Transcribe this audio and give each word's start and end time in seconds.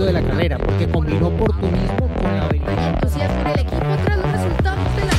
momento 0.00 0.04
de 0.06 0.12
la 0.12 0.22
carrera, 0.22 0.58
porque 0.58 0.88
combinó 0.88 1.28
oportunismo 1.28 2.08
con 2.14 2.36
la 2.36 2.46
habilidad. 2.46 2.94
entusiasmo 2.94 3.40
en 3.40 3.46
el 3.46 3.60
equipo 3.60 3.86
tras 4.04 4.18
los 4.18 4.32
resultados 4.32 4.96
de 4.96 5.04
la 5.04 5.12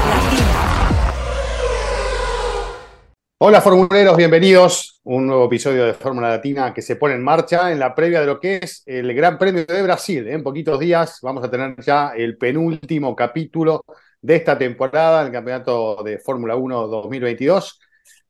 Hola 3.41 3.61
formuleros, 3.61 4.17
bienvenidos. 4.17 4.99
Un 5.03 5.27
nuevo 5.27 5.45
episodio 5.45 5.85
de 5.85 5.93
Fórmula 5.93 6.29
Latina 6.29 6.73
que 6.73 6.81
se 6.81 6.95
pone 6.95 7.15
en 7.15 7.23
marcha 7.23 7.71
en 7.71 7.79
la 7.79 7.95
previa 7.95 8.19
de 8.19 8.27
lo 8.27 8.39
que 8.39 8.59
es 8.61 8.83
el 8.85 9.13
Gran 9.13 9.37
Premio 9.37 9.65
de 9.65 9.81
Brasil. 9.81 10.27
En 10.27 10.43
poquitos 10.43 10.79
días 10.79 11.19
vamos 11.21 11.43
a 11.43 11.49
tener 11.49 11.75
ya 11.81 12.11
el 12.15 12.37
penúltimo 12.37 13.15
capítulo 13.15 13.83
de 14.21 14.35
esta 14.35 14.57
temporada, 14.57 15.25
el 15.25 15.31
Campeonato 15.31 16.03
de 16.03 16.19
Fórmula 16.19 16.55
1 16.55 16.87
2022, 16.87 17.79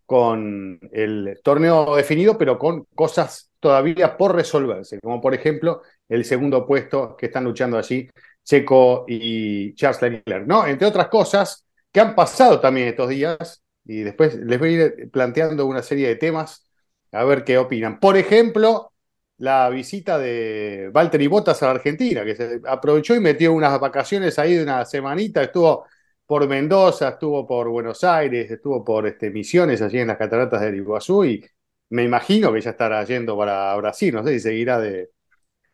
con 0.09 0.79
el 0.91 1.39
torneo 1.43 1.95
definido, 1.95 2.35
pero 2.35 2.57
con 2.57 2.85
cosas 2.95 3.51
todavía 3.59 4.17
por 4.17 4.33
resolverse, 4.33 4.99
como 4.99 5.21
por 5.21 5.35
ejemplo 5.35 5.83
el 6.07 6.25
segundo 6.25 6.65
puesto 6.65 7.15
que 7.15 7.27
están 7.27 7.43
luchando 7.43 7.77
allí 7.77 8.09
Checo 8.43 9.05
y 9.07 9.75
Charles 9.75 10.01
Leclerc, 10.01 10.47
¿no? 10.47 10.65
Entre 10.65 10.87
otras 10.87 11.09
cosas 11.09 11.63
que 11.91 11.99
han 11.99 12.15
pasado 12.15 12.59
también 12.59 12.87
estos 12.87 13.07
días, 13.09 13.61
y 13.85 14.01
después 14.01 14.33
les 14.33 14.57
voy 14.57 14.69
a 14.69 14.71
ir 14.71 15.11
planteando 15.11 15.67
una 15.67 15.83
serie 15.83 16.07
de 16.07 16.15
temas 16.15 16.67
a 17.11 17.23
ver 17.23 17.43
qué 17.43 17.59
opinan. 17.59 17.99
Por 17.99 18.17
ejemplo, 18.17 18.91
la 19.37 19.69
visita 19.69 20.17
de 20.17 20.89
Valtteri 20.91 21.27
Bottas 21.27 21.61
a 21.61 21.67
la 21.67 21.73
Argentina, 21.73 22.25
que 22.25 22.35
se 22.35 22.61
aprovechó 22.65 23.13
y 23.13 23.19
metió 23.19 23.53
unas 23.53 23.79
vacaciones 23.79 24.39
ahí 24.39 24.55
de 24.55 24.63
una 24.63 24.85
semanita, 24.85 25.43
estuvo 25.43 25.85
por 26.29 26.47
Mendoza, 26.47 27.09
estuvo 27.09 27.47
por 27.47 27.69
Buenos 27.69 28.03
Aires, 28.03 28.51
estuvo 28.51 28.85
por 28.85 29.07
este, 29.07 29.31
Misiones, 29.31 29.81
allí 29.81 29.97
en 29.97 30.09
las 30.09 30.17
cataratas 30.17 30.61
del 30.61 30.75
Iguazú, 30.75 31.25
y 31.25 31.43
me 31.89 32.03
imagino 32.03 32.53
que 32.53 32.61
ya 32.61 32.69
estará 32.69 33.03
yendo 33.03 33.35
para 33.35 33.75
Brasil, 33.77 34.13
no 34.13 34.23
sé 34.23 34.33
si 34.33 34.39
seguirá 34.41 34.79
de, 34.79 35.09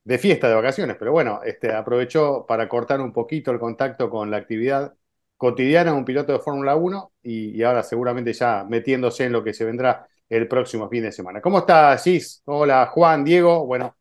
de 0.06 0.18
fiesta 0.18 0.48
de 0.48 0.56
vacaciones, 0.56 0.96
pero 0.98 1.12
bueno, 1.12 1.42
este, 1.44 1.74
aprovechó 1.74 2.46
para 2.48 2.70
cortar 2.70 3.02
un 3.02 3.12
poquito 3.12 3.52
el 3.52 3.60
contacto 3.60 4.10
con 4.10 4.32
la 4.32 4.38
actividad 4.38 4.96
cotidiana 5.36 5.92
de 5.92 5.98
un 5.98 6.06
piloto 6.06 6.32
de 6.32 6.40
Fórmula 6.40 6.78
1 6.78 7.12
y, 7.24 7.50
y, 7.60 7.64
ahora 7.64 7.84
seguramente 7.84 8.32
ya 8.32 8.64
metiéndose 8.64 9.26
en 9.26 9.34
lo 9.34 9.44
que 9.44 9.54
se 9.54 9.66
vendrá 9.66 10.08
el 10.30 10.48
próximo 10.48 10.88
fin 10.88 11.04
de 11.04 11.12
semana. 11.12 11.42
¿Cómo 11.42 11.60
está 11.60 11.98
Gis? 11.98 12.42
Hola 12.46 12.86
Juan, 12.94 13.26
Diego. 13.26 13.66
Bueno, 13.66 13.98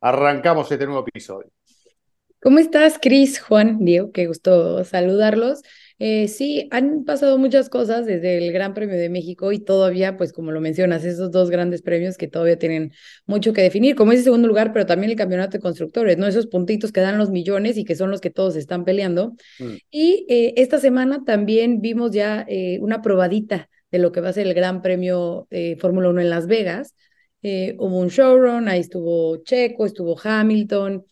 arrancamos 0.00 0.72
este 0.72 0.86
nuevo 0.86 1.04
episodio. 1.06 1.50
¿Cómo 2.42 2.58
estás, 2.58 2.98
Cris, 2.98 3.38
Juan, 3.38 3.84
Diego? 3.84 4.12
Qué 4.12 4.26
gusto 4.26 4.82
saludarlos. 4.84 5.60
Eh, 6.02 6.28
sí, 6.28 6.66
han 6.70 7.04
pasado 7.04 7.36
muchas 7.36 7.68
cosas 7.68 8.06
desde 8.06 8.38
el 8.38 8.54
Gran 8.54 8.72
Premio 8.72 8.96
de 8.96 9.10
México 9.10 9.52
y 9.52 9.58
todavía, 9.58 10.16
pues 10.16 10.32
como 10.32 10.50
lo 10.50 10.58
mencionas, 10.58 11.04
esos 11.04 11.30
dos 11.30 11.50
grandes 11.50 11.82
premios 11.82 12.16
que 12.16 12.26
todavía 12.26 12.58
tienen 12.58 12.92
mucho 13.26 13.52
que 13.52 13.60
definir, 13.60 13.96
como 13.96 14.12
ese 14.12 14.22
segundo 14.22 14.48
lugar, 14.48 14.72
pero 14.72 14.86
también 14.86 15.10
el 15.10 15.18
campeonato 15.18 15.58
de 15.58 15.60
constructores, 15.60 16.16
¿no? 16.16 16.26
Esos 16.26 16.46
puntitos 16.46 16.90
que 16.90 17.02
dan 17.02 17.18
los 17.18 17.28
millones 17.28 17.76
y 17.76 17.84
que 17.84 17.96
son 17.96 18.10
los 18.10 18.22
que 18.22 18.30
todos 18.30 18.56
están 18.56 18.86
peleando. 18.86 19.34
Mm. 19.58 19.74
Y 19.90 20.24
eh, 20.30 20.54
esta 20.56 20.78
semana 20.78 21.22
también 21.26 21.82
vimos 21.82 22.12
ya 22.12 22.46
eh, 22.48 22.78
una 22.80 23.02
probadita 23.02 23.68
de 23.90 23.98
lo 23.98 24.10
que 24.10 24.22
va 24.22 24.30
a 24.30 24.32
ser 24.32 24.46
el 24.46 24.54
Gran 24.54 24.80
Premio 24.80 25.48
Fórmula 25.80 26.08
1 26.08 26.22
en 26.22 26.30
Las 26.30 26.46
Vegas. 26.46 26.94
hubo 27.42 27.98
un 27.98 28.08
showrun, 28.08 28.68
ahí 28.68 28.80
estuvo 28.80 29.36
Checo, 29.42 29.84
estuvo 29.84 30.16
Hamilton, 30.18 31.04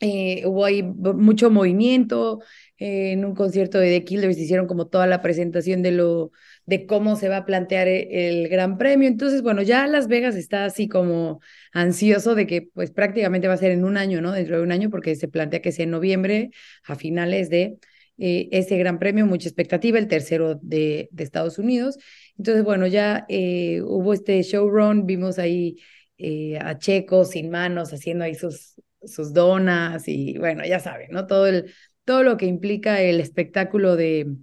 hubo 0.00 0.64
ahí 0.64 0.82
mucho 0.82 1.50
movimiento, 1.50 2.40
en 2.78 3.24
un 3.24 3.34
concierto 3.34 3.78
de 3.78 3.90
The 3.98 4.04
Killers 4.04 4.38
hicieron 4.38 4.66
como 4.66 4.86
toda 4.86 5.06
la 5.06 5.20
presentación 5.20 5.82
de 5.82 5.92
lo 5.92 6.30
de 6.68 6.86
cómo 6.86 7.16
se 7.16 7.28
va 7.28 7.38
a 7.38 7.46
plantear 7.46 7.88
e, 7.88 8.28
el 8.28 8.48
Gran 8.48 8.78
Premio. 8.78 9.08
Entonces, 9.08 9.42
bueno, 9.42 9.62
ya 9.62 9.86
Las 9.86 10.06
Vegas 10.06 10.36
está 10.36 10.66
así 10.66 10.86
como 10.86 11.40
ansioso 11.72 12.34
de 12.34 12.46
que 12.46 12.68
pues 12.74 12.90
prácticamente 12.90 13.48
va 13.48 13.54
a 13.54 13.56
ser 13.56 13.70
en 13.72 13.84
un 13.84 13.96
año, 13.96 14.20
¿no? 14.20 14.32
Dentro 14.32 14.58
de 14.58 14.62
un 14.62 14.72
año 14.72 14.90
porque 14.90 15.16
se 15.16 15.28
plantea 15.28 15.62
que 15.62 15.72
sea 15.72 15.84
en 15.84 15.90
noviembre 15.90 16.50
a 16.84 16.94
finales 16.94 17.48
de 17.48 17.78
eh, 18.18 18.48
ese 18.52 18.76
Gran 18.76 18.98
Premio, 18.98 19.26
mucha 19.26 19.48
expectativa, 19.48 19.98
el 19.98 20.08
tercero 20.08 20.56
de, 20.60 21.08
de 21.10 21.24
Estados 21.24 21.58
Unidos. 21.58 21.96
Entonces, 22.36 22.64
bueno, 22.64 22.86
ya 22.86 23.24
eh, 23.28 23.80
hubo 23.82 24.12
este 24.12 24.42
showrun, 24.42 25.06
vimos 25.06 25.38
ahí 25.38 25.76
eh, 26.18 26.58
a 26.60 26.78
Checo 26.78 27.24
sin 27.24 27.50
manos 27.50 27.92
haciendo 27.92 28.24
ahí 28.24 28.34
sus 28.34 28.74
sus 29.08 29.32
donas 29.32 30.06
y 30.06 30.38
bueno, 30.38 30.64
ya 30.64 30.80
saben, 30.80 31.10
¿no? 31.10 31.26
Todo 31.26 31.46
el 31.46 31.72
todo 32.04 32.22
lo 32.22 32.38
que 32.38 32.46
implica 32.46 33.02
el 33.02 33.20
espectáculo 33.20 33.94
de, 33.94 34.34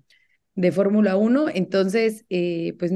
de 0.53 0.71
Fórmula 0.71 1.17
1. 1.17 1.49
Entonces, 1.49 2.25
eh, 2.29 2.75
pues 2.77 2.91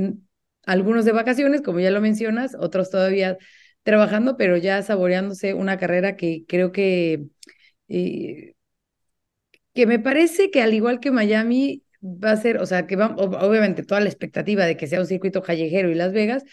algunos 0.66 1.06
de 1.06 1.12
vacaciones, 1.12 1.62
como 1.64 1.80
ya 1.80 1.90
lo 1.90 2.02
mencionas, 2.02 2.56
otros 2.56 2.92
todavía 2.92 3.38
trabajando, 3.84 4.38
pero 4.38 4.58
ya 4.58 4.84
saboreándose 4.84 5.56
una 5.56 5.78
carrera 5.78 6.16
que 6.16 6.46
creo 6.48 6.72
que, 6.72 7.26
eh, 7.88 8.54
que 9.74 9.88
me 9.88 10.00
parece 10.00 10.52
que 10.52 10.62
al 10.62 10.74
igual 10.74 11.00
que 11.00 11.12
Miami 11.12 11.84
va 12.04 12.32
a 12.32 12.38
ser, 12.38 12.58
o 12.58 12.66
sea, 12.66 12.88
que 12.88 12.96
va, 12.96 13.16
obviamente 13.18 13.84
toda 13.84 14.02
la 14.02 14.10
expectativa 14.10 14.66
de 14.66 14.78
que 14.78 14.88
sea 14.88 15.00
un 15.00 15.08
circuito 15.08 15.42
callejero 15.42 15.90
y 15.90 15.96
Las 15.96 16.14
Vegas, 16.14 16.44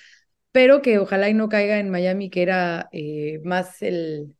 pero 0.52 0.82
que 0.82 0.98
ojalá 0.98 1.28
y 1.28 1.34
no 1.34 1.48
caiga 1.48 1.78
en 1.78 1.90
Miami, 1.90 2.30
que 2.30 2.42
era 2.42 2.88
eh, 2.92 3.40
más 3.44 3.82
el, 3.82 4.36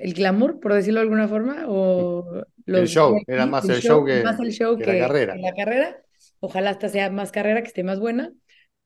el 0.00 0.14
glamour, 0.14 0.60
por 0.60 0.74
decirlo 0.74 1.00
de 1.00 1.04
alguna 1.04 1.28
forma, 1.28 1.64
o 1.68 2.44
el 2.66 2.88
show, 2.88 3.18
era 3.26 3.46
más 3.46 3.68
el, 3.68 3.80
show, 3.80 4.04
que, 4.04 4.22
más 4.22 4.38
el 4.40 4.52
show 4.52 4.76
que, 4.76 4.86
la 4.86 4.98
carrera. 4.98 5.36
la 5.36 5.54
carrera. 5.54 6.02
Ojalá 6.40 6.70
hasta 6.70 6.88
sea 6.88 7.10
más 7.10 7.32
carrera, 7.32 7.62
que 7.62 7.68
esté 7.68 7.84
más 7.84 8.00
buena, 8.00 8.32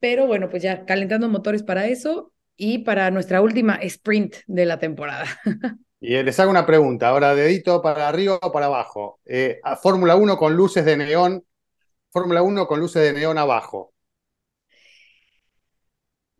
pero 0.00 0.26
bueno, 0.26 0.50
pues 0.50 0.62
ya 0.62 0.84
calentando 0.84 1.28
motores 1.28 1.62
para 1.62 1.86
eso 1.86 2.32
y 2.56 2.78
para 2.78 3.10
nuestra 3.10 3.40
última 3.40 3.76
sprint 3.76 4.36
de 4.46 4.66
la 4.66 4.78
temporada. 4.78 5.26
Y 6.00 6.22
les 6.22 6.38
hago 6.38 6.50
una 6.50 6.66
pregunta, 6.66 7.08
ahora 7.08 7.34
dedito 7.34 7.80
para 7.80 8.08
arriba 8.08 8.38
o 8.42 8.52
para 8.52 8.66
abajo. 8.66 9.20
Eh, 9.24 9.60
Fórmula 9.82 10.16
1 10.16 10.36
con 10.36 10.54
luces 10.54 10.84
de 10.84 10.98
neón, 10.98 11.42
Fórmula 12.10 12.42
1 12.42 12.66
con 12.66 12.78
luces 12.78 13.02
de 13.02 13.14
neón 13.14 13.38
abajo. 13.38 13.94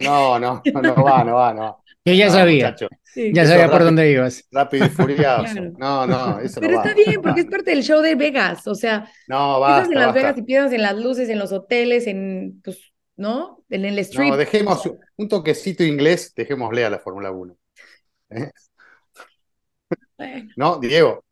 No, 0.01 0.39
no, 0.39 0.63
no 0.83 0.95
va, 1.03 1.25
no 1.25 1.35
va, 1.37 1.55
no. 1.55 1.84
Yo 2.05 2.13
ya 2.13 2.31
sabía. 2.31 2.77
ya 3.33 3.47
sabía 3.47 3.71
por 3.71 3.83
dónde 3.83 4.11
ibas. 4.11 4.47
Rápido 4.51 4.87
y 4.87 4.89
furioso. 4.91 5.61
No, 5.79 6.07
no, 6.07 6.39
eso 6.39 6.61
Pero 6.61 6.77
está 6.77 6.95
bien, 6.95 7.23
porque 7.23 7.41
es 7.41 7.47
parte 7.47 7.71
del 7.71 7.83
show 7.83 8.03
de 8.03 8.15
Vegas. 8.15 8.67
O 8.67 8.75
sea, 8.75 9.11
no, 9.27 9.61
basta, 9.61 9.93
en 9.93 9.99
Las 9.99 10.13
Vegas 10.13 10.37
y 10.37 10.43
piensas 10.43 10.73
en 10.73 10.83
las 10.83 10.97
luces, 10.97 11.29
en 11.31 11.39
los 11.39 11.53
hoteles, 11.53 12.07
en, 12.07 12.61
pues, 12.63 12.79
¿no? 13.17 13.65
En 13.71 13.87
el 13.87 13.99
street. 14.01 14.31
No, 14.31 14.37
dejemos 14.37 14.91
un 15.17 15.29
toquecito 15.29 15.83
inglés, 15.83 16.35
dejémosle 16.37 16.85
a 16.85 16.91
la 16.91 16.99
Fórmula 16.99 17.31
1. 17.31 17.57
¿Eh? 18.31 18.51
No, 20.57 20.79
Diego. 20.79 21.24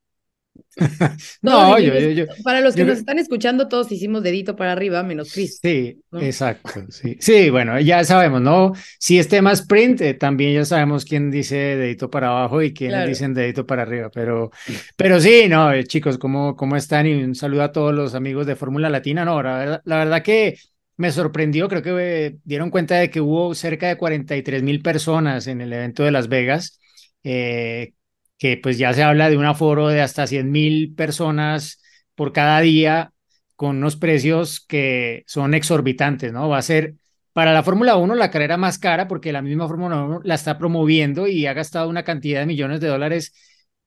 no, 1.42 1.78
yo, 1.78 1.92
yo, 1.98 2.24
para 2.42 2.60
los 2.60 2.74
que 2.74 2.84
nos 2.84 2.98
están 2.98 3.18
escuchando, 3.18 3.68
todos 3.68 3.92
hicimos 3.92 4.22
dedito 4.22 4.56
para 4.56 4.72
arriba, 4.72 5.02
menos 5.02 5.32
Chris. 5.32 5.58
Sí, 5.60 6.00
exacto. 6.12 6.70
Sí. 6.88 7.16
sí, 7.20 7.50
bueno, 7.50 7.78
ya 7.80 8.02
sabemos, 8.04 8.40
¿no? 8.40 8.72
Si 8.98 9.18
es 9.18 9.28
tema 9.28 9.52
sprint, 9.52 10.00
eh, 10.00 10.14
también 10.14 10.54
ya 10.54 10.64
sabemos 10.64 11.04
quién 11.04 11.30
dice 11.30 11.56
dedito 11.56 12.10
para 12.10 12.28
abajo 12.28 12.62
y 12.62 12.72
quién 12.72 13.06
dicen 13.06 13.34
dedito 13.34 13.66
para 13.66 13.82
arriba. 13.82 14.10
Pero, 14.10 14.50
pero 14.96 15.20
sí, 15.20 15.46
no, 15.48 15.72
eh, 15.72 15.84
chicos, 15.84 16.18
¿cómo, 16.18 16.56
¿cómo 16.56 16.76
están? 16.76 17.06
Y 17.06 17.22
un 17.22 17.34
saludo 17.34 17.62
a 17.64 17.72
todos 17.72 17.94
los 17.94 18.14
amigos 18.14 18.46
de 18.46 18.56
Fórmula 18.56 18.88
Latina. 18.88 19.24
No, 19.24 19.42
la 19.42 19.58
verdad, 19.58 19.82
la 19.84 19.96
verdad 19.96 20.22
que 20.22 20.56
me 20.96 21.10
sorprendió, 21.10 21.68
creo 21.68 21.82
que 21.82 22.26
eh, 22.26 22.38
dieron 22.44 22.70
cuenta 22.70 22.96
de 22.96 23.10
que 23.10 23.20
hubo 23.20 23.54
cerca 23.54 23.88
de 23.88 23.96
43 23.96 24.62
mil 24.62 24.82
personas 24.82 25.46
en 25.46 25.60
el 25.60 25.72
evento 25.72 26.04
de 26.04 26.12
Las 26.12 26.28
Vegas. 26.28 26.78
Eh, 27.24 27.94
que 28.42 28.56
pues 28.56 28.76
ya 28.76 28.92
se 28.92 29.04
habla 29.04 29.30
de 29.30 29.36
un 29.36 29.44
aforo 29.44 29.86
de 29.86 30.00
hasta 30.00 30.26
100 30.26 30.50
mil 30.50 30.94
personas 30.96 31.80
por 32.16 32.32
cada 32.32 32.58
día 32.60 33.12
con 33.54 33.76
unos 33.76 33.94
precios 33.94 34.58
que 34.58 35.22
son 35.28 35.54
exorbitantes, 35.54 36.32
¿no? 36.32 36.48
Va 36.48 36.58
a 36.58 36.62
ser 36.62 36.96
para 37.32 37.52
la 37.52 37.62
Fórmula 37.62 37.94
1 37.94 38.16
la 38.16 38.32
carrera 38.32 38.56
más 38.56 38.80
cara 38.80 39.06
porque 39.06 39.30
la 39.30 39.42
misma 39.42 39.68
Fórmula 39.68 40.02
1 40.02 40.22
la 40.24 40.34
está 40.34 40.58
promoviendo 40.58 41.28
y 41.28 41.46
ha 41.46 41.52
gastado 41.52 41.88
una 41.88 42.02
cantidad 42.02 42.40
de 42.40 42.46
millones 42.46 42.80
de 42.80 42.88
dólares 42.88 43.32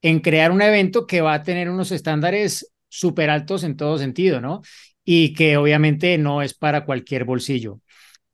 en 0.02 0.22
crear 0.22 0.54
un 0.54 0.62
evento 0.62 1.06
que 1.06 1.20
va 1.20 1.34
a 1.34 1.44
tener 1.44 1.70
unos 1.70 1.92
estándares 1.92 2.72
súper 2.88 3.30
altos 3.30 3.66
en 3.66 3.76
todo 3.76 3.98
sentido, 3.98 4.40
¿no? 4.40 4.62
Y 5.04 5.34
que 5.34 5.58
obviamente 5.58 6.18
no 6.18 6.42
es 6.42 6.54
para 6.54 6.86
cualquier 6.86 7.26
bolsillo. 7.26 7.82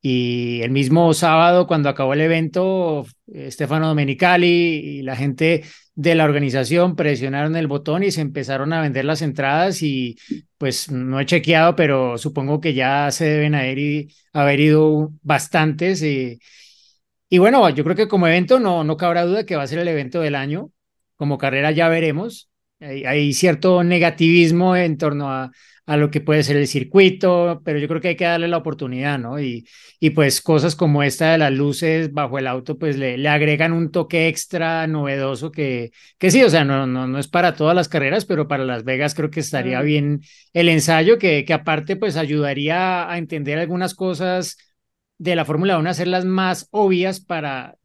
Y 0.04 0.62
el 0.62 0.70
mismo 0.70 1.16
sábado, 1.16 1.66
cuando 1.66 1.90
acabó 1.90 2.14
el 2.14 2.22
evento, 2.22 3.08
Stefano 3.50 3.88
Domenicali 3.88 4.48
y 4.48 5.02
la 5.02 5.16
gente 5.16 5.64
de 6.02 6.16
la 6.16 6.26
organización 6.26 6.96
presionaron 6.96 7.56
el 7.56 7.68
botón 7.68 8.04
y 8.04 8.12
se 8.12 8.22
empezaron 8.22 8.74
a 8.74 8.82
vender 8.82 9.06
las 9.06 9.22
entradas 9.22 9.84
y 9.84 10.18
pues 10.58 10.92
no 10.92 11.20
he 11.20 11.26
chequeado, 11.26 11.76
pero 11.76 12.18
supongo 12.18 12.60
que 12.60 12.74
ya 12.74 13.12
se 13.12 13.26
deben 13.26 13.54
haber, 13.56 14.08
haber 14.34 14.60
ido 14.60 15.12
bastantes. 15.22 16.02
Y, 16.02 16.40
y 17.30 17.38
bueno, 17.38 17.70
yo 17.70 17.84
creo 17.84 17.96
que 17.96 18.08
como 18.08 18.28
evento 18.28 18.60
no, 18.60 18.84
no 18.84 18.98
cabrá 18.98 19.26
duda 19.26 19.46
que 19.46 19.56
va 19.56 19.64
a 19.64 19.68
ser 19.68 19.80
el 19.80 19.88
evento 19.88 20.22
del 20.22 20.36
año. 20.36 20.72
Como 21.16 21.38
carrera 21.38 21.72
ya 21.72 21.88
veremos. 21.88 22.50
Hay, 22.80 23.06
hay 23.06 23.34
cierto 23.34 23.84
negativismo 23.84 24.76
en 24.76 24.98
torno 24.98 25.32
a, 25.32 25.52
a 25.92 25.98
lo 25.98 26.10
que 26.10 26.22
puede 26.22 26.44
ser 26.44 26.56
el 26.56 26.68
circuito, 26.68 27.62
pero 27.66 27.78
yo 27.78 27.88
creo 27.90 28.00
que 28.00 28.08
hay 28.10 28.16
que 28.16 28.24
darle 28.24 28.48
la 28.48 28.58
oportunidad, 28.58 29.20
¿no? 29.20 29.42
Y, 29.42 29.68
y 30.00 30.12
pues 30.12 30.42
cosas 30.42 30.76
como 30.76 31.04
esta 31.04 31.34
de 31.34 31.38
las 31.38 31.52
luces 31.52 32.14
bajo 32.14 32.40
el 32.40 32.48
auto, 32.48 32.78
pues 32.78 32.98
le, 32.98 33.18
le 33.18 33.28
agregan 33.28 33.74
un 33.74 33.92
toque 33.92 34.30
extra 34.30 34.88
novedoso 34.88 35.52
que, 35.52 35.92
que 36.18 36.32
sí, 36.32 36.42
o 36.44 36.50
sea, 36.50 36.64
no, 36.64 36.88
no, 36.88 37.08
no 37.08 37.20
es 37.20 37.28
para 37.28 37.56
todas 37.56 37.76
las 37.76 37.90
carreras, 37.90 38.24
pero 38.24 38.48
para 38.48 38.64
Las 38.64 38.86
Vegas 38.86 39.14
creo 39.16 39.30
que 39.32 39.42
estaría 39.42 39.82
bien 39.82 40.22
el 40.54 40.70
ensayo, 40.70 41.18
que, 41.18 41.44
que 41.44 41.54
aparte 41.54 41.98
pues 41.98 42.16
ayudaría 42.16 43.12
a 43.12 43.18
entender 43.18 43.60
algunas 43.60 43.94
cosas 43.94 44.58
de 45.18 45.36
la 45.36 45.44
Fórmula 45.46 45.78
1, 45.78 45.90
hacerlas 45.90 46.24
más 46.24 46.68
obvias 46.72 47.20
para 47.20 47.76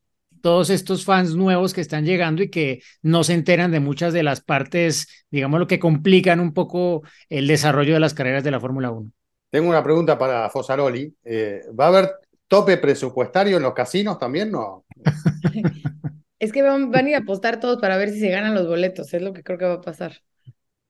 todos 0.47 0.71
estos 0.71 1.05
fans 1.05 1.35
nuevos 1.35 1.75
que 1.75 1.81
están 1.81 2.05
llegando 2.05 2.41
y 2.41 2.49
que 2.49 2.81
no 3.03 3.25
se 3.25 3.33
enteran 3.33 3.73
de 3.73 3.81
muchas 3.81 4.13
de 4.13 4.23
las 4.23 4.41
partes, 4.41 5.27
digamos, 5.29 5.59
lo 5.59 5.67
que 5.67 5.81
complican 5.81 6.39
un 6.39 6.55
poco 6.55 7.03
el 7.29 7.49
desarrollo 7.49 7.95
de 7.95 7.99
las 7.99 8.15
carreras 8.15 8.45
de 8.45 8.53
la 8.53 8.61
Fórmula 8.61 8.93
1. 8.93 9.11
Tengo 9.51 9.69
una 9.69 9.83
pregunta 9.83 10.17
para 10.17 10.49
Fosaroli. 10.49 11.13
Eh, 11.25 11.63
¿Va 11.77 11.87
a 11.87 11.89
haber 11.89 12.11
tope 12.47 12.77
presupuestario 12.77 13.57
en 13.57 13.65
los 13.65 13.75
casinos 13.75 14.21
también? 14.21 14.53
No. 14.53 14.85
es 16.39 16.53
que 16.53 16.63
van, 16.63 16.93
van, 16.93 17.07
a 17.07 17.09
ir 17.09 17.15
a 17.17 17.19
apostar 17.19 17.59
todos 17.59 17.81
para 17.81 17.97
ver 17.97 18.11
si 18.11 18.21
se 18.21 18.31
ganan 18.31 18.55
los 18.55 18.69
boletos, 18.69 19.13
es 19.15 19.23
lo 19.23 19.33
que 19.33 19.43
creo 19.43 19.59
que 19.59 19.65
va 19.65 19.75
a 19.75 19.81
pasar. 19.81 20.13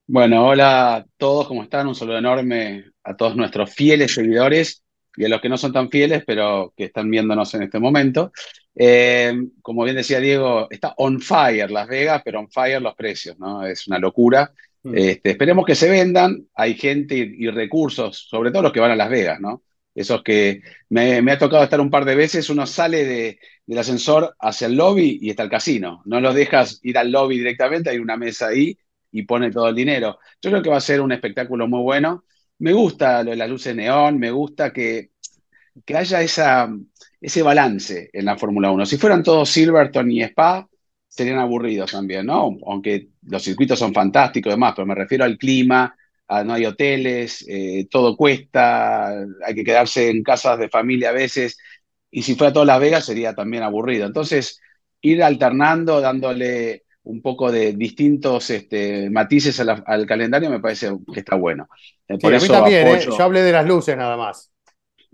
Bueno, 0.06 0.48
hola 0.48 0.96
a 0.96 1.06
todos, 1.16 1.48
¿cómo 1.48 1.62
están? 1.62 1.86
Un 1.86 1.94
saludo 1.94 2.18
enorme 2.18 2.90
a 3.04 3.16
todos 3.16 3.34
nuestros 3.34 3.72
fieles 3.72 4.12
seguidores 4.12 4.82
y 5.16 5.24
a 5.24 5.30
los 5.30 5.40
que 5.40 5.48
no 5.48 5.56
son 5.56 5.72
tan 5.72 5.88
fieles, 5.88 6.24
pero 6.26 6.74
que 6.76 6.84
están 6.84 7.10
viéndonos 7.10 7.54
en 7.54 7.62
este 7.62 7.78
momento. 7.78 8.32
Eh, 8.78 9.34
como 9.62 9.84
bien 9.84 9.96
decía 9.96 10.20
Diego, 10.20 10.68
está 10.70 10.92
on 10.98 11.20
fire 11.20 11.70
Las 11.70 11.88
Vegas, 11.88 12.20
pero 12.22 12.40
on 12.40 12.50
fire 12.50 12.80
los 12.82 12.94
precios, 12.94 13.38
¿no? 13.38 13.66
Es 13.66 13.88
una 13.88 13.98
locura. 13.98 14.52
Mm. 14.82 14.94
Este, 14.96 15.30
esperemos 15.30 15.64
que 15.64 15.74
se 15.74 15.88
vendan. 15.88 16.46
Hay 16.54 16.74
gente 16.74 17.16
y, 17.16 17.48
recursos, 17.48 18.26
sobre 18.28 18.50
todo 18.50 18.62
los 18.62 18.72
que 18.72 18.80
van 18.80 18.90
a 18.90 18.96
Las 18.96 19.08
Vegas, 19.08 19.40
¿no? 19.40 19.62
Esos 19.94 20.22
que 20.22 20.60
me, 20.90 21.18
ha 21.18 21.38
tocado 21.38 21.64
estar 21.64 21.80
un 21.80 21.90
par 21.90 22.04
de 22.04 22.14
veces, 22.14 22.50
uno 22.50 22.66
sale 22.66 23.04
de, 23.06 23.38
del 23.64 23.78
ascensor 23.78 24.36
hacia 24.38 24.66
el 24.66 24.76
lobby 24.76 25.18
y 25.22 25.30
está 25.30 25.42
el 25.42 25.48
casino. 25.48 26.02
No 26.04 26.20
los 26.20 26.34
dejas 26.34 26.80
ir 26.82 26.98
al 26.98 27.10
lobby 27.10 27.38
directamente, 27.38 27.88
hay 27.88 27.98
una 27.98 28.18
mesa 28.18 28.48
ahí 28.48 28.78
y 29.10 29.22
pone 29.22 29.50
todo 29.50 29.68
el 29.70 29.74
dinero. 29.74 30.18
Yo 30.42 30.50
creo 30.50 30.62
que 30.62 30.68
va 30.68 30.76
a 30.76 30.80
ser 30.82 31.00
un 31.00 31.12
espectáculo 31.12 31.66
muy 31.66 31.80
bueno. 31.80 32.24
Me 32.58 32.74
gusta 32.74 33.22
lo 33.22 33.30
de 33.30 33.36
las 33.36 33.48
luces 33.48 33.74
neón, 33.74 34.18
me 34.18 34.30
gusta 34.30 34.70
que, 34.70 35.12
que 35.84 35.96
haya 35.96 36.20
esa, 36.20 36.68
ese 37.26 37.42
balance 37.42 38.08
en 38.12 38.24
la 38.24 38.38
Fórmula 38.38 38.70
1. 38.70 38.86
Si 38.86 38.98
fueran 38.98 39.24
todos 39.24 39.50
Silverton 39.50 40.08
y 40.12 40.22
Spa, 40.22 40.64
serían 41.08 41.40
aburridos 41.40 41.90
también, 41.90 42.24
¿no? 42.26 42.56
Aunque 42.64 43.08
los 43.22 43.42
circuitos 43.42 43.80
son 43.80 43.92
fantásticos 43.92 44.50
y 44.50 44.54
demás, 44.54 44.74
pero 44.76 44.86
me 44.86 44.94
refiero 44.94 45.24
al 45.24 45.36
clima, 45.36 45.92
no 46.28 46.52
hay 46.52 46.66
hoteles, 46.66 47.44
eh, 47.48 47.88
todo 47.90 48.16
cuesta, 48.16 49.08
hay 49.44 49.54
que 49.56 49.64
quedarse 49.64 50.08
en 50.08 50.22
casas 50.22 50.56
de 50.60 50.68
familia 50.68 51.08
a 51.08 51.14
veces, 51.14 51.58
y 52.12 52.22
si 52.22 52.36
fuera 52.36 52.52
toda 52.52 52.64
Las 52.64 52.78
Vegas 52.78 53.04
sería 53.04 53.34
también 53.34 53.64
aburrido. 53.64 54.06
Entonces, 54.06 54.60
ir 55.00 55.20
alternando, 55.20 56.00
dándole 56.00 56.84
un 57.02 57.22
poco 57.22 57.50
de 57.50 57.72
distintos 57.72 58.50
este, 58.50 59.10
matices 59.10 59.58
al 59.58 60.06
calendario 60.06 60.48
me 60.48 60.60
parece 60.60 60.92
que 61.12 61.20
está 61.20 61.34
bueno. 61.34 61.68
Eh, 62.06 62.18
por 62.18 62.32
eso 62.32 62.52
también, 62.52 62.86
¿eh? 62.86 63.00
yo 63.00 63.20
hablé 63.20 63.42
de 63.42 63.50
las 63.50 63.66
luces 63.66 63.96
nada 63.96 64.16
más. 64.16 64.52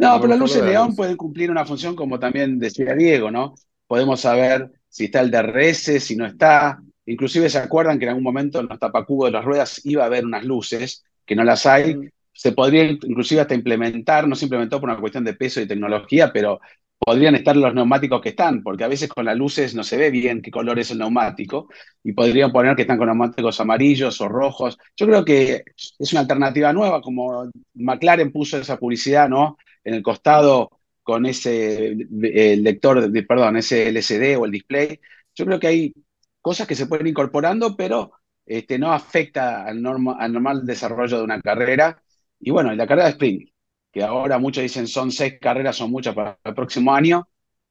No, 0.02 0.16
pero 0.16 0.30
las 0.30 0.38
luces 0.40 0.64
de 0.64 0.70
neón 0.70 0.96
pueden 0.96 1.16
cumplir 1.16 1.48
una 1.48 1.64
función 1.64 1.94
como 1.94 2.18
también 2.18 2.58
decía 2.58 2.92
Diego, 2.94 3.30
¿no? 3.30 3.54
Podemos 3.86 4.20
saber 4.20 4.68
si 4.88 5.04
está 5.04 5.20
el 5.20 5.30
DRS, 5.30 6.00
si 6.00 6.16
no 6.16 6.26
está. 6.26 6.82
Inclusive 7.06 7.48
se 7.48 7.58
acuerdan 7.58 8.00
que 8.00 8.06
en 8.06 8.08
algún 8.08 8.24
momento 8.24 8.58
en 8.58 8.66
los 8.66 8.80
tapacubos 8.80 9.28
de 9.28 9.32
las 9.32 9.44
ruedas 9.44 9.80
iba 9.84 10.02
a 10.02 10.06
haber 10.06 10.24
unas 10.24 10.44
luces, 10.44 11.04
que 11.24 11.36
no 11.36 11.44
las 11.44 11.66
hay. 11.66 11.94
Mm. 11.94 12.10
Se 12.32 12.50
podría 12.50 12.82
inclusive 12.82 13.42
hasta 13.42 13.54
implementar, 13.54 14.26
no 14.26 14.34
se 14.34 14.46
implementó 14.46 14.80
por 14.80 14.90
una 14.90 14.98
cuestión 14.98 15.22
de 15.22 15.34
peso 15.34 15.60
y 15.60 15.68
tecnología, 15.68 16.32
pero 16.32 16.60
podrían 16.98 17.36
estar 17.36 17.56
los 17.56 17.72
neumáticos 17.72 18.20
que 18.20 18.30
están, 18.30 18.62
porque 18.64 18.82
a 18.82 18.88
veces 18.88 19.08
con 19.08 19.24
las 19.24 19.36
luces 19.36 19.72
no 19.74 19.84
se 19.84 19.96
ve 19.96 20.10
bien 20.10 20.42
qué 20.42 20.50
color 20.50 20.80
es 20.80 20.90
el 20.90 20.98
neumático, 20.98 21.68
y 22.02 22.12
podrían 22.12 22.50
poner 22.50 22.74
que 22.74 22.82
están 22.82 22.98
con 22.98 23.06
neumáticos 23.06 23.60
amarillos 23.60 24.20
o 24.20 24.28
rojos. 24.28 24.78
Yo 24.96 25.06
creo 25.06 25.24
que 25.24 25.62
es 25.76 26.12
una 26.12 26.22
alternativa 26.22 26.72
nueva, 26.72 27.00
como 27.00 27.50
McLaren 27.74 28.32
puso 28.32 28.58
esa 28.58 28.78
publicidad, 28.78 29.28
¿no? 29.28 29.56
En 29.84 29.94
el 29.94 30.02
costado 30.02 30.70
con 31.02 31.26
ese 31.26 31.88
el 31.88 32.62
lector, 32.62 33.10
perdón, 33.26 33.56
ese 33.56 33.88
LCD 33.88 34.36
o 34.36 34.44
el 34.44 34.52
display. 34.52 35.00
Yo 35.34 35.44
creo 35.46 35.58
que 35.60 35.66
hay 35.66 35.94
cosas 36.40 36.66
que 36.66 36.74
se 36.74 36.86
pueden 36.86 37.06
ir 37.06 37.10
incorporando, 37.10 37.76
pero 37.76 38.12
este, 38.46 38.78
no 38.78 38.92
afecta 38.92 39.64
al, 39.64 39.84
al 40.18 40.32
normal 40.32 40.66
desarrollo 40.66 41.18
de 41.18 41.24
una 41.24 41.40
carrera. 41.40 42.02
Y 42.40 42.50
bueno, 42.50 42.72
la 42.74 42.86
carrera 42.86 43.06
de 43.06 43.12
sprint, 43.12 43.50
que 43.92 44.02
ahora 44.02 44.38
muchos 44.38 44.62
dicen 44.62 44.86
son 44.86 45.10
seis 45.10 45.34
carreras, 45.40 45.76
son 45.76 45.90
muchas 45.90 46.14
para 46.14 46.38
el 46.44 46.54
próximo 46.54 46.94
año, 46.94 47.28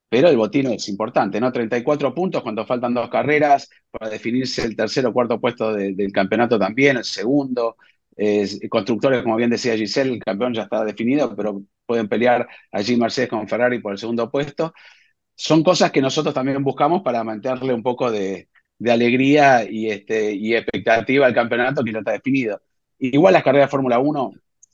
pero 0.09 0.29
el 0.29 0.37
botín 0.37 0.67
es 0.67 0.89
importante, 0.89 1.39
¿no? 1.39 1.51
34 1.51 2.13
puntos 2.13 2.43
cuando 2.43 2.65
faltan 2.65 2.93
dos 2.93 3.09
carreras 3.09 3.69
para 3.89 4.09
definirse 4.09 4.63
el 4.63 4.75
tercer 4.75 5.05
o 5.05 5.13
cuarto 5.13 5.39
puesto 5.39 5.73
del 5.73 6.11
campeonato 6.11 6.59
también, 6.59 6.97
el 6.97 7.03
segundo. 7.05 7.77
Constructores, 8.69 9.23
como 9.23 9.35
bien 9.35 9.49
decía 9.49 9.75
Giselle, 9.75 10.13
el 10.13 10.23
campeón 10.23 10.53
ya 10.53 10.63
está 10.63 10.83
definido, 10.83 11.35
pero 11.35 11.61
pueden 11.85 12.07
pelear 12.07 12.47
allí 12.71 12.95
Mercedes 12.95 13.29
con 13.29 13.47
Ferrari 13.47 13.79
por 13.79 13.93
el 13.93 13.97
segundo 13.97 14.29
puesto. 14.29 14.73
Son 15.35 15.63
cosas 15.63 15.91
que 15.91 16.01
nosotros 16.01 16.33
también 16.33 16.63
buscamos 16.63 17.01
para 17.01 17.23
mantenerle 17.23 17.73
un 17.73 17.83
poco 17.83 18.11
de, 18.11 18.47
alegría 18.85 19.63
y, 19.69 19.89
este, 19.89 20.33
expectativa 20.55 21.25
al 21.25 21.33
campeonato 21.33 21.83
que 21.83 21.91
ya 21.91 21.99
está 21.99 22.11
definido. 22.11 22.61
Igual 22.99 23.33
las 23.33 23.43
carreras 23.43 23.67
de 23.67 23.71
Fórmula 23.71 23.99
1 23.99 24.33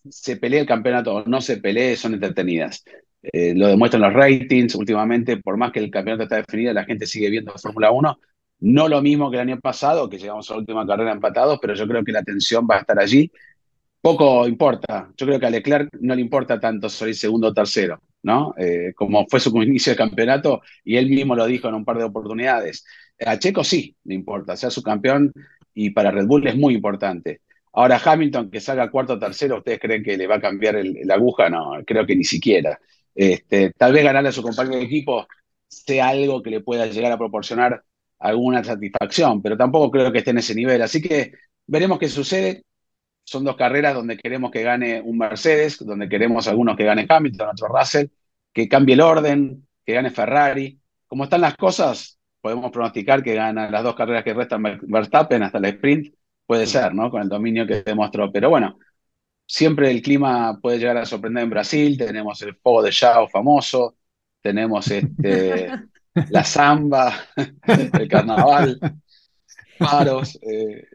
se 0.10 0.38
pelea 0.38 0.62
el 0.62 0.68
campeonato 0.68 1.16
o 1.16 1.26
no 1.26 1.42
se 1.42 1.58
pelee, 1.58 1.96
son 1.96 2.14
entretenidas. 2.14 2.84
Eh, 3.22 3.54
lo 3.56 3.68
demuestran 3.68 4.02
los 4.02 4.14
ratings 4.14 4.76
últimamente, 4.76 5.38
por 5.38 5.58
más 5.58 5.72
que 5.72 5.80
el 5.80 5.92
campeonato 5.92 6.24
está 6.24 6.38
definido, 6.38 6.74
la 6.74 6.86
gente 6.86 7.08
sigue 7.08 7.30
viendo 7.30 7.54
Fórmula 7.54 7.92
1. 7.92 8.20
No 8.60 8.88
lo 8.88 9.02
mismo 9.02 9.30
que 9.30 9.38
el 9.38 9.50
año 9.50 9.60
pasado, 9.60 10.10
que 10.10 10.18
llegamos 10.18 10.50
a 10.50 10.54
la 10.54 10.60
última 10.60 10.86
carrera 10.86 11.12
empatados, 11.12 11.60
pero 11.62 11.76
yo 11.76 11.88
creo 11.88 12.04
que 12.04 12.12
la 12.12 12.20
atención 12.20 12.68
va 12.70 12.78
a 12.78 12.80
estar 12.80 13.00
allí. 13.00 13.32
Poco 14.02 14.48
importa. 14.48 15.12
Yo 15.16 15.26
creo 15.26 15.40
que 15.40 15.46
a 15.46 15.50
Leclerc 15.50 15.90
no 16.02 16.16
le 16.16 16.22
importa 16.22 16.60
tanto 16.60 16.90
ser 16.90 17.14
segundo 17.16 17.48
o 17.48 17.54
tercero, 17.54 18.02
¿no? 18.24 18.54
Eh, 18.58 18.94
como 18.96 19.26
fue 19.28 19.40
su 19.40 19.50
inicio 19.62 19.92
de 19.92 19.98
campeonato, 19.98 20.62
y 20.84 20.98
él 20.98 21.10
mismo 21.10 21.36
lo 21.36 21.46
dijo 21.46 21.68
en 21.68 21.76
un 21.76 21.86
par 21.86 21.98
de 21.98 22.06
oportunidades. 22.06 22.86
A 23.26 23.38
Checo 23.38 23.64
sí 23.64 23.96
le 24.06 24.16
importa, 24.16 24.56
ser 24.56 24.72
su 24.72 24.82
campeón, 24.82 25.34
y 25.74 25.92
para 25.92 26.12
Red 26.12 26.26
Bull 26.26 26.48
es 26.48 26.56
muy 26.56 26.76
importante. 26.76 27.42
Ahora 27.74 28.02
Hamilton, 28.04 28.50
que 28.50 28.60
salga 28.60 28.90
cuarto 28.90 29.14
o 29.14 29.20
tercero, 29.20 29.58
¿ustedes 29.58 29.80
creen 29.80 30.04
que 30.04 30.18
le 30.18 30.26
va 30.26 30.36
a 30.36 30.42
cambiar 30.42 30.78
la 30.84 31.14
aguja? 31.14 31.50
No, 31.50 31.74
creo 31.86 32.06
que 32.08 32.16
ni 32.16 32.24
siquiera. 32.24 32.80
Este, 33.14 33.72
tal 33.78 33.94
vez 33.94 34.04
ganarle 34.04 34.30
a 34.30 34.32
su 34.32 34.42
compañero 34.42 34.78
de 34.78 34.86
equipo 34.86 35.28
sea 35.68 36.10
algo 36.10 36.42
que 36.42 36.50
le 36.50 36.62
pueda 36.62 36.88
llegar 36.88 37.12
a 37.12 37.18
proporcionar 37.18 37.84
alguna 38.20 38.64
satisfacción, 38.64 39.42
pero 39.42 39.58
tampoco 39.58 39.92
creo 39.92 40.12
que 40.12 40.20
esté 40.20 40.32
en 40.32 40.40
ese 40.40 40.56
nivel. 40.56 40.82
Así 40.82 41.02
que 41.02 41.34
veremos 41.66 42.00
qué 42.00 42.10
sucede. 42.10 42.64
Son 43.24 43.44
dos 43.44 43.58
carreras 43.58 43.94
donde 43.94 44.18
queremos 44.18 44.52
que 44.52 44.64
gane 44.64 45.02
un 45.02 45.18
Mercedes, 45.18 45.78
donde 45.86 46.08
queremos 46.10 46.48
algunos 46.48 46.78
que 46.78 46.86
gane 46.86 47.06
Hamilton, 47.08 47.50
otro 47.50 47.68
Russell, 47.68 48.08
que 48.54 48.70
cambie 48.70 48.96
el 48.96 49.02
orden, 49.02 49.68
que 49.86 49.94
gane 49.94 50.12
Ferrari. 50.12 50.80
Como 51.08 51.26
están 51.26 51.42
las 51.42 51.56
cosas, 51.58 52.20
podemos 52.42 52.72
pronosticar 52.72 53.24
que 53.24 53.36
gana 53.36 53.70
las 53.70 53.84
dos 53.84 53.96
carreras 53.96 54.24
que 54.24 54.34
restan 54.34 54.64
Verstappen 54.64 55.44
hasta 55.44 55.58
el 55.58 55.66
sprint 55.66 56.14
Puede 56.48 56.66
ser, 56.66 56.96
¿no? 56.96 57.12
Con 57.12 57.22
el 57.22 57.30
dominio 57.30 57.68
que 57.68 57.84
demostró. 57.84 58.32
Pero 58.32 58.50
bueno, 58.50 58.80
siempre 59.46 59.92
el 59.92 60.02
clima 60.02 60.60
puede 60.62 60.80
llegar 60.80 60.98
a 60.98 61.06
sorprender 61.06 61.44
en 61.44 61.50
Brasil. 61.50 61.98
Tenemos 61.98 62.42
el 62.42 62.56
fuego 62.56 62.82
de 62.84 62.92
Chao 62.92 63.28
famoso, 63.28 63.98
tenemos 64.42 64.90
este, 64.90 65.70
la 66.30 66.44
samba, 66.44 67.14
el 67.66 68.08
carnaval, 68.08 68.80
paros, 69.78 70.40
eh, 70.42 70.88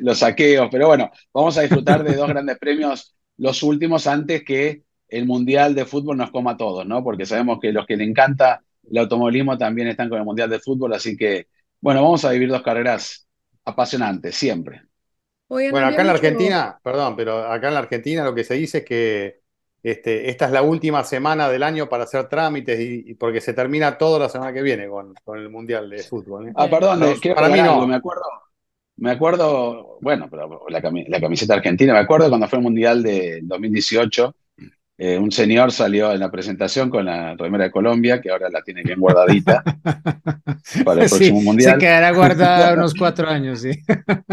los 0.00 0.18
saqueos. 0.18 0.68
Pero 0.70 0.88
bueno, 0.88 1.10
vamos 1.32 1.56
a 1.58 1.62
disfrutar 1.62 2.04
de 2.04 2.14
dos 2.14 2.28
grandes 2.28 2.58
premios, 2.58 3.14
los 3.38 3.62
últimos 3.62 4.06
antes 4.06 4.44
que 4.44 4.82
el 5.08 5.26
Mundial 5.26 5.74
de 5.74 5.84
Fútbol 5.84 6.16
nos 6.16 6.30
coma 6.30 6.52
a 6.52 6.56
todos, 6.56 6.86
¿no? 6.86 7.02
Porque 7.02 7.26
sabemos 7.26 7.58
que 7.60 7.72
los 7.72 7.86
que 7.86 7.96
le 7.96 8.04
encanta 8.04 8.62
el 8.90 8.98
automovilismo 8.98 9.56
también 9.56 9.88
están 9.88 10.08
con 10.08 10.18
el 10.18 10.24
Mundial 10.24 10.50
de 10.50 10.60
Fútbol, 10.60 10.92
así 10.92 11.16
que, 11.16 11.48
bueno, 11.80 12.02
vamos 12.02 12.24
a 12.24 12.30
vivir 12.30 12.48
dos 12.48 12.62
carreras 12.62 13.26
apasionantes, 13.64 14.34
siempre 14.34 14.82
bueno, 15.48 15.86
acá 15.86 16.00
en 16.00 16.06
la 16.06 16.12
Argentina, 16.14 16.80
perdón, 16.82 17.16
pero 17.16 17.50
acá 17.50 17.68
en 17.68 17.74
la 17.74 17.80
Argentina 17.80 18.24
lo 18.24 18.34
que 18.34 18.44
se 18.44 18.54
dice 18.54 18.78
es 18.78 18.84
que 18.84 19.40
este, 19.84 20.30
esta 20.30 20.46
es 20.46 20.50
la 20.50 20.62
última 20.62 21.04
semana 21.04 21.50
del 21.50 21.62
año 21.62 21.90
para 21.90 22.04
hacer 22.04 22.26
trámites 22.26 22.80
y, 22.80 23.14
porque 23.14 23.42
se 23.42 23.52
termina 23.52 23.98
todo 23.98 24.18
la 24.18 24.30
semana 24.30 24.50
que 24.50 24.62
viene 24.62 24.88
con, 24.88 25.12
con 25.22 25.38
el 25.38 25.50
Mundial 25.50 25.90
de 25.90 26.02
Fútbol. 26.02 26.48
¿eh? 26.48 26.52
Ah, 26.56 26.68
perdón, 26.68 27.00
para 27.34 27.48
mí 27.50 27.60
no. 27.60 27.86
me 27.86 27.96
acuerdo, 27.96 28.22
me 28.96 29.10
acuerdo, 29.10 29.98
bueno, 30.00 30.28
pero 30.30 30.64
la, 30.70 30.80
la, 31.08 31.20
camiseta 31.20 31.52
argentina, 31.52 31.92
me 31.92 31.98
acuerdo 31.98 32.30
cuando 32.30 32.48
fue 32.48 32.60
el 32.60 32.64
Mundial 32.64 33.02
de 33.02 33.40
2018, 33.42 34.34
eh, 34.96 35.18
un 35.18 35.30
señor 35.30 35.70
salió 35.70 36.12
en 36.12 36.20
la 36.20 36.30
presentación 36.30 36.88
con 36.88 37.04
la 37.04 37.34
remera 37.34 37.64
de 37.64 37.70
Colombia, 37.70 38.22
que 38.22 38.30
ahora 38.30 38.48
la 38.48 38.62
tiene 38.62 38.82
bien 38.82 38.98
guardadita 38.98 39.62
para 40.84 41.02
el 41.02 41.08
próximo 41.10 41.42
mundial. 41.42 41.72
Se 41.72 41.78
quedará 41.78 42.10
guardada 42.12 42.72
unos 42.78 42.94
cuatro 42.94 43.28
años, 43.28 43.60
sí. 43.60 43.72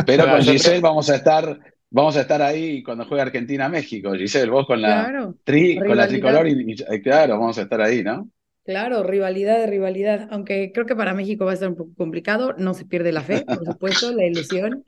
Pero 0.05 0.29
con 0.29 0.41
Giselle 0.43 0.79
vamos 0.79 1.09
a 1.09 1.15
estar 1.15 1.59
vamos 1.91 2.17
a 2.17 2.21
estar 2.21 2.41
ahí 2.41 2.81
cuando 2.81 3.05
juegue 3.05 3.21
Argentina-México, 3.21 4.13
Giselle, 4.13 4.49
vos 4.49 4.65
con 4.65 4.81
la, 4.81 5.31
tri, 5.43 5.77
con 5.77 5.95
la 5.95 6.07
tricolor 6.07 6.47
y, 6.47 6.75
claro, 7.03 7.37
vamos 7.37 7.57
a 7.59 7.63
estar 7.63 7.81
ahí, 7.81 8.01
¿no? 8.03 8.29
Claro, 8.63 9.03
rivalidad 9.03 9.57
de 9.59 9.67
rivalidad, 9.67 10.27
aunque 10.31 10.71
creo 10.73 10.85
que 10.85 10.95
para 10.95 11.13
México 11.13 11.45
va 11.45 11.51
a 11.51 11.53
estar 11.55 11.69
un 11.69 11.75
poco 11.75 11.93
complicado, 11.95 12.55
no 12.57 12.73
se 12.73 12.85
pierde 12.85 13.11
la 13.11 13.21
fe, 13.21 13.43
por 13.45 13.65
supuesto, 13.65 14.13
la 14.13 14.25
ilusión. 14.25 14.83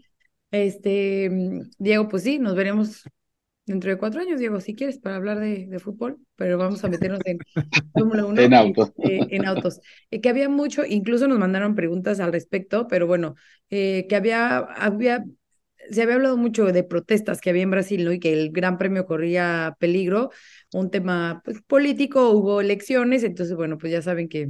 Este, 0.52 1.30
Diego, 1.78 2.08
pues 2.08 2.24
sí, 2.24 2.40
nos 2.40 2.56
veremos 2.56 3.04
dentro 3.66 3.90
de 3.90 3.98
cuatro 3.98 4.22
años, 4.22 4.40
Diego, 4.40 4.60
si 4.60 4.76
quieres, 4.76 5.00
para 5.00 5.16
hablar 5.16 5.40
de, 5.40 5.80
fútbol, 5.80 6.18
pero 6.36 6.58
vamos 6.58 6.84
a 6.84 6.90
meternos 6.90 7.20
en 7.26 7.40
Fórmula 7.94 8.26
1. 8.26 8.42
en 8.42 8.54
autos. 8.54 8.94
Eh, 9.04 9.20
en 9.30 9.46
autos. 9.46 9.82
Eh, 10.12 10.22
que 10.22 10.30
había 10.30 10.50
mucho, 10.50 10.84
incluso 10.86 11.28
nos 11.28 11.40
mandaron 11.40 11.76
preguntas 11.76 12.20
al 12.20 12.32
respecto, 12.32 12.88
pero 12.88 13.08
bueno, 13.08 13.36
eh, 13.70 14.06
que 14.08 14.16
había, 14.16 14.58
había, 14.58 15.26
se 15.92 16.02
había 16.02 16.16
hablado 16.16 16.38
mucho 16.38 16.66
de 16.66 16.84
protestas 16.84 17.42
que 17.42 17.50
había 17.50 17.64
en 17.64 17.72
Brasil, 17.72 18.06
¿no? 18.06 18.12
Y 18.12 18.20
que 18.20 18.34
el 18.34 18.52
Gran 18.52 18.78
Premio 18.78 19.06
corría 19.06 19.76
peligro, 19.80 20.32
un 20.74 20.90
tema 20.90 21.42
pues, 21.44 21.62
político, 21.62 22.30
hubo 22.32 22.62
elecciones, 22.62 23.24
entonces, 23.24 23.56
bueno, 23.56 23.78
pues 23.78 23.92
ya 23.92 24.02
saben 24.02 24.30
que 24.30 24.50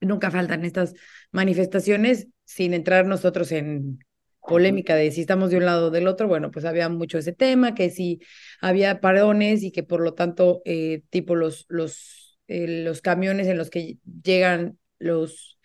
nunca 0.00 0.30
faltan 0.30 0.64
estas 0.64 0.94
manifestaciones 1.32 2.28
sin 2.44 2.74
entrar 2.74 3.06
nosotros 3.06 3.52
en 3.52 3.98
polémica 4.40 4.94
de 4.94 5.10
si 5.10 5.20
estamos 5.20 5.50
de 5.50 5.58
un 5.58 5.66
lado 5.66 5.88
o 5.88 5.90
del 5.90 6.08
otro, 6.08 6.26
bueno, 6.26 6.50
pues 6.50 6.64
había 6.64 6.88
mucho 6.88 7.18
ese 7.18 7.32
tema, 7.32 7.74
que 7.74 7.90
si 7.90 8.20
había 8.60 9.00
parones 9.00 9.62
y 9.62 9.70
que 9.72 9.82
por 9.82 10.00
lo 10.00 10.14
tanto, 10.14 10.62
eh, 10.64 11.02
tipo 11.10 11.34
los, 11.34 11.66
los, 11.68 12.38
eh, 12.46 12.82
los 12.84 13.02
camiones 13.02 13.46
en 13.46 13.58
los 13.58 13.68
que 13.68 13.98
llegan 14.22 14.78
los, 14.98 15.57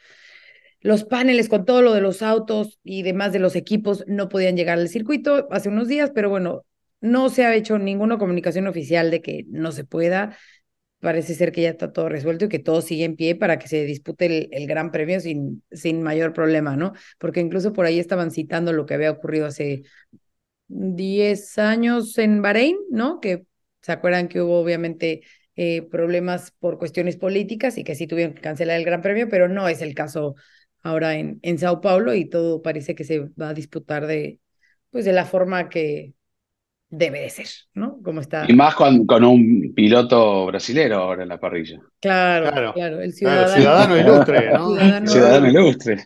los 0.84 1.06
paneles 1.06 1.50
con 1.50 1.66
todo 1.66 1.82
lo 1.82 1.94
de 1.94 2.02
los 2.02 2.22
autos 2.22 2.78
y 2.84 3.02
demás 3.02 3.34
de 3.34 3.40
los 3.40 3.56
equipos 3.56 4.04
no 4.06 4.30
podían 4.30 4.56
llegar 4.56 4.78
al 4.78 4.90
circuito 4.90 5.48
hace 5.50 5.70
unos 5.70 5.88
días, 5.88 6.12
pero 6.14 6.30
bueno, 6.30 6.66
no 7.02 7.30
se 7.30 7.46
ha 7.46 7.56
hecho 7.56 7.80
ninguna 7.80 8.18
comunicación 8.18 8.68
oficial 8.68 9.10
de 9.10 9.22
que 9.22 9.46
no 9.50 9.72
se 9.72 9.86
pueda 9.86 10.38
parece 11.04 11.36
ser 11.36 11.52
que 11.52 11.62
ya 11.62 11.70
está 11.70 11.92
todo 11.92 12.08
resuelto 12.08 12.46
y 12.46 12.50
que 12.50 12.60
todo 12.60 12.82
sigue 12.82 13.04
en 13.04 13.18
pie 13.18 13.36
para 13.36 13.60
que 13.60 13.68
se 13.68 13.84
dispute 13.84 14.50
el, 14.56 14.68
Gran 14.68 14.90
Premio 14.90 15.20
sin, 15.20 15.62
sin 15.70 16.02
mayor 16.02 16.32
problema, 16.32 16.78
¿no? 16.78 16.94
Porque 17.20 17.42
incluso 17.42 17.74
por 17.74 17.86
ahí 17.86 18.00
estaban 18.00 18.32
citando 18.32 18.72
lo 18.72 18.86
que 18.86 18.94
había 18.94 19.12
ocurrido 19.12 19.48
hace 19.48 19.84
10 20.68 21.58
años 21.60 22.18
en 22.18 22.42
Bahrein, 22.42 22.78
¿no? 22.90 23.20
Que 23.20 23.46
se 23.82 23.92
acuerdan 23.92 24.30
que 24.30 24.42
hubo 24.42 24.60
obviamente 24.60 25.24
eh, 25.58 25.84
problemas 25.84 26.52
por 26.60 26.80
cuestiones 26.80 27.18
políticas 27.18 27.78
y 27.78 27.84
que 27.84 27.96
sí 27.96 28.08
tuvieron 28.08 28.34
que 28.34 28.42
cancelar 28.42 28.78
el 28.80 28.86
Gran 28.86 29.02
Premio, 29.02 29.28
pero 29.30 29.50
no 29.50 29.68
es 29.68 29.82
el 29.82 29.94
caso 29.94 30.36
ahora 30.84 31.16
en, 31.16 31.40
en 31.42 31.58
Sao 31.58 31.82
Paulo 31.82 32.14
y 32.14 32.30
todo 32.30 32.62
parece 32.62 32.96
que 32.96 33.04
se 33.04 33.20
va 33.42 33.50
a 33.50 33.54
disputar 33.54 34.06
de, 34.06 34.40
pues 34.92 35.06
de 35.06 35.14
la 35.14 35.26
forma 35.26 35.70
que, 35.70 36.14
debe 36.96 37.22
de 37.22 37.30
ser, 37.32 37.48
¿no? 37.74 38.00
Como 38.04 38.22
está. 38.22 38.46
Y 38.48 38.54
más 38.54 38.76
con, 38.76 39.08
con, 39.08 39.24
un 39.24 39.74
piloto 39.76 40.46
brasilero 40.46 40.98
ahora 40.98 41.24
en 41.24 41.30
la 41.30 41.40
parrilla. 41.40 41.80
Claro, 42.00 42.72
claro, 42.72 43.02
el 43.02 43.14
ciudadano, 43.14 43.56
ciudadano 43.56 43.98
ilustre, 43.98 44.52
¿no? 44.54 44.76
Ciudadano, 45.08 45.50
ilustre. 45.50 46.06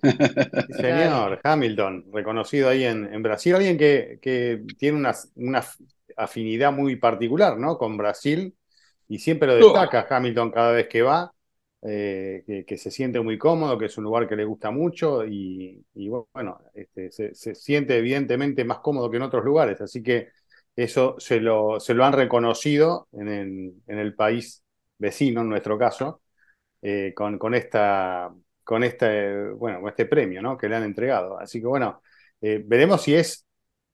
señor, 0.69 1.41
Hamilton, 1.43 2.05
reconocido 2.13 2.69
ahí 2.69 2.86
en, 2.86 3.13
en 3.13 3.22
Brasil, 3.22 3.55
alguien 3.55 3.77
que, 3.77 4.17
que 4.22 4.62
tiene 4.77 4.98
una, 4.98 5.13
una, 5.36 5.62
afinidad 6.15 6.72
muy 6.72 6.96
particular, 6.96 7.57
¿no? 7.57 7.77
Con 7.77 7.98
Brasil, 7.98 8.55
y 9.10 9.19
siempre 9.19 9.48
lo 9.48 9.55
destaca 9.55 10.07
Hamilton 10.10 10.51
cada 10.51 10.72
vez 10.72 10.88
que 10.88 11.01
va. 11.01 11.34
Eh, 11.84 12.65
que, 12.67 12.77
se 12.77 12.89
siente 12.89 13.19
muy 13.22 13.38
cómodo, 13.38 13.77
que 13.77 13.86
es 13.86 13.98
un 13.98 14.03
lugar 14.05 14.27
que 14.27 14.36
le 14.36 14.46
gusta 14.46 14.72
mucho 14.72 15.24
y, 15.25 15.86
bueno, 16.34 16.60
este, 16.74 17.12
se, 17.12 17.55
siente 17.55 17.98
evidentemente 17.98 18.65
más 18.65 18.79
cómodo 18.79 19.12
que 19.12 19.17
en 19.17 19.24
otros 19.24 19.46
lugares. 19.46 19.79
Así 19.81 20.01
que 20.01 20.29
eso 20.75 21.15
se 21.19 21.39
lo, 21.39 21.79
se 21.79 21.93
lo 21.93 22.03
han 22.05 22.13
reconocido 22.13 23.07
en 23.13 23.29
el, 23.88 24.15
país 24.15 24.63
vecino, 24.98 25.41
en 25.41 25.50
nuestro 25.50 25.77
caso, 25.77 26.22
eh, 26.81 27.13
con, 27.15 27.53
esta, 27.55 28.34
con, 28.63 28.84
este, 28.84 29.51
bueno, 29.51 29.88
este 29.88 30.05
premio 30.05 30.41
¿no? 30.41 30.57
que 30.57 30.69
le 30.69 30.75
han 30.77 30.84
entregado. 30.84 31.39
Así 31.39 31.60
que 31.62 31.67
bueno, 31.67 32.01
eh, 32.41 32.63
veremos 32.65 33.03
si 33.03 33.15
es 33.15 33.46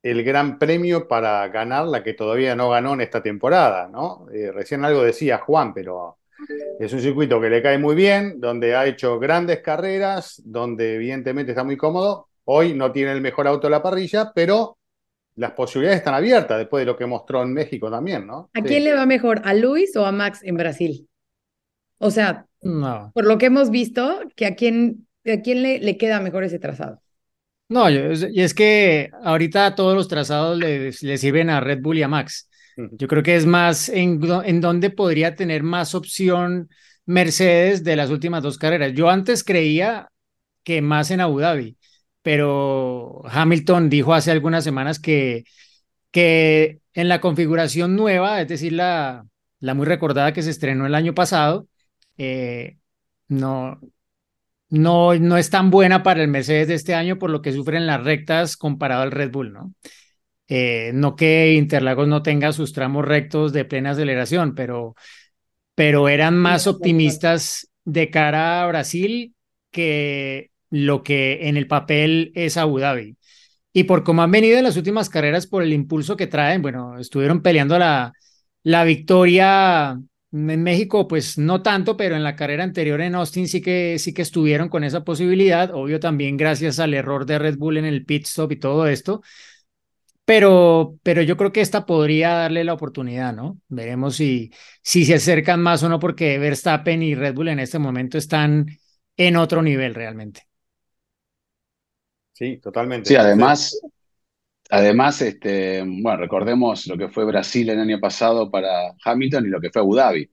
el 0.01 0.23
gran 0.23 0.59
premio 0.59 1.07
para 1.07 1.47
ganar 1.49 1.87
la 1.87 2.03
que 2.03 2.13
todavía 2.13 2.55
no 2.55 2.69
ganó 2.69 2.93
en 2.93 3.01
esta 3.01 3.21
temporada. 3.23 3.87
¿no? 3.89 4.25
Recién 4.53 4.85
algo 4.85 5.03
decía 5.03 5.39
Juan, 5.39 5.73
pero 5.73 6.17
es 6.79 6.93
un 6.93 6.99
circuito 6.99 7.39
que 7.39 7.49
le 7.49 7.61
cae 7.61 7.77
muy 7.77 7.95
bien, 7.95 8.39
donde 8.39 8.75
ha 8.75 8.85
hecho 8.85 9.19
grandes 9.19 9.59
carreras, 9.59 10.41
donde 10.45 10.95
evidentemente 10.95 11.51
está 11.51 11.63
muy 11.63 11.77
cómodo. 11.77 12.27
Hoy 12.45 12.73
no 12.73 12.91
tiene 12.91 13.11
el 13.11 13.21
mejor 13.21 13.47
auto 13.47 13.67
de 13.67 13.71
la 13.71 13.83
parrilla, 13.83 14.31
pero 14.33 14.77
las 15.35 15.51
posibilidades 15.51 15.99
están 15.99 16.13
abiertas 16.13 16.57
después 16.57 16.81
de 16.81 16.85
lo 16.85 16.97
que 16.97 17.05
mostró 17.05 17.41
en 17.43 17.53
México 17.53 17.89
también, 17.89 18.27
¿no? 18.27 18.49
¿A 18.53 18.61
quién 18.61 18.83
le 18.83 18.93
va 18.93 19.05
mejor, 19.05 19.41
a 19.45 19.53
Luis 19.53 19.95
o 19.95 20.05
a 20.05 20.11
Max 20.11 20.41
en 20.43 20.57
Brasil? 20.57 21.07
O 21.97 22.11
sea, 22.11 22.45
por 23.13 23.25
lo 23.25 23.37
que 23.37 23.47
hemos 23.47 23.69
visto, 23.69 24.19
que 24.35 24.45
a 24.45 24.55
quién, 24.55 25.07
a 25.25 25.41
quién 25.41 25.63
le, 25.63 25.79
le 25.79 25.97
queda 25.97 26.19
mejor 26.19 26.43
ese 26.43 26.59
trazado. 26.59 27.01
No, 27.69 27.89
y 27.89 28.41
es 28.41 28.53
que 28.53 29.09
ahorita 29.23 29.73
todos 29.73 29.95
los 29.95 30.07
trazados 30.07 30.57
le, 30.57 30.91
le, 31.01 31.17
sirven 31.17 31.49
a 31.49 31.59
Red 31.59 31.81
Bull 31.81 31.97
y 31.97 32.03
a 32.03 32.07
Max. 32.07 32.49
Yo 32.77 33.07
creo 33.07 33.23
que 33.23 33.35
es 33.35 33.45
más 33.45 33.89
en, 33.89 34.19
en 34.45 34.61
dónde 34.61 34.89
podría 34.89 35.35
tener 35.35 35.63
más 35.63 35.95
opción 35.95 36.69
Mercedes 37.05 37.83
de 37.83 37.95
las 37.95 38.09
últimas 38.09 38.43
dos 38.43 38.57
carreras. 38.57 38.93
Yo 38.93 39.09
antes 39.09 39.43
creía 39.43 40.07
que 40.63 40.81
más 40.81 41.11
en 41.11 41.21
Abu 41.21 41.39
Dhabi 41.39 41.77
pero 42.23 43.21
Hamilton 43.25 43.89
dijo 43.89 44.13
hace 44.13 44.31
algunas 44.31 44.63
semanas 44.63 44.99
que, 44.99 45.43
que 46.11 46.79
en 46.93 47.09
la 47.09 47.21
configuración 47.21 47.95
nueva, 47.95 48.41
es 48.41 48.47
decir, 48.47 48.73
la, 48.73 49.25
la 49.59 49.73
muy 49.75 49.85
recordada 49.85 50.33
que 50.33 50.41
se 50.41 50.49
estrenó 50.49 50.87
el 50.87 50.95
año 50.95 51.13
pasado, 51.13 51.67
eh, 52.17 52.77
no, 53.27 53.79
no, 54.69 55.15
no 55.15 55.37
es 55.37 55.49
tan 55.49 55.69
buena 55.69 56.03
para 56.03 56.21
el 56.21 56.29
Mercedes 56.29 56.69
de 56.69 56.75
este 56.75 56.95
año 56.95 57.19
por 57.19 57.29
lo 57.29 57.41
que 57.41 57.53
sufren 57.53 57.87
las 57.87 58.03
rectas 58.03 58.57
comparado 58.57 59.03
al 59.03 59.11
Red 59.11 59.31
Bull, 59.31 59.53
¿no? 59.53 59.73
Eh, 60.47 60.91
no 60.93 61.15
que 61.15 61.53
Interlagos 61.53 62.07
no 62.07 62.21
tenga 62.21 62.51
sus 62.51 62.73
tramos 62.73 63.05
rectos 63.05 63.53
de 63.53 63.65
plena 63.65 63.91
aceleración, 63.91 64.55
pero, 64.55 64.95
pero 65.75 66.09
eran 66.09 66.37
más 66.37 66.67
optimistas 66.67 67.69
de 67.85 68.09
cara 68.09 68.63
a 68.63 68.67
Brasil 68.67 69.35
que 69.71 70.51
lo 70.69 71.03
que 71.03 71.47
en 71.47 71.57
el 71.57 71.67
papel 71.67 72.31
es 72.35 72.57
Abu 72.57 72.79
Dhabi. 72.79 73.17
Y 73.73 73.85
por 73.85 74.03
cómo 74.03 74.21
han 74.21 74.31
venido 74.31 74.57
en 74.57 74.63
las 74.63 74.77
últimas 74.77 75.09
carreras, 75.09 75.47
por 75.47 75.63
el 75.63 75.73
impulso 75.73 76.15
que 76.15 76.27
traen, 76.27 76.61
bueno, 76.61 76.99
estuvieron 76.99 77.41
peleando 77.41 77.79
la, 77.79 78.13
la 78.63 78.83
victoria 78.83 79.99
en 80.31 80.63
México, 80.63 81.07
pues 81.07 81.37
no 81.37 81.61
tanto, 81.61 81.95
pero 81.97 82.15
en 82.15 82.23
la 82.23 82.35
carrera 82.35 82.63
anterior 82.63 83.01
en 83.01 83.15
Austin 83.15 83.47
sí 83.47 83.61
que, 83.61 83.97
sí 83.99 84.13
que 84.13 84.23
estuvieron 84.23 84.69
con 84.69 84.83
esa 84.83 85.03
posibilidad, 85.03 85.71
obvio 85.73 85.99
también 85.99 86.37
gracias 86.37 86.79
al 86.79 86.93
error 86.93 87.25
de 87.25 87.39
Red 87.39 87.57
Bull 87.57 87.77
en 87.77 87.85
el 87.85 88.05
pit 88.05 88.25
stop 88.25 88.51
y 88.51 88.55
todo 88.57 88.87
esto, 88.87 89.21
pero, 90.25 90.97
pero 91.03 91.21
yo 91.21 91.35
creo 91.35 91.51
que 91.51 91.61
esta 91.61 91.85
podría 91.85 92.29
darle 92.33 92.63
la 92.63 92.73
oportunidad, 92.73 93.33
¿no? 93.33 93.59
Veremos 93.67 94.15
si, 94.15 94.51
si 94.81 95.05
se 95.05 95.15
acercan 95.15 95.61
más 95.61 95.83
o 95.83 95.89
no, 95.89 95.99
porque 95.99 96.37
Verstappen 96.39 97.03
y 97.03 97.15
Red 97.15 97.35
Bull 97.35 97.49
en 97.49 97.59
este 97.59 97.79
momento 97.79 98.17
están 98.17 98.67
en 99.17 99.35
otro 99.35 99.61
nivel 99.61 99.93
realmente. 99.93 100.47
Sí, 102.31 102.57
totalmente. 102.57 103.09
Sí, 103.09 103.15
además, 103.15 103.79
además, 104.69 105.21
este, 105.21 105.81
bueno, 105.81 106.17
recordemos 106.17 106.87
lo 106.87 106.97
que 106.97 107.09
fue 107.09 107.25
Brasil 107.25 107.69
el 107.69 107.79
año 107.79 107.99
pasado 107.99 108.49
para 108.49 108.93
Hamilton 109.03 109.45
y 109.45 109.49
lo 109.49 109.59
que 109.59 109.71
fue 109.71 109.81
Abu 109.81 109.95
Dhabi. 109.95 110.29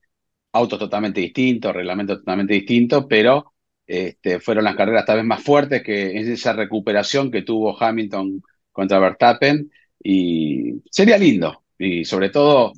Autos 0.52 0.78
totalmente 0.78 1.20
distintos, 1.20 1.74
reglamentos 1.74 2.18
totalmente 2.18 2.54
distintos, 2.54 3.06
pero 3.08 3.52
este, 3.86 4.40
fueron 4.40 4.64
las 4.64 4.76
carreras 4.76 5.04
tal 5.04 5.18
vez 5.18 5.26
más 5.26 5.42
fuertes 5.42 5.82
que 5.82 6.16
esa 6.16 6.52
recuperación 6.52 7.30
que 7.30 7.42
tuvo 7.42 7.80
Hamilton 7.80 8.42
contra 8.72 8.98
Verstappen 8.98 9.70
y 10.02 10.82
sería 10.90 11.18
lindo. 11.18 11.64
Y 11.78 12.04
sobre 12.04 12.30
todo, 12.30 12.72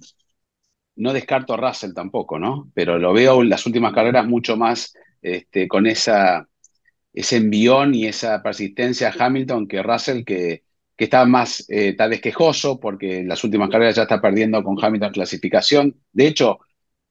no 0.97 1.13
descarto 1.13 1.55
a 1.55 1.57
Russell 1.57 1.95
tampoco, 1.95 2.39
¿no? 2.39 2.71
Pero 2.75 2.99
lo 2.99 3.13
veo 3.13 3.43
en 3.43 3.49
las 3.49 3.67
últimas 3.67 3.93
carreras 3.93 4.27
mucho 4.27 4.57
más 4.57 4.95
este, 5.21 5.69
con 5.69 5.87
esa 5.87 6.49
ese 7.13 7.37
envión 7.37 7.95
y 7.95 8.07
esa 8.07 8.43
persistencia 8.43 9.09
a 9.11 9.27
Hamilton 9.27 9.69
que 9.69 9.83
Russell, 9.83 10.25
que, 10.25 10.65
que 10.97 11.05
está 11.05 11.25
más 11.27 11.65
eh, 11.69 11.95
tal 11.95 12.11
vez 12.11 12.21
quejoso 12.21 12.81
porque 12.81 13.19
en 13.19 13.29
las 13.29 13.45
últimas 13.45 13.71
carreras 13.71 13.97
ya 13.97 14.03
está 14.03 14.21
perdiendo 14.21 14.63
con 14.63 14.83
Hamilton 14.83 15.13
clasificación. 15.13 15.97
De 16.13 16.27
hecho, 16.27 16.61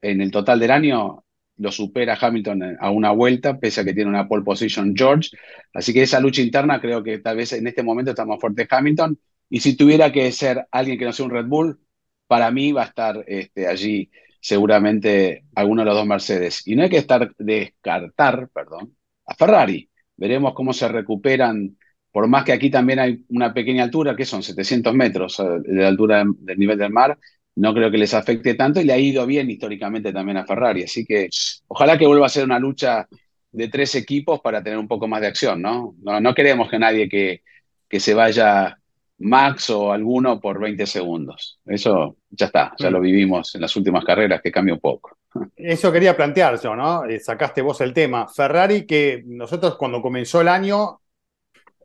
en 0.02 0.22
el 0.22 0.32
total 0.32 0.60
del 0.60 0.72
año 0.72 1.26
lo 1.58 1.72
supera 1.72 2.18
Hamilton 2.20 2.78
a 2.80 2.90
una 2.90 3.12
vuelta, 3.12 3.60
pese 3.60 3.82
a 3.82 3.86
que 3.86 3.94
tiene 3.94 4.10
una 4.10 4.28
pole 4.28 4.44
position 4.44 4.96
George. 4.96 5.30
Así 5.74 5.94
que 5.94 6.02
esa 6.04 6.20
lucha 6.20 6.42
interna 6.42 6.82
creo 6.82 7.04
que 7.04 7.20
tal 7.20 7.38
vez 7.38 7.54
en 7.54 7.68
este 7.68 7.84
momento 7.84 8.12
está 8.12 8.26
más 8.26 8.40
fuerte 8.40 8.68
Hamilton. 8.70 9.20
Y 9.52 9.60
si 9.60 9.76
tuviera 9.76 10.12
que 10.14 10.32
ser 10.32 10.66
alguien 10.72 10.98
que 10.98 11.06
no 11.06 11.12
sea 11.12 11.26
un 11.26 11.32
Red 11.32 11.46
Bull, 11.46 11.80
para 12.26 12.50
mí 12.52 12.72
va 12.72 12.84
a 12.84 12.86
estar 12.86 13.24
este, 13.28 13.68
allí 13.68 14.10
seguramente 14.40 15.44
alguno 15.54 15.82
de 15.82 15.88
los 15.88 15.96
dos 15.96 16.08
Mercedes. 16.08 16.66
Y 16.66 16.76
no 16.76 16.84
hay 16.84 16.90
que 16.90 16.98
estar 16.98 17.36
descartar, 17.38 18.50
perdón, 18.54 18.96
a 19.26 19.36
Ferrari. 19.36 19.90
Veremos 20.16 20.54
cómo 20.54 20.72
se 20.72 20.88
recuperan 20.88 21.78
por 22.12 22.28
más 22.28 22.46
que 22.46 22.54
aquí 22.54 22.70
también 22.70 23.00
hay 23.00 23.26
una 23.30 23.54
pequeña 23.54 23.84
altura, 23.84 24.16
que 24.16 24.26
son 24.26 24.44
700 24.44 24.94
metros 24.94 25.38
de 25.38 25.82
la 25.82 25.88
altura 25.88 26.24
del 26.26 26.58
nivel 26.58 26.78
del 26.78 26.92
mar, 26.92 27.18
no 27.56 27.74
creo 27.74 27.92
que 27.92 27.98
les 27.98 28.14
afecte 28.14 28.54
tanto 28.56 28.82
y 28.82 28.86
le 28.86 28.94
ha 28.94 28.98
ido 28.98 29.26
bien 29.26 29.50
históricamente 29.50 30.12
también 30.14 30.38
a 30.38 30.46
Ferrari. 30.46 30.84
Así 30.84 31.06
que 31.06 31.30
ojalá 31.68 31.98
que 31.98 32.08
vuelva 32.08 32.26
a 32.26 32.30
ser 32.30 32.44
una 32.46 32.60
lucha 32.60 33.08
de 33.52 33.68
tres 33.70 33.96
equipos 33.96 34.42
para 34.42 34.64
tener 34.64 34.80
un 34.80 34.88
poco 34.88 35.08
más 35.08 35.22
de 35.22 35.28
acción, 35.28 35.62
¿no? 35.62 35.96
No, 36.02 36.34
queremos 36.34 36.70
que 36.70 36.80
nadie 36.80 37.10
que 37.10 38.00
se 38.00 38.14
vaya 38.14 38.81
Max 39.22 39.70
o 39.70 39.92
alguno 39.92 40.40
por 40.40 40.60
20 40.60 40.86
segundos. 40.86 41.60
Eso 41.66 42.18
ya 42.30 42.48
está, 42.48 42.74
ya 42.78 42.90
lo 42.90 43.00
mm. 43.00 43.04
vivimos 43.04 43.56
en 43.56 43.62
las 43.62 43.76
últimas 43.76 44.04
carreras, 44.04 44.42
que 44.42 44.52
cambia 44.52 44.74
un 44.74 44.80
poco. 44.80 45.18
Eso 45.56 45.92
quería 45.92 46.16
plantear 46.16 46.60
yo, 46.60 46.76
¿no? 46.76 47.06
Eh, 47.06 47.20
sacaste 47.20 47.62
vos 47.62 47.80
el 47.82 47.94
tema. 47.94 48.28
Ferrari, 48.28 48.86
que 48.86 49.24
nosotros 49.26 49.78
cuando 49.78 50.02
comenzó 50.02 50.42
el 50.42 50.48
año 50.48 51.02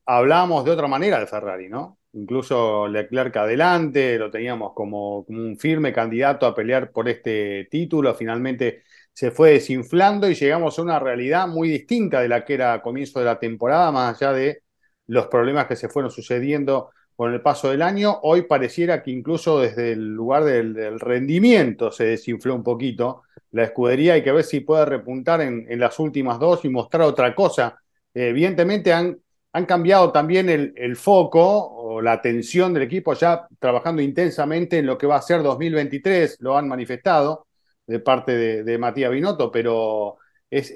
hablábamos 0.07 0.64
de 0.64 0.71
otra 0.71 0.87
manera 0.87 1.19
de 1.19 1.26
Ferrari, 1.26 1.69
¿no? 1.69 1.99
Incluso 2.12 2.88
Leclerc 2.88 3.37
adelante, 3.37 4.19
lo 4.19 4.31
teníamos 4.31 4.73
como, 4.75 5.21
un 5.28 5.59
firme 5.59 5.93
candidato 5.93 6.47
a 6.47 6.55
pelear 6.55 6.90
por 6.90 7.09
este 7.09 7.69
título. 7.71 8.14
Finalmente 8.14 8.85
se 9.12 9.31
fue 9.31 9.52
desinflando 9.52 10.28
y 10.28 10.35
llegamos 10.35 10.78
a 10.78 10.83
una 10.83 10.99
realidad 10.99 11.47
muy 11.49 11.69
distinta 11.69 12.21
de 12.21 12.28
la 12.28 12.45
que 12.45 12.55
era 12.55 12.73
a 12.75 12.83
comienzo 12.83 13.19
de 13.19 13.26
la 13.26 13.38
temporada, 13.38 13.93
más 13.93 14.16
allá 14.16 14.33
de 14.33 14.62
los 15.07 15.26
problemas 15.26 15.66
que 15.66 15.76
se 15.76 15.88
fueron 15.88 16.11
sucediendo 16.11 16.90
con 17.16 17.32
el 17.32 17.40
paso 17.40 17.70
del 17.70 17.82
año. 17.82 18.20
Hoy 18.23 18.42
pareciera 18.42 19.02
que 19.02 19.11
incluso 19.11 19.61
desde 19.61 19.92
el 19.92 20.14
lugar 20.14 20.44
del, 20.44 21.00
rendimiento 21.00 21.90
se 21.90 22.04
desinfló 22.04 22.54
un 22.54 22.62
poquito 22.62 23.23
la 23.52 23.64
escudería. 23.64 24.14
Hay 24.14 24.23
que 24.23 24.32
ver 24.32 24.44
si 24.44 24.61
puede 24.61 24.85
repuntar 24.85 25.40
en, 25.40 25.66
las 25.80 25.99
últimas 25.99 26.38
dos 26.38 26.64
y 26.64 26.68
mostrar 26.68 27.02
otra 27.02 27.35
cosa. 27.35 27.80
evidentemente 28.14 28.92
han 28.92 29.18
han 29.56 29.64
cambiado 29.64 30.12
también 30.12 30.50
el, 30.50 30.96
foco 30.96 31.40
o 31.40 32.02
la 32.02 32.12
atención 32.12 32.75
del 32.75 32.82
equipo, 32.82 33.14
ya 33.14 33.49
trabajando 33.58 34.02
intensamente 34.02 34.76
en 34.76 34.85
lo 34.85 34.99
que 34.99 35.06
va 35.06 35.16
a 35.16 35.23
ser 35.23 35.42
2023, 35.42 36.37
lo 36.40 36.58
han 36.58 36.68
manifestado 36.68 37.46
de 37.87 37.99
parte 38.00 38.62
de, 38.62 38.78
Matías 38.78 39.11
Binotto, 39.11 39.50
pero 39.50 40.18
es, 40.50 40.70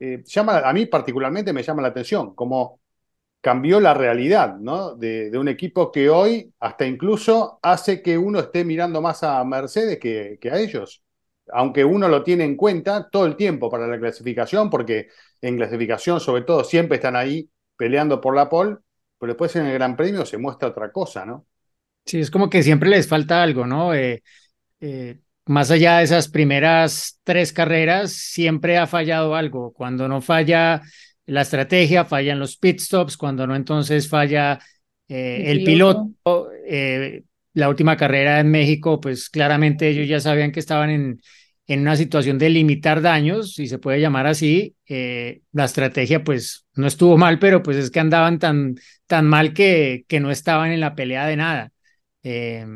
eh, 0.00 0.24
llama, 0.26 0.58
a 0.58 0.72
mí 0.72 0.86
particularmente 0.86 1.52
me 1.52 1.62
llama 1.62 1.80
la 1.80 1.88
atención 1.88 2.34
cómo 2.34 2.80
cambió 3.40 3.80
la 3.80 3.94
realidad 3.94 4.56
¿no? 4.56 4.94
de, 4.94 5.30
un 5.38 5.48
equipo 5.48 5.92
que 5.92 6.10
hoy 6.10 6.52
hasta 6.60 6.86
incluso 6.86 7.58
hace 7.62 8.02
que 8.02 8.18
uno 8.18 8.40
esté 8.40 8.64
mirando 8.64 9.00
más 9.00 9.22
a 9.22 9.42
Mercedes 9.44 9.98
que, 9.98 10.38
a 10.50 10.58
ellos 10.58 11.02
aunque 11.50 11.84
uno 11.84 12.08
lo 12.08 12.22
tiene 12.22 12.44
en 12.44 12.56
cuenta 12.56 13.08
todo 13.08 13.24
el 13.24 13.34
tiempo 13.34 13.70
para 13.70 13.86
la 13.86 13.98
clasificación, 13.98 14.68
porque 14.68 15.08
en 15.40 15.56
clasificación 15.56 16.20
sobre 16.20 16.42
todo 16.42 16.62
siempre 16.62 16.96
están 16.96 17.16
ahí 17.16 17.48
peleando 17.74 18.20
por 18.20 18.36
la 18.36 18.50
pole, 18.50 18.76
pero 19.18 19.32
después 19.32 19.56
en 19.56 19.64
el 19.64 19.72
Gran 19.72 19.96
Premio 19.96 20.26
se 20.26 20.36
muestra 20.36 20.68
otra 20.68 20.92
cosa, 20.92 21.24
¿no? 21.24 21.46
Sí, 22.04 22.20
es 22.20 22.30
como 22.30 22.50
que 22.50 22.62
siempre 22.62 22.90
les 22.90 23.08
falta 23.08 23.42
algo, 23.42 23.66
¿no? 23.66 23.94
Eh, 23.94 24.22
eh, 24.80 25.20
más 25.46 25.70
allá 25.70 25.98
de 25.98 26.04
esas 26.04 26.28
primeras 26.28 27.20
tres 27.24 27.52
carreras, 27.52 28.12
siempre 28.12 28.76
ha 28.78 28.86
fallado 28.86 29.34
algo. 29.34 29.72
Cuando 29.72 30.08
no 30.08 30.20
falla 30.20 30.82
la 31.28 31.42
estrategia, 31.42 32.04
fallan 32.04 32.38
los 32.38 32.56
pit 32.56 32.80
stops, 32.80 33.16
cuando 33.16 33.46
no, 33.46 33.54
entonces 33.54 34.08
falla 34.08 34.58
eh, 35.08 35.44
el, 35.46 35.62
piloto. 35.62 36.10
la 37.52 37.68
última 37.68 37.96
carrera 37.96 38.40
en 38.40 38.50
México, 38.50 39.00
pues 39.00 39.28
claramente 39.28 39.88
ellos 39.88 40.08
ya 40.08 40.20
sabían 40.20 40.52
que 40.52 40.60
estaban 40.60 40.90
en, 40.90 41.20
en 41.66 41.80
una 41.80 41.96
situación 41.96 42.38
de 42.38 42.48
limitar 42.48 43.02
daños, 43.02 43.54
si 43.54 43.66
se 43.68 43.78
puede 43.78 44.00
llamar 44.00 44.26
así, 44.26 44.74
eh, 44.86 45.42
la 45.52 45.66
estrategia 45.66 46.24
pues 46.24 46.66
no 46.74 46.86
estuvo 46.86 47.18
mal, 47.18 47.38
pero 47.38 47.62
pues 47.62 47.76
es 47.76 47.90
que 47.90 48.00
andaban 48.00 48.38
tan, 48.38 48.76
tan 49.06 49.26
mal 49.26 49.52
que, 49.52 50.04
que 50.08 50.18
no 50.18 50.30
estaban 50.30 50.72
en 50.72 50.80
la 50.80 50.94
pelea 50.94 51.26
de 51.26 51.36
nada. 51.36 51.72
Eh, 52.22 52.66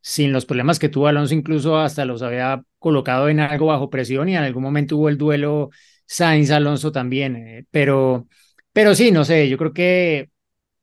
sin 0.00 0.32
los 0.32 0.44
problemas 0.44 0.78
que 0.78 0.88
tuvo 0.88 1.06
Alonso, 1.06 1.34
incluso 1.34 1.78
hasta 1.78 2.04
los 2.04 2.22
había 2.22 2.62
colocado 2.78 3.28
en 3.28 3.40
algo 3.40 3.66
bajo 3.66 3.90
presión 3.90 4.28
y 4.28 4.36
en 4.36 4.42
algún 4.42 4.62
momento 4.62 4.96
hubo 4.96 5.08
el 5.08 5.18
duelo 5.18 5.70
Sainz-Alonso 6.06 6.92
también. 6.92 7.36
Eh, 7.36 7.64
pero, 7.70 8.28
pero 8.72 8.94
sí, 8.94 9.10
no 9.10 9.24
sé, 9.24 9.48
yo 9.48 9.58
creo 9.58 9.72
que 9.72 10.30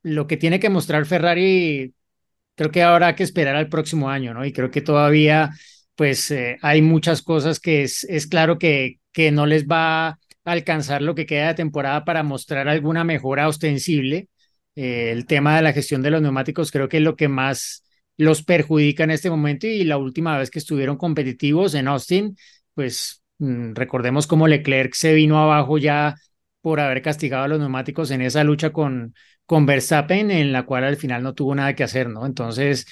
lo 0.02 0.26
que 0.26 0.36
tiene 0.36 0.60
que 0.60 0.70
mostrar 0.70 1.06
Ferrari, 1.06 1.94
creo 2.54 2.70
que 2.70 2.82
habrá 2.82 3.14
que 3.16 3.24
esperar 3.24 3.56
al 3.56 3.68
próximo 3.68 4.10
año, 4.10 4.34
¿no? 4.34 4.44
Y 4.44 4.52
creo 4.52 4.70
que 4.70 4.82
todavía 4.82 5.50
pues 5.94 6.30
eh, 6.30 6.58
hay 6.62 6.82
muchas 6.82 7.22
cosas 7.22 7.60
que 7.60 7.82
es, 7.82 8.04
es 8.04 8.26
claro 8.26 8.58
que, 8.58 8.98
que 9.12 9.30
no 9.30 9.46
les 9.46 9.66
va 9.66 10.08
a 10.08 10.18
alcanzar 10.44 11.02
lo 11.02 11.14
que 11.14 11.26
queda 11.26 11.48
de 11.48 11.54
temporada 11.54 12.04
para 12.04 12.22
mostrar 12.22 12.68
alguna 12.68 13.04
mejora 13.04 13.48
ostensible. 13.48 14.28
Eh, 14.76 15.10
el 15.12 15.26
tema 15.26 15.56
de 15.56 15.62
la 15.62 15.72
gestión 15.72 16.02
de 16.02 16.10
los 16.10 16.22
neumáticos 16.22 16.70
creo 16.70 16.88
que 16.88 16.98
es 16.98 17.02
lo 17.02 17.16
que 17.16 17.28
más 17.28 17.84
los 18.16 18.42
perjudica 18.44 19.04
en 19.04 19.10
este 19.10 19.30
momento 19.30 19.66
y 19.66 19.84
la 19.84 19.98
última 19.98 20.38
vez 20.38 20.50
que 20.50 20.58
estuvieron 20.58 20.96
competitivos 20.96 21.74
en 21.74 21.88
Austin, 21.88 22.36
pues 22.74 23.23
recordemos 23.38 24.26
cómo 24.26 24.48
Leclerc 24.48 24.94
se 24.94 25.14
vino 25.14 25.38
abajo 25.38 25.78
ya 25.78 26.14
por 26.60 26.80
haber 26.80 27.02
castigado 27.02 27.44
a 27.44 27.48
los 27.48 27.58
neumáticos 27.60 28.10
en 28.10 28.22
esa 28.22 28.44
lucha 28.44 28.72
con, 28.72 29.14
con 29.46 29.66
Verstappen, 29.66 30.30
en 30.30 30.52
la 30.52 30.64
cual 30.64 30.84
al 30.84 30.96
final 30.96 31.22
no 31.22 31.34
tuvo 31.34 31.54
nada 31.54 31.74
que 31.74 31.84
hacer, 31.84 32.08
¿no? 32.08 32.26
Entonces, 32.26 32.86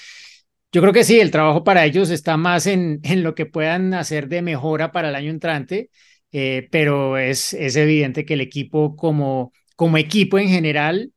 yo 0.73 0.81
creo 0.81 0.93
que 0.93 1.05
sí, 1.05 1.21
el 1.21 1.31
trabajo 1.31 1.65
para 1.65 1.85
ellos 1.85 2.11
está 2.11 2.37
más 2.37 2.67
en, 2.67 3.01
en 3.05 3.23
lo 3.23 3.35
que 3.35 3.47
puedan 3.47 3.95
hacer 3.95 4.29
de 4.29 4.43
mejora 4.43 4.93
para 4.93 5.09
el 5.11 5.15
año 5.15 5.31
entrante, 5.31 5.91
eh, 6.33 6.69
pero 6.71 7.19
es, 7.19 7.55
es 7.55 7.77
evidente 7.77 8.25
que 8.25 8.35
el 8.35 8.41
equipo 8.41 8.97
como, 8.97 9.53
como 9.77 9.99
equipo 9.99 10.39
en 10.39 10.49
general 10.49 11.13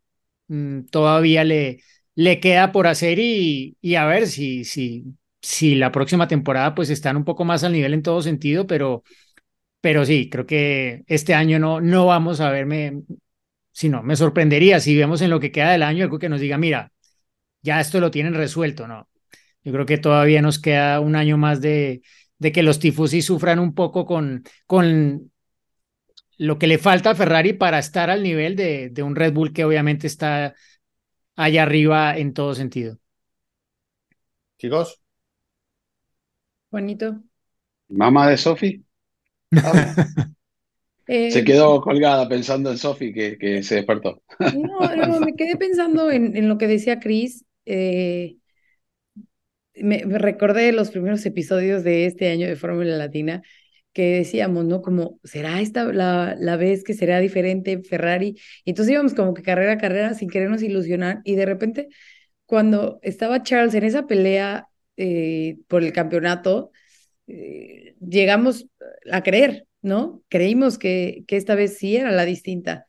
mm, 0.47 0.85
todavía 0.91 1.43
le, 1.43 1.79
le 2.15 2.39
queda 2.39 2.71
por 2.71 2.87
hacer 2.87 3.19
y, 3.19 3.77
y 3.81 3.95
a 3.95 4.05
ver 4.05 4.27
si, 4.27 4.65
si, 4.65 5.05
si 5.45 5.75
la 5.75 5.91
próxima 5.91 6.27
temporada 6.27 6.73
pues 6.75 6.89
están 6.89 7.17
un 7.17 7.23
poco 7.25 7.45
más 7.45 7.63
al 7.63 7.73
nivel 7.73 7.93
en 7.93 8.01
todo 8.03 8.21
sentido, 8.21 8.65
pero, 8.67 9.03
pero 9.81 10.05
sí, 10.05 10.29
creo 10.29 10.45
que 10.45 11.03
este 11.07 11.33
año 11.35 11.59
no, 11.59 11.81
no 11.81 12.07
vamos 12.07 12.41
a 12.41 12.51
verme, 12.51 13.03
sino 13.71 14.03
me 14.03 14.15
sorprendería 14.15 14.79
si 14.79 14.97
vemos 14.97 15.21
en 15.21 15.29
lo 15.31 15.39
que 15.39 15.51
queda 15.51 15.71
del 15.71 15.83
año 15.83 16.03
algo 16.05 16.19
que 16.19 16.29
nos 16.29 16.41
diga, 16.41 16.57
mira, 16.57 16.91
ya 17.61 17.81
esto 17.81 17.99
lo 17.99 18.11
tienen 18.11 18.33
resuelto, 18.35 18.87
¿no? 18.87 19.09
Yo 19.63 19.73
creo 19.73 19.85
que 19.85 19.97
todavía 19.97 20.41
nos 20.41 20.59
queda 20.59 20.99
un 21.01 21.15
año 21.15 21.37
más 21.37 21.61
de, 21.61 22.01
de 22.39 22.51
que 22.51 22.63
los 22.63 22.79
tifosi 22.79 23.21
sufran 23.21 23.59
un 23.59 23.75
poco 23.75 24.05
con, 24.05 24.43
con 24.67 25.31
lo 26.37 26.57
que 26.59 26.67
le 26.67 26.77
falta 26.77 27.11
a 27.11 27.15
Ferrari 27.15 27.53
para 27.53 27.79
estar 27.79 28.09
al 28.09 28.23
nivel 28.23 28.55
de, 28.55 28.89
de 28.89 29.03
un 29.03 29.15
Red 29.15 29.33
Bull 29.33 29.53
que 29.53 29.65
obviamente 29.65 30.07
está 30.07 30.53
allá 31.35 31.63
arriba 31.63 32.17
en 32.17 32.33
todo 32.33 32.55
sentido. 32.55 32.99
Chicos. 34.57 34.99
Juanito. 36.75 37.23
Mamá 37.87 38.29
de 38.29 38.37
Sofi. 38.37 38.83
Eh, 41.07 41.29
se 41.29 41.43
quedó 41.43 41.81
colgada 41.81 42.27
pensando 42.27 42.71
en 42.71 42.79
Sofi 42.79 43.13
que, 43.13 43.37
que, 43.37 43.61
se 43.61 43.75
despertó. 43.75 44.23
No, 44.39 44.95
no, 44.95 45.19
me 45.19 45.35
quedé 45.35 45.55
pensando 45.55 46.09
en, 46.09 46.35
en 46.35 46.49
lo 46.49 46.57
que 46.57 46.67
decía 46.67 46.99
Chris. 46.99 47.45
Eh, 47.67 48.37
me, 49.75 49.99
recordé 49.99 50.71
los 50.71 50.89
primeros 50.89 51.23
episodios 51.27 51.83
de 51.83 52.07
este 52.07 52.31
año 52.31 52.47
de 52.47 52.55
Fórmula 52.55 52.97
Latina 52.97 53.43
que 53.93 54.15
decíamos, 54.15 54.65
¿no? 54.65 54.81
Como, 54.81 55.19
¿será 55.23 55.61
esta 55.61 55.83
la, 55.93 56.35
la 56.39 56.57
vez 56.57 56.83
que 56.83 56.95
será 56.95 57.19
diferente 57.19 57.83
Ferrari? 57.83 58.35
Y 58.63 58.71
entonces 58.71 58.91
íbamos 58.91 59.13
como 59.13 59.35
que 59.35 59.43
carrera 59.43 59.73
a 59.73 59.77
carrera 59.77 60.15
sin 60.15 60.31
querernos 60.31 60.63
ilusionar 60.63 61.21
y 61.23 61.35
de 61.35 61.45
repente 61.45 61.87
cuando 62.47 62.97
estaba 63.03 63.43
Charles 63.43 63.75
en 63.75 63.83
esa 63.83 64.07
pelea 64.07 64.69
eh, 64.97 65.57
por 65.67 65.83
el 65.83 65.93
campeonato, 65.93 66.71
eh, 67.27 67.95
llegamos 67.99 68.67
a 69.11 69.23
creer, 69.23 69.67
¿no? 69.81 70.23
Creímos 70.29 70.77
que, 70.77 71.23
que 71.27 71.37
esta 71.37 71.55
vez 71.55 71.77
sí 71.77 71.97
era 71.97 72.11
la 72.11 72.25
distinta 72.25 72.85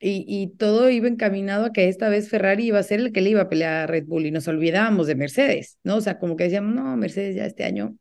y, 0.00 0.54
todo 0.58 0.90
iba 0.90 1.08
encaminado 1.08 1.66
a 1.66 1.72
que 1.72 1.88
esta 1.88 2.08
vez 2.08 2.28
Ferrari 2.28 2.66
iba 2.66 2.78
a 2.78 2.82
ser 2.82 3.00
el 3.00 3.12
que 3.12 3.20
le 3.20 3.30
iba 3.30 3.42
a 3.42 3.48
pelear 3.48 3.84
a 3.84 3.86
Red 3.86 4.04
Bull 4.06 4.26
y 4.26 4.30
nos 4.30 4.46
olvidábamos 4.48 5.06
de 5.06 5.14
Mercedes, 5.16 5.78
¿no? 5.82 5.96
O 5.96 6.00
sea, 6.00 6.18
como 6.18 6.36
que 6.36 6.44
decíamos, 6.44 6.74
no, 6.74 6.96
Mercedes 6.96 7.36
ya 7.36 7.46
este 7.46 7.64
año, 7.64 7.96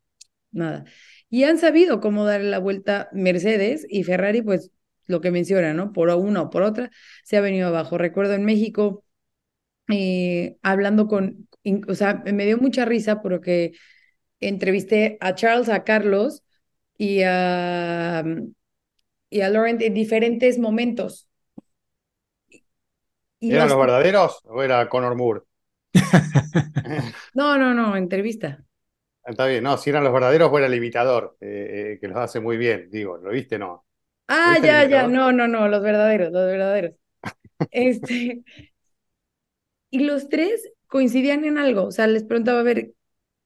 nada. 0.51 0.85
Y 1.29 1.43
han 1.43 1.57
sabido 1.57 1.99
cómo 2.01 2.25
darle 2.25 2.49
la 2.49 2.59
vuelta 2.59 3.09
Mercedes 3.13 3.85
y 3.89 4.03
Ferrari, 4.03 4.41
pues 4.41 4.71
lo 5.07 5.21
que 5.21 5.31
menciona, 5.31 5.73
¿no? 5.73 5.93
Por 5.93 6.09
una 6.09 6.43
o 6.43 6.49
por 6.49 6.63
otra, 6.63 6.91
se 7.23 7.37
ha 7.37 7.41
venido 7.41 7.67
abajo. 7.69 7.97
Recuerdo 7.97 8.33
en 8.33 8.45
México, 8.45 9.03
eh, 9.89 10.57
hablando 10.61 11.07
con, 11.07 11.46
o 11.87 11.95
sea, 11.95 12.23
me 12.25 12.45
dio 12.45 12.57
mucha 12.57 12.85
risa 12.85 13.21
porque 13.21 13.73
entrevisté 14.39 15.17
a 15.21 15.35
Charles, 15.35 15.69
a 15.69 15.83
Carlos 15.83 16.43
y 16.97 17.21
a, 17.23 18.23
y 19.29 19.41
a 19.41 19.49
Laurent 19.49 19.81
en 19.81 19.93
diferentes 19.93 20.59
momentos 20.59 21.27
¿Eran 23.39 23.69
los... 23.69 23.77
verdaderos 23.77 24.39
o 24.45 24.63
era 24.63 24.87
Conor 24.89 25.15
Moore? 25.15 25.41
no, 27.33 27.57
no, 27.57 27.73
no, 27.73 27.95
entrevista. 27.95 28.63
Está 29.23 29.45
bien, 29.45 29.63
no, 29.63 29.77
si 29.77 29.89
eran 29.89 30.03
los 30.03 30.13
verdaderos 30.13 30.49
o 30.51 30.57
era 30.57 30.67
el 30.67 30.75
imitador, 30.75 31.37
eh, 31.41 31.93
eh, 31.93 31.97
que 31.99 32.07
los 32.07 32.17
hace 32.17 32.39
muy 32.39 32.57
bien, 32.57 32.89
digo, 32.89 33.17
¿lo 33.17 33.29
viste? 33.31 33.59
No. 33.59 33.85
Ah, 34.27 34.57
ya, 34.61 34.85
ya, 34.85 35.07
no, 35.07 35.31
no, 35.31 35.47
no, 35.47 35.67
los 35.67 35.81
verdaderos, 35.81 36.31
los 36.31 36.45
verdaderos. 36.45 36.93
este, 37.71 38.43
Y 39.89 39.99
los 39.99 40.29
tres 40.29 40.69
coincidían 40.87 41.45
en 41.45 41.57
algo, 41.57 41.85
o 41.85 41.91
sea, 41.91 42.07
les 42.07 42.23
preguntaba, 42.23 42.61
a 42.61 42.63
ver, 42.63 42.93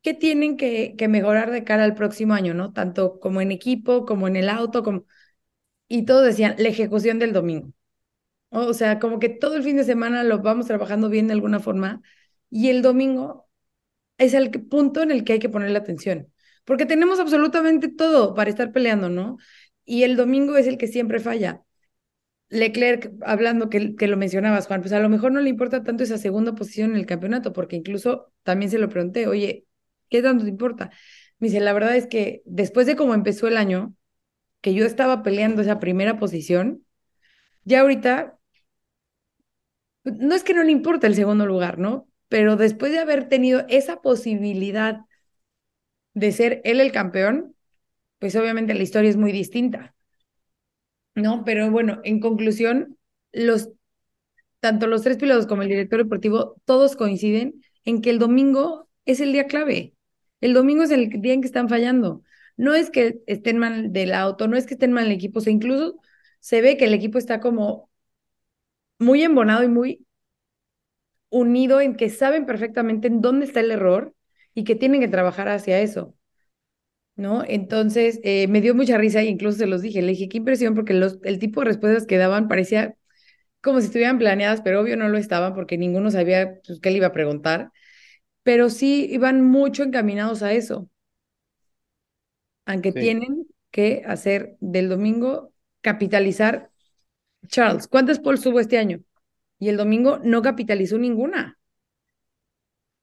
¿qué 0.02 0.14
tienen 0.14 0.58
que, 0.58 0.96
mejorar 1.10 1.52
de 1.52 1.64
cara 1.64 1.84
al 1.84 1.96
próximo 1.96 2.34
año, 2.34 2.54
no? 2.54 2.74
Tanto 2.74 3.20
como 3.20 3.42
en 3.42 3.52
equipo, 3.52 4.06
como 4.06 4.28
en 4.28 4.36
el 4.36 4.50
auto, 4.50 4.84
como... 4.84 5.06
Y 5.88 6.06
todos 6.06 6.26
decían, 6.26 6.56
la 6.58 6.70
ejecución 6.70 7.20
del 7.20 7.34
domingo. 7.34 7.74
O 8.50 8.74
sea, 8.74 9.00
como 9.00 9.20
que 9.20 9.30
todo 9.30 9.56
el 9.56 9.64
fin 9.64 9.78
de 9.78 9.84
semana 9.86 10.24
lo 10.24 10.40
vamos 10.42 10.68
trabajando 10.68 11.10
bien 11.10 11.28
de 11.28 11.34
alguna 11.34 11.60
forma 11.60 12.02
y 12.50 12.70
el 12.70 12.82
domingo 12.82 13.50
es 14.18 14.34
el 14.34 14.52
punto 14.52 15.02
en 15.04 15.12
el 15.12 15.24
que 15.24 15.34
hay 15.34 15.40
que 15.40 15.50
ponerle 15.50 15.78
atención, 15.80 16.32
porque 16.66 16.86
tenemos 16.86 17.20
absolutamente 17.20 17.90
todo 17.90 18.36
para 18.36 18.50
estar 18.50 18.72
peleando, 18.72 19.10
¿no? 19.10 19.38
Y 19.86 20.04
el 20.04 20.16
domingo 20.18 20.58
es 20.58 20.68
el 20.68 20.78
que 20.78 20.88
siempre 20.88 21.20
falla. 21.20 21.64
Leclerc, 22.52 23.12
hablando 23.24 23.70
que, 23.70 23.96
que 23.98 24.08
lo 24.08 24.18
mencionabas, 24.18 24.68
Juan, 24.68 24.82
pues 24.82 24.94
a 24.94 25.00
lo 25.00 25.10
mejor 25.10 25.34
no 25.34 25.42
le 25.42 25.50
importa 25.50 25.84
tanto 25.84 26.04
esa 26.04 26.20
segunda 26.20 26.54
posición 26.56 26.92
en 26.92 26.98
el 26.98 27.08
campeonato, 27.08 27.54
porque 27.54 27.78
incluso 27.78 28.34
también 28.44 28.72
se 28.72 28.80
lo 28.80 28.90
pregunté, 28.90 29.28
oye, 29.28 29.66
¿qué 30.10 30.22
tanto 30.22 30.44
te 30.46 30.52
importa? 30.52 30.92
Me 31.40 31.48
dice, 31.50 31.62
la 31.62 31.74
verdad 31.74 31.96
es 31.96 32.08
que 32.08 32.44
después 32.46 32.88
de 32.88 32.98
cómo 32.98 33.16
empezó 33.16 33.48
el 33.48 33.58
año, 33.58 33.96
que 34.62 34.74
yo 34.76 34.86
estaba 34.86 35.24
peleando 35.24 35.62
esa 35.64 35.80
primera 35.80 36.20
posición, 36.20 36.86
ya 37.66 37.82
ahorita, 37.82 38.40
no 40.04 40.36
es 40.36 40.44
que 40.44 40.54
no 40.54 40.64
le 40.64 40.72
importa 40.72 41.08
el 41.08 41.16
segundo 41.16 41.46
lugar, 41.46 41.80
¿no? 41.80 42.08
Pero 42.30 42.56
después 42.56 42.92
de 42.92 43.00
haber 43.00 43.28
tenido 43.30 43.66
esa 43.70 44.02
posibilidad 44.02 45.02
de 46.14 46.32
ser 46.32 46.62
él 46.64 46.80
el 46.80 46.92
campeón, 46.94 47.56
pues 48.20 48.36
obviamente 48.38 48.74
la 48.76 48.84
historia 48.84 49.10
es 49.12 49.18
muy 49.18 49.32
distinta. 49.34 49.96
¿No? 51.16 51.44
Pero 51.46 51.70
bueno, 51.72 52.00
en 52.04 52.20
conclusión, 52.20 52.98
los 53.32 53.70
tanto 54.60 54.88
los 54.88 55.04
tres 55.04 55.18
pilotos 55.18 55.48
como 55.48 55.64
el 55.64 55.70
director 55.70 56.00
deportivo, 56.04 56.56
todos 56.66 56.96
coinciden 56.96 57.62
en 57.86 58.02
que 58.02 58.12
el 58.12 58.20
domingo 58.20 58.90
es 59.06 59.20
el 59.20 59.34
día 59.34 59.48
clave. 59.48 59.96
El 60.42 60.54
domingo 60.54 60.84
es 60.84 60.92
el 60.92 61.10
día 61.22 61.34
en 61.34 61.42
que 61.42 61.48
están 61.48 61.70
fallando. 61.70 62.24
No 62.58 62.74
es 62.76 62.90
que 62.92 63.22
estén 63.28 63.58
mal 63.58 63.94
del 63.94 64.14
auto, 64.14 64.48
no 64.48 64.58
es 64.58 64.66
que 64.68 64.76
estén 64.76 64.94
mal 64.94 65.06
el 65.08 65.12
equipo, 65.14 65.40
o 65.40 65.42
sea, 65.42 65.54
incluso 65.54 66.00
se 66.40 66.62
ve 66.62 66.78
que 66.78 66.86
el 66.86 66.94
equipo 66.94 67.18
está 67.18 67.40
como 67.40 67.90
muy 69.00 69.24
embonado 69.24 69.64
y 69.64 69.68
muy 69.68 70.06
unido 71.30 71.82
en 71.82 71.96
que 71.96 72.10
saben 72.10 72.46
perfectamente 72.46 73.08
en 73.08 73.22
dónde 73.22 73.46
está 73.46 73.60
el 73.62 73.72
error 73.72 74.14
y 74.54 74.64
que 74.64 74.76
tienen 74.76 75.02
que 75.02 75.08
trabajar 75.08 75.48
hacia 75.50 75.80
eso. 75.82 76.16
¿No? 77.22 77.44
Entonces, 77.48 78.20
eh, 78.24 78.48
me 78.48 78.62
dio 78.62 78.74
mucha 78.74 78.98
risa 78.98 79.22
e 79.22 79.26
incluso 79.26 79.60
se 79.60 79.68
los 79.68 79.82
dije, 79.84 80.02
le 80.02 80.14
dije, 80.14 80.28
qué 80.28 80.38
impresión, 80.38 80.74
porque 80.74 80.94
los, 80.96 81.20
el 81.24 81.38
tipo 81.38 81.62
de 81.62 81.66
respuestas 81.68 82.08
que 82.08 82.18
daban 82.18 82.48
parecía 82.48 82.96
como 83.62 83.80
si 83.80 83.88
estuvieran 83.88 84.20
planeadas, 84.20 84.62
pero 84.62 84.82
obvio 84.82 84.98
no 84.98 85.10
lo 85.10 85.18
estaban 85.18 85.54
porque 85.56 85.78
ninguno 85.78 86.12
sabía 86.12 86.60
pues, 86.66 86.80
qué 86.82 86.92
le 86.92 86.98
iba 86.98 87.08
a 87.08 87.14
preguntar, 87.14 87.72
pero 88.44 88.70
sí 88.70 89.08
iban 89.12 89.44
mucho 89.46 89.84
encaminados 89.84 90.44
a 90.44 90.54
eso, 90.54 90.90
aunque 92.66 92.92
tienen 92.92 93.48
que 93.72 94.04
hacer 94.06 94.58
del 94.60 94.90
domingo 94.90 95.54
capitalizar. 95.82 96.72
Charles, 97.48 97.88
¿cuántas 97.88 98.20
polls 98.20 98.42
tuvo 98.42 98.60
este 98.60 98.80
año? 98.80 99.02
Y 99.60 99.70
el 99.70 99.78
domingo 99.78 100.20
no 100.24 100.42
capitalizó 100.44 100.98
ninguna. 101.00 101.60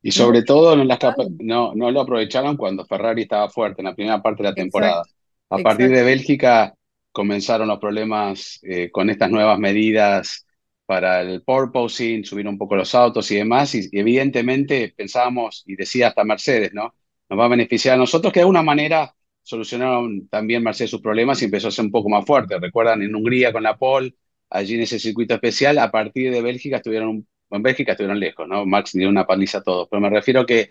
Y 0.02 0.12
sobre 0.12 0.42
todo 0.42 0.76
no, 0.76 0.84
las 0.84 0.98
no, 1.40 1.74
no 1.74 1.90
lo 1.90 2.00
aprovecharon 2.00 2.56
cuando 2.56 2.84
Ferrari 2.84 3.22
estaba 3.22 3.50
fuerte 3.50 3.80
en 3.82 3.87
la 3.87 3.94
primera 3.94 4.22
parte 4.22 4.42
de 4.42 4.48
la 4.48 4.54
temporada. 4.54 5.02
a 5.50 5.58
partir 5.58 5.90
de 5.90 6.02
Bélgica 6.02 6.74
comenzaron 7.11 7.66
los 7.66 7.80
problemas 7.80 8.61
eh, 8.62 8.90
con 8.90 9.11
estas 9.11 9.30
nuevas 9.30 9.58
medidas 9.58 10.46
para 10.87 11.20
el 11.20 11.42
porpoising, 11.42 12.24
subir 12.24 12.46
un 12.48 12.56
poco 12.56 12.76
los 12.76 12.94
autos 12.94 13.30
y 13.30 13.37
demás, 13.37 13.74
y, 13.74 13.88
evidentemente 13.92 14.94
pensábamos, 14.96 15.62
y 15.66 15.76
decía 15.76 16.08
hasta 16.08 16.24
Mercedes, 16.24 16.72
¿no? 16.72 16.94
Nos 17.28 17.38
va 17.38 17.44
a 17.44 17.48
beneficiar 17.48 17.94
a 17.94 17.98
nosotros, 17.98 18.32
que 18.32 18.40
de 18.40 18.44
alguna 18.44 18.62
manera 18.62 19.14
solucionaron 19.42 20.28
también 20.28 20.62
Mercedes 20.62 20.90
sus 20.90 21.02
problemas 21.02 21.42
y 21.42 21.46
empezó 21.46 21.68
a 21.68 21.72
ser 21.72 21.84
un 21.84 21.90
poco 21.90 22.08
más 22.08 22.24
fuerte. 22.24 22.58
Recuerdan 22.58 23.02
en 23.02 23.14
Hungría 23.14 23.52
con 23.52 23.64
la 23.64 23.76
pole, 23.76 24.14
allí 24.48 24.76
en 24.76 24.82
ese 24.82 24.98
circuito 24.98 25.34
especial, 25.34 25.78
a 25.78 25.90
partir 25.90 26.30
de 26.30 26.40
Bélgica 26.40 26.76
estuvieron 26.76 27.08
un 27.08 27.28
en 27.50 27.62
Bélgica 27.62 27.92
estuvieron 27.92 28.20
lejos, 28.20 28.46
¿no? 28.48 28.66
Max 28.66 28.92
dio 28.92 29.08
una 29.08 29.26
paliza 29.26 29.58
a 29.58 29.62
todos, 29.62 29.88
pero 29.90 30.00
me 30.00 30.11
refiero 30.11 30.44
que 30.44 30.68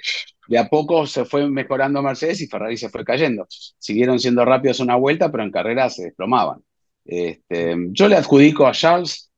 de 0.47 0.57
a 0.57 0.67
poco 0.69 1.05
se 1.07 1.25
fue 1.25 1.49
mejorando 1.49 2.01
Mercedes 2.01 2.41
y 2.41 2.47
Ferrari 2.47 2.77
se 2.77 2.89
fue 2.89 3.03
cayendo. 3.03 3.45
Siguieron 3.49 4.19
siendo 4.19 4.45
rápidos 4.45 4.79
una 4.79 4.95
vuelta, 4.95 5.31
pero 5.31 5.43
en 5.43 5.51
carrera 5.51 5.89
se 5.89 6.05
desplomaban. 6.05 6.63
Este, 7.05 7.75
yo 7.91 8.07
le 8.07 8.17
adjudico 8.17 8.67
a 8.67 8.73
Charles 8.73 9.31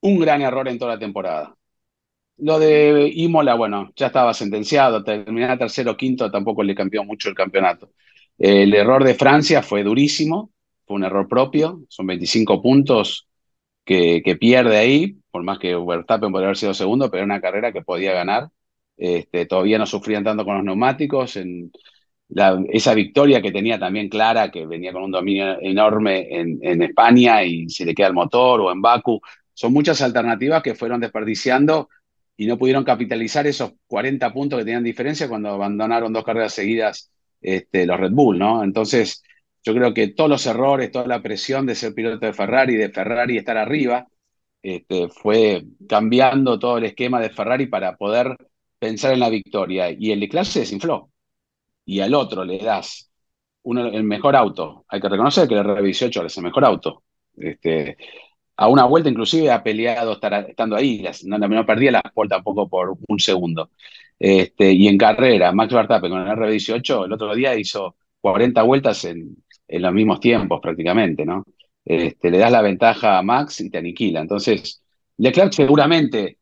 un 0.00 0.18
gran 0.20 0.42
error 0.42 0.68
en 0.68 0.78
toda 0.78 0.94
la 0.94 0.98
temporada. 0.98 1.54
Lo 2.38 2.58
de 2.58 3.10
Imola, 3.14 3.54
bueno, 3.54 3.92
ya 3.96 4.08
estaba 4.08 4.34
sentenciado, 4.34 5.04
terminar 5.04 5.58
tercero 5.58 5.92
o 5.92 5.96
quinto 5.96 6.30
tampoco 6.30 6.62
le 6.62 6.74
cambió 6.74 7.04
mucho 7.04 7.28
el 7.28 7.34
campeonato. 7.34 7.92
El 8.38 8.74
error 8.74 9.04
de 9.04 9.14
Francia 9.14 9.62
fue 9.62 9.84
durísimo, 9.84 10.50
fue 10.86 10.96
un 10.96 11.04
error 11.04 11.28
propio, 11.28 11.82
son 11.88 12.06
25 12.06 12.60
puntos 12.60 13.28
que, 13.84 14.22
que 14.24 14.36
pierde 14.36 14.76
ahí, 14.76 15.16
por 15.34 15.42
más 15.42 15.58
que 15.58 15.74
Verstappen 15.74 16.30
podría 16.30 16.46
haber 16.46 16.56
sido 16.56 16.74
segundo, 16.74 17.10
pero 17.10 17.24
era 17.24 17.24
una 17.24 17.40
carrera 17.40 17.72
que 17.72 17.82
podía 17.82 18.12
ganar. 18.12 18.50
Este, 18.96 19.46
todavía 19.46 19.78
no 19.78 19.84
sufrían 19.84 20.22
tanto 20.22 20.44
con 20.44 20.54
los 20.54 20.64
neumáticos. 20.64 21.36
Esa 22.68 22.94
victoria 22.94 23.42
que 23.42 23.50
tenía 23.50 23.76
también 23.76 24.08
Clara, 24.08 24.52
que 24.52 24.64
venía 24.64 24.92
con 24.92 25.02
un 25.02 25.10
dominio 25.10 25.60
enorme 25.60 26.28
en, 26.30 26.60
en, 26.62 26.82
España 26.82 27.42
y 27.42 27.68
se 27.68 27.84
le 27.84 27.96
queda 27.96 28.06
el 28.06 28.12
motor 28.12 28.60
o 28.60 28.70
en 28.70 28.80
Baku. 28.80 29.20
Son 29.52 29.72
muchas 29.72 30.00
alternativas 30.02 30.62
que 30.62 30.76
fueron 30.76 31.00
desperdiciando 31.00 31.88
y 32.36 32.46
no 32.46 32.56
pudieron 32.56 32.84
capitalizar 32.84 33.44
esos 33.48 33.72
40 33.88 34.32
puntos 34.32 34.60
que 34.60 34.64
tenían 34.64 34.84
diferencia 34.84 35.28
cuando 35.28 35.48
abandonaron 35.48 36.12
dos 36.12 36.22
carreras 36.22 36.54
seguidas 36.54 37.10
este, 37.40 37.86
los 37.86 37.98
Red 37.98 38.12
Bull, 38.12 38.38
¿no? 38.38 38.62
Entonces, 38.62 39.24
yo 39.64 39.74
creo 39.74 39.92
que 39.92 40.06
todos 40.06 40.30
los 40.30 40.46
errores, 40.46 40.92
toda 40.92 41.08
la 41.08 41.22
presión 41.22 41.66
de 41.66 41.74
ser 41.74 41.92
piloto 41.92 42.24
de 42.24 42.32
Ferrari, 42.32 42.76
de 42.76 42.90
Ferrari 42.90 43.36
estar 43.36 43.56
arriba, 43.56 44.06
este, 44.64 45.08
fue 45.10 45.62
cambiando 45.86 46.58
todo 46.58 46.78
el 46.78 46.84
esquema 46.84 47.20
de 47.20 47.28
Ferrari 47.28 47.66
para 47.66 47.96
poder 47.96 48.36
pensar 48.78 49.12
en 49.12 49.20
la 49.20 49.28
victoria. 49.28 49.90
Y 49.90 50.10
el 50.10 50.20
Leclerc 50.20 50.46
se 50.46 50.60
desinfló. 50.60 51.10
Y 51.84 52.00
al 52.00 52.14
otro 52.14 52.44
le 52.44 52.58
das 52.58 53.10
el 53.64 54.04
mejor 54.04 54.36
auto. 54.36 54.86
Hay 54.88 55.00
que 55.02 55.08
reconocer 55.10 55.48
que 55.48 55.54
el 55.54 55.66
R18 55.66 56.24
es 56.26 56.36
el 56.38 56.44
mejor 56.44 56.64
auto. 56.64 57.04
Este, 57.36 57.98
a 58.56 58.68
una 58.68 58.84
vuelta 58.86 59.10
inclusive 59.10 59.50
ha 59.50 59.62
peleado 59.62 60.18
estando 60.48 60.76
ahí, 60.76 61.04
no, 61.24 61.38
no 61.38 61.66
perdía 61.66 61.92
la 61.92 62.02
pole 62.02 62.30
tampoco 62.30 62.68
por 62.68 62.96
un 63.08 63.20
segundo. 63.20 63.70
Este, 64.18 64.72
y 64.72 64.88
en 64.88 64.96
carrera, 64.98 65.52
Max 65.52 65.74
Verstappen 65.74 66.10
con 66.10 66.22
el 66.22 66.28
R18 66.28 67.04
el 67.06 67.12
otro 67.12 67.34
día 67.34 67.54
hizo 67.56 67.96
40 68.22 68.62
vueltas 68.62 69.04
en 69.04 69.36
los 69.68 69.92
mismos 69.92 70.20
tiempos 70.20 70.60
prácticamente, 70.62 71.26
¿no? 71.26 71.44
Este, 71.84 72.30
le 72.30 72.38
das 72.38 72.52
la 72.52 72.62
ventaja 72.62 73.18
a 73.18 73.22
Max 73.22 73.60
y 73.60 73.70
te 73.70 73.78
aniquila. 73.78 74.20
Entonces, 74.20 74.82
Leclerc 75.18 75.52
seguramente, 75.52 76.38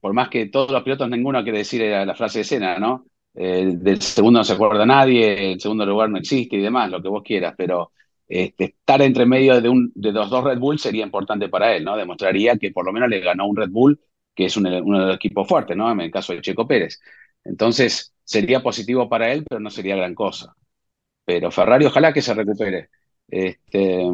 por 0.00 0.12
más 0.14 0.28
que 0.28 0.46
todos 0.46 0.70
los 0.70 0.82
pilotos, 0.82 1.08
ninguno 1.10 1.42
quiere 1.42 1.58
decir 1.58 1.82
la 1.82 2.14
frase 2.14 2.38
de 2.38 2.42
escena, 2.42 2.78
¿no? 2.78 3.06
del 3.34 4.00
segundo 4.02 4.40
no 4.40 4.44
se 4.44 4.52
acuerda 4.52 4.84
nadie, 4.84 5.52
el 5.52 5.60
segundo 5.60 5.86
lugar 5.86 6.10
no 6.10 6.18
existe 6.18 6.56
y 6.56 6.60
demás, 6.60 6.90
lo 6.90 7.02
que 7.02 7.08
vos 7.08 7.22
quieras, 7.22 7.54
pero 7.56 7.92
este, 8.28 8.64
estar 8.64 9.00
entre 9.02 9.26
medio 9.26 9.60
de, 9.60 9.68
un, 9.68 9.92
de 9.94 10.12
los 10.12 10.30
dos 10.30 10.44
Red 10.44 10.58
Bull 10.58 10.78
sería 10.78 11.04
importante 11.04 11.48
para 11.48 11.74
él, 11.74 11.84
¿no? 11.84 11.96
Demostraría 11.96 12.56
que 12.56 12.70
por 12.70 12.84
lo 12.84 12.92
menos 12.92 13.08
le 13.08 13.20
ganó 13.20 13.46
un 13.46 13.56
Red 13.56 13.70
Bull, 13.70 14.00
que 14.34 14.46
es 14.46 14.56
uno 14.56 14.70
de 14.70 14.80
los 14.80 15.14
equipos 15.16 15.46
fuertes, 15.46 15.76
¿no? 15.76 15.90
En 15.90 16.00
el 16.00 16.10
caso 16.10 16.32
de 16.32 16.40
Checo 16.40 16.66
Pérez. 16.66 17.00
Entonces, 17.44 18.14
sería 18.24 18.62
positivo 18.62 19.08
para 19.08 19.32
él, 19.32 19.44
pero 19.48 19.60
no 19.60 19.70
sería 19.70 19.96
gran 19.96 20.14
cosa. 20.14 20.54
Pero 21.24 21.50
Ferrari, 21.50 21.86
ojalá 21.86 22.12
que 22.12 22.22
se 22.22 22.34
recupere. 22.34 22.90
Este, 23.28 24.04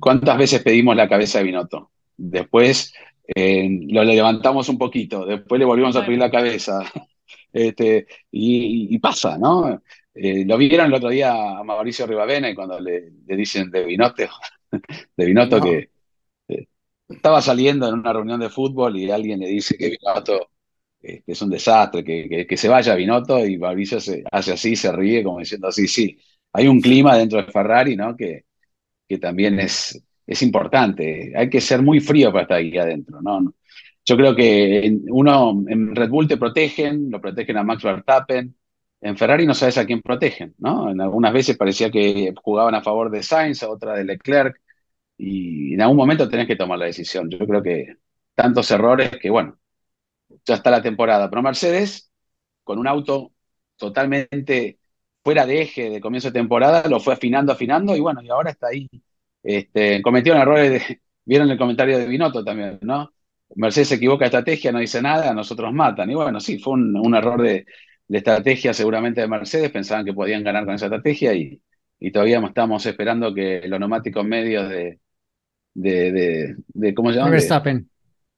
¿Cuántas 0.00 0.36
veces 0.36 0.62
pedimos 0.62 0.94
la 0.96 1.08
cabeza 1.08 1.38
de 1.38 1.44
Binotto? 1.44 1.90
Después 2.16 2.92
eh, 3.34 3.68
lo 3.88 4.04
levantamos 4.04 4.68
un 4.68 4.78
poquito, 4.78 5.26
después 5.26 5.58
le 5.58 5.64
volvimos 5.64 5.96
a 5.96 6.04
pedir 6.04 6.18
la 6.18 6.30
cabeza. 6.30 6.80
Este, 7.52 8.06
y, 8.30 8.98
pasa, 8.98 9.38
¿no? 9.38 9.80
Eh, 10.14 10.44
lo 10.44 10.58
vieron 10.58 10.86
el 10.88 10.94
otro 10.94 11.08
día 11.08 11.32
a 11.32 11.64
Mauricio 11.64 12.06
Rivavena 12.06 12.50
y 12.50 12.54
cuando 12.54 12.78
le, 12.78 13.10
dicen 13.24 13.70
de 13.70 13.84
Binotto, 13.84 14.24
de 15.16 15.24
Binotto 15.24 15.60
que 15.62 15.90
eh, 16.48 16.66
estaba 17.08 17.40
saliendo 17.40 17.88
en 17.88 17.94
una 17.94 18.12
reunión 18.12 18.40
de 18.40 18.50
fútbol 18.50 18.98
y 18.98 19.10
alguien 19.10 19.40
le 19.40 19.48
dice 19.48 19.76
que 19.78 19.88
Binotto 19.88 20.50
es 21.00 21.40
un 21.40 21.48
desastre, 21.48 22.04
que, 22.04 22.46
que, 22.46 22.56
se 22.58 22.68
vaya 22.68 22.94
Binotto 22.94 23.44
y 23.46 23.56
Mauricio 23.56 24.00
se, 24.00 24.22
hace 24.30 24.52
así, 24.52 24.76
se 24.76 24.92
ríe 24.92 25.24
como 25.24 25.38
diciendo 25.38 25.68
así, 25.68 25.88
sí. 25.88 26.18
Hay 26.52 26.68
un 26.68 26.80
clima 26.80 27.16
dentro 27.16 27.42
de 27.42 27.50
Ferrari, 27.50 27.96
¿no? 27.96 28.14
Que, 28.14 28.44
que 29.08 29.18
también 29.18 29.60
es, 29.60 30.02
es 30.26 30.42
importante. 30.42 31.32
Hay 31.36 31.50
que 31.50 31.60
ser 31.60 31.82
muy 31.82 32.00
frío 32.00 32.32
para 32.32 32.42
estar 32.42 32.58
aquí 32.58 32.76
adentro, 32.78 33.20
¿no? 33.22 33.54
Yo 34.04 34.16
creo 34.16 34.36
que 34.36 34.98
uno 35.10 35.64
en 35.68 35.94
Red 35.96 36.10
Bull 36.10 36.28
te 36.28 36.36
protegen, 36.36 37.10
lo 37.10 37.20
protegen 37.20 37.56
a 37.56 37.64
Max 37.64 37.82
Verstappen. 37.82 38.54
En 39.00 39.16
Ferrari 39.16 39.46
no 39.46 39.54
sabes 39.54 39.78
a 39.78 39.86
quién 39.86 40.00
protegen, 40.02 40.54
¿no? 40.58 40.90
En 40.90 41.00
algunas 41.00 41.32
veces 41.32 41.56
parecía 41.56 41.90
que 41.90 42.32
jugaban 42.42 42.74
a 42.74 42.82
favor 42.82 43.10
de 43.10 43.22
Sainz, 43.22 43.62
a 43.62 43.70
otra 43.70 43.94
de 43.94 44.04
Leclerc, 44.04 44.60
y 45.18 45.74
en 45.74 45.82
algún 45.82 45.96
momento 45.96 46.28
tenés 46.28 46.46
que 46.46 46.56
tomar 46.56 46.78
la 46.78 46.86
decisión. 46.86 47.30
Yo 47.30 47.38
creo 47.38 47.62
que 47.62 47.96
tantos 48.34 48.70
errores 48.70 49.10
que, 49.20 49.30
bueno, 49.30 49.58
ya 50.44 50.54
está 50.56 50.70
la 50.70 50.82
temporada. 50.82 51.28
Pero 51.30 51.42
Mercedes, 51.42 52.10
con 52.64 52.78
un 52.78 52.86
auto 52.86 53.32
totalmente 53.76 54.78
fuera 55.26 55.44
de 55.44 55.60
eje 55.60 55.90
de 55.90 56.00
comienzo 56.00 56.28
de 56.28 56.38
temporada, 56.38 56.88
lo 56.88 57.00
fue 57.00 57.14
afinando, 57.14 57.50
afinando, 57.50 57.96
y 57.96 58.00
bueno, 58.00 58.22
y 58.22 58.28
ahora 58.28 58.52
está 58.52 58.68
ahí. 58.68 58.88
Este, 59.42 60.00
cometieron 60.00 60.40
errores, 60.40 60.70
de, 60.70 61.00
vieron 61.24 61.50
el 61.50 61.58
comentario 61.58 61.98
de 61.98 62.06
Binotto 62.06 62.44
también, 62.44 62.78
¿no? 62.82 63.10
Mercedes 63.56 63.88
se 63.88 63.94
equivoca 63.96 64.20
de 64.20 64.26
estrategia, 64.26 64.70
no 64.70 64.78
dice 64.78 65.02
nada, 65.02 65.28
a 65.28 65.34
nosotros 65.34 65.72
matan. 65.72 66.08
Y 66.12 66.14
bueno, 66.14 66.38
sí, 66.38 66.60
fue 66.60 66.74
un, 66.74 67.14
error 67.16 67.42
de, 67.42 67.66
estrategia 68.08 68.72
seguramente 68.72 69.20
de 69.20 69.26
Mercedes, 69.26 69.72
pensaban 69.72 70.04
que 70.04 70.14
podían 70.14 70.44
ganar 70.44 70.64
con 70.64 70.76
esa 70.76 70.86
estrategia 70.86 71.34
y, 71.34 71.60
todavía 72.12 72.38
estamos 72.46 72.86
esperando 72.86 73.34
que 73.34 73.66
los 73.66 73.80
neumáticos 73.80 74.24
medios 74.24 74.68
de, 74.68 75.00
de, 75.74 76.54
de, 76.68 76.94
¿cómo 76.94 77.10
se 77.10 77.16
llama? 77.16 77.30
Verstappen. 77.30 77.90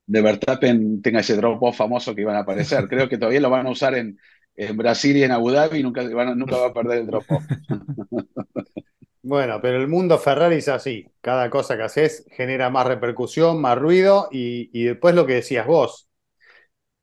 De, 0.06 0.22
Verstappen 0.22 1.02
tenga 1.02 1.20
ese 1.20 1.36
drop-off 1.36 1.76
famoso 1.76 2.14
que 2.14 2.22
iban 2.22 2.36
a 2.36 2.40
aparecer. 2.40 2.84
Creo 2.88 3.10
que 3.10 3.18
todavía 3.18 3.40
lo 3.40 3.50
van 3.50 3.66
a 3.66 3.70
usar 3.70 3.94
en, 3.94 4.18
en 4.58 4.76
Brasil 4.76 5.16
y 5.16 5.22
en 5.22 5.30
Abu 5.30 5.50
Dhabi 5.52 5.78
y 5.78 5.82
nunca, 5.84 6.02
nunca 6.02 6.56
va 6.56 6.66
a 6.66 6.74
perder 6.74 6.98
el 6.98 7.06
drop-off. 7.06 7.44
Bueno, 9.20 9.58
pero 9.60 9.76
el 9.76 9.88
mundo 9.88 10.16
Ferrari 10.16 10.56
es 10.56 10.68
así. 10.68 11.06
Cada 11.20 11.50
cosa 11.50 11.76
que 11.76 11.82
haces 11.82 12.24
genera 12.30 12.70
más 12.70 12.86
repercusión, 12.86 13.60
más 13.60 13.76
ruido 13.76 14.28
y, 14.30 14.84
después 14.84 15.14
lo 15.14 15.26
que 15.26 15.34
decías 15.34 15.66
vos. 15.66 16.08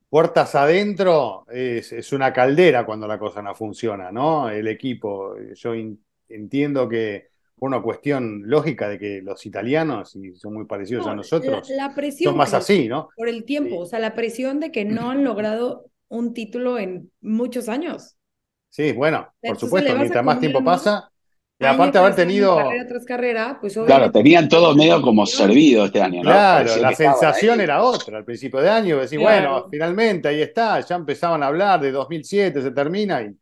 Puertas 0.10 0.56
adentro 0.56 1.46
es, 1.52 2.12
una 2.14 2.34
caldera 2.34 2.84
cuando 2.84 3.06
la 3.06 3.20
cosa 3.20 3.44
no 3.44 3.54
funciona, 3.54 4.12
¿no? 4.12 4.50
El 4.50 4.68
equipo. 4.68 5.36
Yo 5.54 5.74
entiendo 6.28 6.90
que 6.90 7.28
por 7.56 7.68
una 7.68 7.82
cuestión 7.82 8.42
lógica 8.46 8.90
de 8.90 8.98
que 8.98 9.22
los 9.22 9.46
italianos, 9.46 10.16
y 10.16 10.34
son 10.36 10.56
muy 10.56 10.66
parecidos 10.66 11.06
a 11.06 11.14
nosotros, 11.14 11.70
la, 11.70 11.94
presión 11.94 12.32
son 12.32 12.38
más 12.38 12.56
así, 12.56 12.88
¿no? 12.88 13.10
Por 13.16 13.30
el 13.30 13.44
tiempo, 13.44 13.78
o 13.78 13.86
sea, 13.86 14.00
la 14.00 14.16
presión 14.16 14.60
de 14.60 14.72
que 14.72 14.84
no 14.84 15.12
han 15.12 15.24
logrado 15.24 15.92
un 16.10 16.34
título 16.34 16.78
en 16.78 17.12
muchos 17.22 17.70
años. 17.70 18.16
Sí, 18.70 18.92
bueno, 18.92 19.28
por 19.42 19.58
supuesto, 19.58 19.96
mientras 19.96 20.24
más 20.24 20.40
tiempo 20.40 20.64
pasa, 20.64 21.10
y 21.58 21.66
aparte 21.66 21.98
haber 21.98 22.16
tenido. 22.16 22.58
Carrera 22.58 22.88
tras 22.88 23.06
carrera, 23.06 23.58
pues 23.62 23.78
Claro, 23.86 24.12
tenían 24.12 24.50
todo 24.50 24.76
medio 24.76 25.02
como 25.02 25.26
servido 25.26 25.86
este 25.86 26.02
año, 26.02 26.22
¿no? 26.22 26.30
Claro, 26.30 26.76
la 26.78 26.94
sensación 26.94 27.62
era 27.62 27.82
otra 27.82 28.18
al 28.18 28.26
principio 28.26 28.60
de 28.60 28.70
año. 28.70 29.00
Decir, 29.00 29.20
bueno, 29.20 29.68
finalmente 29.72 30.28
ahí 30.28 30.42
está, 30.42 30.82
ya 30.82 30.96
empezaban 30.96 31.42
a 31.44 31.48
hablar 31.48 31.80
de 31.80 31.92
2007, 31.92 32.62
se 32.62 32.72
termina 32.72 33.22
y, 33.22 33.34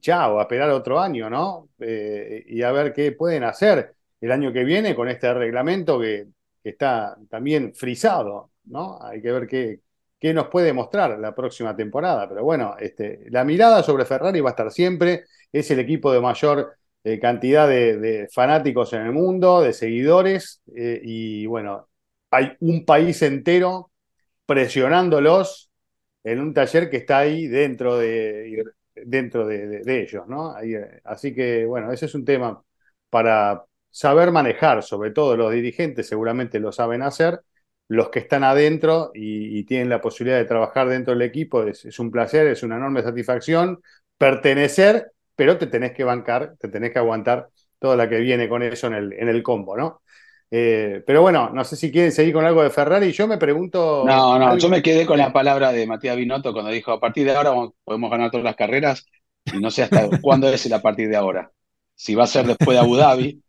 chao, 0.00 0.40
a 0.40 0.42
esperar 0.42 0.70
otro 0.70 0.98
año, 0.98 1.30
¿no? 1.30 1.68
Eh, 1.78 2.44
y 2.48 2.62
a 2.62 2.72
ver 2.72 2.92
qué 2.92 3.12
pueden 3.12 3.44
hacer 3.44 3.94
el 4.20 4.32
año 4.32 4.52
que 4.52 4.64
viene 4.64 4.94
con 4.96 5.08
este 5.08 5.32
reglamento 5.32 6.00
que, 6.00 6.26
está 6.64 7.16
también 7.30 7.72
frisado, 7.76 8.50
¿no? 8.64 8.98
Hay 9.00 9.22
que 9.22 9.30
ver 9.30 9.46
qué, 9.46 9.82
qué 10.20 10.34
nos 10.34 10.48
puede 10.48 10.72
mostrar 10.72 11.18
la 11.18 11.34
próxima 11.34 11.76
temporada. 11.76 12.28
Pero 12.28 12.44
bueno, 12.44 12.76
este, 12.78 13.26
la 13.30 13.44
mirada 13.44 13.82
sobre 13.82 14.04
Ferrari 14.04 14.40
va 14.40 14.50
a 14.50 14.52
estar 14.52 14.70
siempre. 14.70 15.24
Es 15.52 15.70
el 15.70 15.80
equipo 15.80 16.12
de 16.12 16.20
mayor 16.20 16.76
cantidad 17.20 17.68
de, 17.68 18.28
fanáticos 18.32 18.92
en 18.92 19.02
el 19.02 19.12
mundo, 19.12 19.60
de 19.62 19.72
seguidores, 19.72 20.62
eh, 20.74 21.00
y 21.02 21.46
bueno, 21.46 21.88
hay 22.30 22.52
un 22.60 22.84
país 22.84 23.22
entero 23.22 23.92
presionándolos 24.44 25.70
en 26.24 26.40
un 26.40 26.52
taller 26.52 26.90
que 26.90 26.98
está 26.98 27.18
ahí 27.18 27.46
dentro 27.46 27.96
de, 27.98 28.64
dentro 28.94 29.46
de, 29.46 30.02
ellos, 30.02 30.26
¿no? 30.26 30.58
Eh, 30.60 31.00
así 31.04 31.34
que, 31.34 31.64
bueno, 31.64 31.92
ese 31.92 32.06
es 32.06 32.14
un 32.14 32.24
tema 32.24 32.60
para 33.08 33.64
saber 33.90 34.32
manejar, 34.32 34.82
sobre 34.82 35.12
todo 35.12 35.36
los 35.36 35.52
dirigentes 35.52 36.08
seguramente 36.08 36.58
lo 36.58 36.72
saben 36.72 37.02
hacer, 37.02 37.40
los 37.88 38.10
que 38.10 38.18
están 38.18 38.44
adentro 38.44 39.10
y, 39.14 39.64
tienen 39.64 39.88
la 39.88 40.00
posibilidad 40.00 40.38
de 40.38 40.44
trabajar 40.44 40.88
dentro 40.88 41.14
del 41.14 41.22
equipo, 41.22 41.62
es 41.64 41.98
un 41.98 42.10
placer, 42.10 42.46
es 42.48 42.62
una 42.62 42.76
enorme 42.76 43.02
satisfacción 43.02 43.80
pertenecer 44.18 45.12
pero 45.36 45.58
te 45.58 45.66
tenés 45.66 45.92
que 45.92 46.02
bancar, 46.02 46.56
te 46.58 46.68
tenés 46.68 46.92
que 46.92 46.98
aguantar 46.98 47.48
toda 47.78 47.94
la 47.94 48.08
que 48.08 48.18
viene 48.18 48.48
con 48.48 48.62
eso 48.62 48.86
en 48.88 48.94
el, 48.94 49.12
en 49.12 49.28
el 49.28 49.42
combo, 49.42 49.76
¿no? 49.76 50.00
Eh, 50.50 51.02
pero 51.06 51.22
bueno, 51.22 51.50
no 51.50 51.62
sé 51.64 51.76
si 51.76 51.92
quieren 51.92 52.12
seguir 52.12 52.32
con 52.32 52.44
algo 52.44 52.62
de 52.62 52.70
Ferrari. 52.70 53.12
Yo 53.12 53.28
me 53.28 53.36
pregunto. 53.36 54.04
No, 54.06 54.38
no, 54.38 54.56
yo 54.56 54.68
me 54.68 54.82
quedé 54.82 55.04
con 55.04 55.18
la 55.18 55.32
palabra 55.32 55.72
de 55.72 55.86
Matías 55.86 56.16
Binotto 56.16 56.52
cuando 56.52 56.70
dijo: 56.70 56.92
a 56.92 57.00
partir 57.00 57.26
de 57.26 57.36
ahora 57.36 57.52
podemos 57.84 58.10
ganar 58.10 58.30
todas 58.30 58.44
las 58.44 58.56
carreras 58.56 59.06
y 59.44 59.58
no 59.58 59.70
sé 59.70 59.82
hasta 59.82 60.08
cuándo 60.22 60.48
es 60.48 60.64
el 60.64 60.72
a 60.72 60.80
partir 60.80 61.08
de 61.08 61.16
ahora. 61.16 61.50
Si 61.94 62.14
va 62.14 62.24
a 62.24 62.28
ser 62.28 62.46
después 62.46 62.76
de 62.76 62.78
Abu 62.78 62.96
Dhabi. 62.96 63.42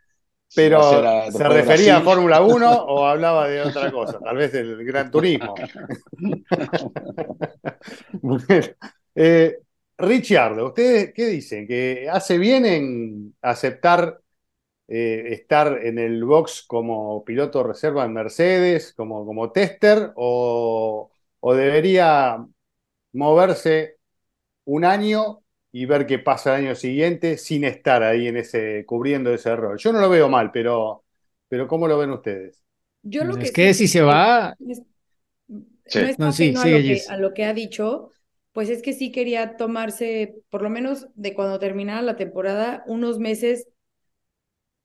Pero, 0.55 1.31
¿se 1.31 1.47
refería 1.47 1.97
a 1.97 2.01
Fórmula 2.01 2.41
1 2.43 2.71
o 2.85 3.05
hablaba 3.05 3.47
de 3.47 3.61
otra 3.61 3.91
cosa? 3.91 4.19
Tal 4.19 4.37
vez 4.37 4.51
del 4.51 4.83
Gran 4.83 5.11
Turismo. 5.11 5.53
eh, 9.15 9.57
Richard, 9.97 10.61
¿ustedes 10.61 11.13
qué 11.13 11.25
dicen? 11.27 11.67
¿Que 11.67 12.07
hace 12.09 12.37
bien 12.37 12.65
en 12.65 13.35
aceptar 13.41 14.21
eh, 14.89 15.33
estar 15.33 15.85
en 15.85 15.99
el 15.99 16.23
box 16.23 16.63
como 16.65 17.25
piloto 17.25 17.61
reserva 17.61 18.05
en 18.05 18.13
Mercedes, 18.13 18.93
como, 18.93 19.25
como 19.25 19.51
tester, 19.51 20.13
o, 20.15 21.11
debería 21.41 22.45
moverse 23.13 23.97
un 24.65 24.85
año 24.85 25.43
y 25.71 25.85
ver 25.85 26.05
qué 26.05 26.19
pasa 26.19 26.57
el 26.57 26.65
año 26.65 26.75
siguiente 26.75 27.37
sin 27.37 27.63
estar 27.63 28.03
ahí 28.03 28.27
en 28.27 28.37
ese, 28.37 28.85
cubriendo 28.85 29.33
ese 29.33 29.55
rol? 29.55 29.77
Yo 29.77 29.91
no 29.91 29.99
lo 29.99 30.09
veo 30.09 30.29
mal, 30.29 30.51
pero, 30.51 31.03
pero 31.47 31.67
¿cómo 31.67 31.87
lo 31.87 31.97
ven 31.97 32.11
ustedes? 32.11 32.63
Yo 33.03 33.23
lo 33.23 33.37
es 33.37 33.51
que, 33.51 33.73
si 33.73 33.87
se 33.87 34.01
va... 34.01 34.55
No, 36.17 36.31
sí, 36.33 36.53
a 37.09 37.17
lo 37.17 37.33
que 37.33 37.45
ha 37.45 37.53
dicho, 37.53 38.11
pues 38.51 38.69
es 38.69 38.81
que 38.81 38.93
sí 38.93 39.11
quería 39.11 39.55
tomarse, 39.55 40.35
por 40.49 40.61
lo 40.61 40.69
menos 40.69 41.07
de 41.15 41.33
cuando 41.33 41.59
terminara 41.59 42.01
la 42.01 42.17
temporada, 42.17 42.83
unos 42.87 43.19
meses 43.19 43.67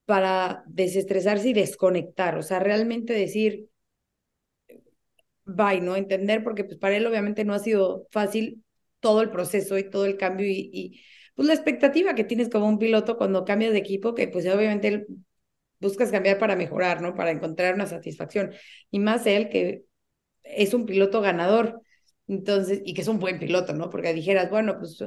para 0.04 0.62
desestresarse 0.66 1.48
y 1.48 1.52
desconectar, 1.54 2.36
o 2.36 2.42
sea, 2.42 2.58
realmente 2.58 3.12
decir, 3.12 3.68
bye, 5.44 5.80
¿no? 5.80 5.96
Entender, 5.96 6.44
porque 6.44 6.64
pues 6.64 6.78
para 6.78 6.96
él 6.96 7.06
obviamente 7.06 7.44
no 7.44 7.54
ha 7.54 7.58
sido 7.58 8.06
fácil 8.10 8.61
todo 9.02 9.20
el 9.22 9.30
proceso 9.30 9.76
y 9.78 9.90
todo 9.90 10.06
el 10.06 10.16
cambio 10.16 10.46
y, 10.48 11.02
pues 11.34 11.48
la 11.48 11.54
expectativa 11.54 12.14
que 12.14 12.24
tienes 12.24 12.48
como 12.48 12.68
un 12.68 12.78
piloto 12.78 13.18
cuando 13.18 13.44
cambias 13.44 13.72
de 13.72 13.78
equipo, 13.78 14.14
que 14.14 14.28
pues 14.28 14.46
obviamente 14.46 15.06
buscas 15.80 16.10
cambiar 16.10 16.38
para 16.38 16.56
mejorar, 16.56 17.02
¿no? 17.02 17.14
Para 17.14 17.30
encontrar 17.32 17.74
una 17.74 17.86
satisfacción. 17.86 18.52
Y 18.90 19.00
más 19.00 19.26
él 19.26 19.48
que 19.48 19.84
es 20.44 20.74
un 20.74 20.86
piloto 20.86 21.20
ganador. 21.20 21.80
Entonces, 22.28 22.82
y 22.84 22.94
que 22.94 23.02
es 23.02 23.08
un 23.08 23.18
buen 23.18 23.38
piloto, 23.38 23.74
¿no? 23.74 23.90
Porque 23.90 24.14
dijeras, 24.14 24.50
bueno, 24.50 24.78
pues 24.78 25.02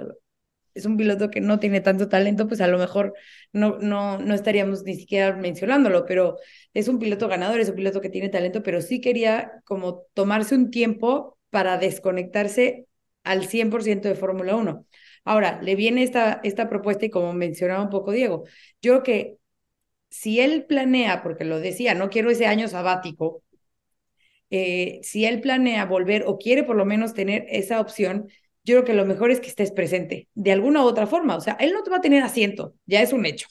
es 0.74 0.86
un 0.86 0.98
piloto 0.98 1.30
que 1.30 1.42
no 1.42 1.60
tiene 1.60 1.80
tanto 1.82 2.10
talento, 2.10 2.48
pues 2.48 2.60
a 2.62 2.68
lo 2.68 2.78
mejor 2.78 3.14
no, 3.54 3.78
no, 3.80 4.20
no 4.20 4.34
estaríamos 4.34 4.84
ni 4.84 4.96
siquiera 4.96 5.36
mencionándolo, 5.36 6.06
pero 6.06 6.38
es 6.74 6.88
un 6.88 7.00
piloto 7.00 7.28
ganador, 7.28 7.60
es 7.62 7.70
un 7.70 7.76
piloto 7.76 8.02
que 8.02 8.10
tiene 8.10 8.30
talento, 8.30 8.62
pero 8.62 8.82
sí 8.82 9.00
quería 9.00 9.62
como 9.64 10.04
tomarse 10.14 10.56
un 10.56 10.72
tiempo 10.72 11.38
para 11.50 11.78
desconectarse 11.78 12.88
al 13.26 13.48
100% 13.48 14.08
de 14.08 14.16
Fórmula 14.16 14.56
1. 14.56 14.86
Ahora, 15.26 15.62
le 15.62 15.76
viene 15.76 16.04
esta, 16.04 16.40
esta 16.44 16.70
propuesta 16.70 17.06
y 17.06 17.10
como 17.10 17.34
mencionaba 17.34 17.84
un 17.84 17.90
poco 17.90 18.12
Diego, 18.12 18.46
yo 18.82 18.94
creo 18.94 19.04
que 19.04 19.38
si 20.10 20.40
él 20.42 20.66
planea, 20.66 21.24
porque 21.24 21.46
lo 21.46 21.60
decía, 21.60 21.96
no 21.96 22.10
quiero 22.10 22.32
ese 22.32 22.48
año 22.48 22.68
sabático, 22.68 23.44
eh, 24.50 25.00
si 25.04 25.26
él 25.26 25.42
planea 25.42 25.86
volver 25.86 26.24
o 26.28 26.38
quiere 26.38 26.64
por 26.64 26.76
lo 26.76 26.86
menos 26.86 27.14
tener 27.14 27.46
esa 27.50 27.80
opción, 27.82 28.28
yo 28.64 28.76
creo 28.76 28.86
que 28.86 28.94
lo 28.94 29.06
mejor 29.06 29.32
es 29.32 29.40
que 29.40 29.48
estés 29.50 29.72
presente 29.72 30.30
de 30.34 30.52
alguna 30.52 30.84
u 30.84 30.88
otra 30.88 31.08
forma. 31.08 31.36
O 31.36 31.42
sea, 31.42 31.54
él 31.60 31.74
no 31.74 31.84
te 31.84 31.90
va 31.90 31.98
a 31.98 32.02
tener 32.02 32.24
asiento, 32.24 32.76
ya 32.86 33.02
es 33.02 33.14
un 33.14 33.26
hecho, 33.26 33.48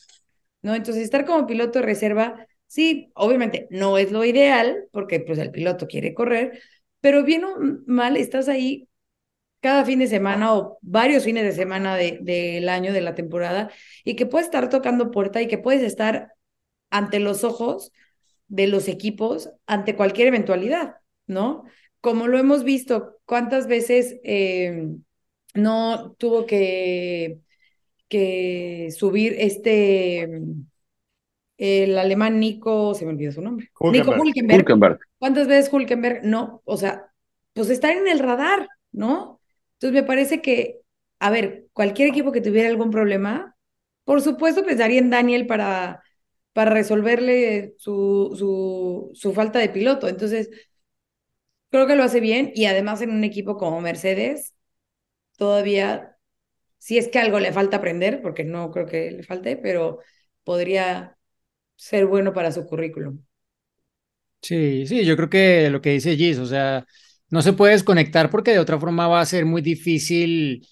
¿no? 0.63 0.75
Entonces, 0.75 1.03
estar 1.05 1.25
como 1.25 1.47
piloto 1.47 1.81
de 1.81 1.87
reserva, 1.87 2.47
sí, 2.67 3.11
obviamente 3.15 3.67
no 3.71 3.99
es 3.99 4.13
lo 4.13 4.25
ideal, 4.25 4.87
porque 4.93 5.21
pues 5.21 5.39
el 5.39 5.51
piloto 5.51 5.87
quiere 5.87 6.15
correr, 6.15 6.61
pero 7.01 7.23
bien 7.25 7.45
o 7.45 7.57
mal, 7.87 8.17
estás 8.17 8.49
ahí 8.49 8.89
cada 9.65 9.87
fin 9.87 9.99
de 9.99 10.07
semana 10.09 10.55
o 10.55 10.79
varios 10.83 11.25
fines 11.25 11.43
de 11.43 11.53
semana 11.53 11.97
del 11.97 12.23
de, 12.23 12.69
año, 12.69 12.93
de 12.93 13.01
la 13.01 13.15
temporada, 13.15 13.71
y 14.05 14.15
que 14.15 14.27
puedes 14.27 14.49
estar 14.49 14.69
tocando 14.69 15.11
puerta 15.11 15.41
y 15.41 15.49
que 15.49 15.57
puedes 15.57 15.81
estar 15.83 16.35
ante 16.91 17.19
los 17.19 17.45
ojos 17.45 17.91
de 18.47 18.67
los 18.67 18.89
equipos 18.89 19.49
ante 19.65 19.97
cualquier 19.97 20.29
eventualidad, 20.29 20.97
¿no? 21.27 21.65
Como 22.03 22.29
lo 22.29 22.37
hemos 22.37 22.63
visto, 22.63 23.17
¿cuántas 23.25 23.67
veces 23.67 24.17
eh, 24.23 24.87
no 25.55 26.13
tuvo 26.19 26.45
que, 26.45 27.39
que 28.09 28.91
subir 28.95 29.35
este, 29.39 30.29
el 31.57 31.97
alemán 31.97 32.39
Nico, 32.39 32.93
se 32.93 33.07
me 33.07 33.13
olvidó 33.13 33.33
su 33.33 33.41
nombre, 33.41 33.71
Nico 33.93 34.11
Hulkenberg. 34.11 34.99
¿Cuántas 35.17 35.49
veces 35.49 35.73
Hulkenberg? 35.73 36.23
No, 36.23 36.61
o 36.67 36.77
sea, 36.77 37.07
pues 37.55 37.71
está 37.71 37.93
en 37.93 38.07
el 38.09 38.19
radar, 38.19 38.69
¿no? 38.93 39.41
Entonces 39.75 40.03
me 40.03 40.07
parece 40.07 40.41
que, 40.43 40.81
a 41.21 41.31
ver, 41.31 41.67
cualquier 41.73 42.09
equipo 42.09 42.33
que 42.33 42.41
tuviera 42.41 42.69
algún 42.69 42.91
problema, 42.91 43.57
por 44.05 44.23
supuesto 44.23 44.65
pensaría 44.65 44.99
en 45.01 45.11
Daniel 45.11 45.47
para 45.47 46.03
para 46.55 46.71
resolverle 46.71 47.75
su, 47.79 48.35
su, 48.39 49.11
su 49.15 49.35
falta 49.35 49.59
de 49.59 49.69
piloto. 49.71 50.09
Entonces, 50.09 50.51
creo 51.71 51.87
que 51.87 51.97
lo 51.97 52.05
hace 52.05 52.21
bien 52.21 52.53
y 52.55 52.67
además 52.67 53.01
en 53.03 53.11
un 53.11 53.25
equipo 53.25 53.57
como 53.57 53.81
Mercedes, 53.81 54.55
todavía, 55.37 56.17
si 56.79 56.99
es 56.99 57.09
que 57.09 57.19
algo 57.21 57.41
le 57.41 57.53
falta 57.53 57.79
aprender, 57.79 58.23
porque 58.23 58.45
no 58.45 58.71
creo 58.73 58.87
que 58.87 59.11
le 59.13 59.23
falte, 59.25 59.57
pero 59.57 60.01
podría 60.45 61.19
ser 61.77 62.07
bueno 62.07 62.33
para 62.35 62.53
su 62.53 62.67
currículum. 62.67 63.25
Sí, 64.43 64.87
sí, 64.87 65.05
yo 65.07 65.17
creo 65.17 65.31
que 65.31 65.71
lo 65.71 65.81
que 65.81 65.91
dice 65.91 66.17
Gis, 66.17 66.39
o 66.39 66.45
sea, 66.47 66.87
no 67.35 67.43
se 67.43 67.53
puede 67.53 67.73
desconectar 67.73 68.31
porque 68.31 68.53
de 68.53 68.61
otra 68.61 68.79
forma 68.79 69.09
va 69.09 69.21
a 69.21 69.27
ser 69.27 69.45
muy 69.45 69.61
difícil 69.61 70.65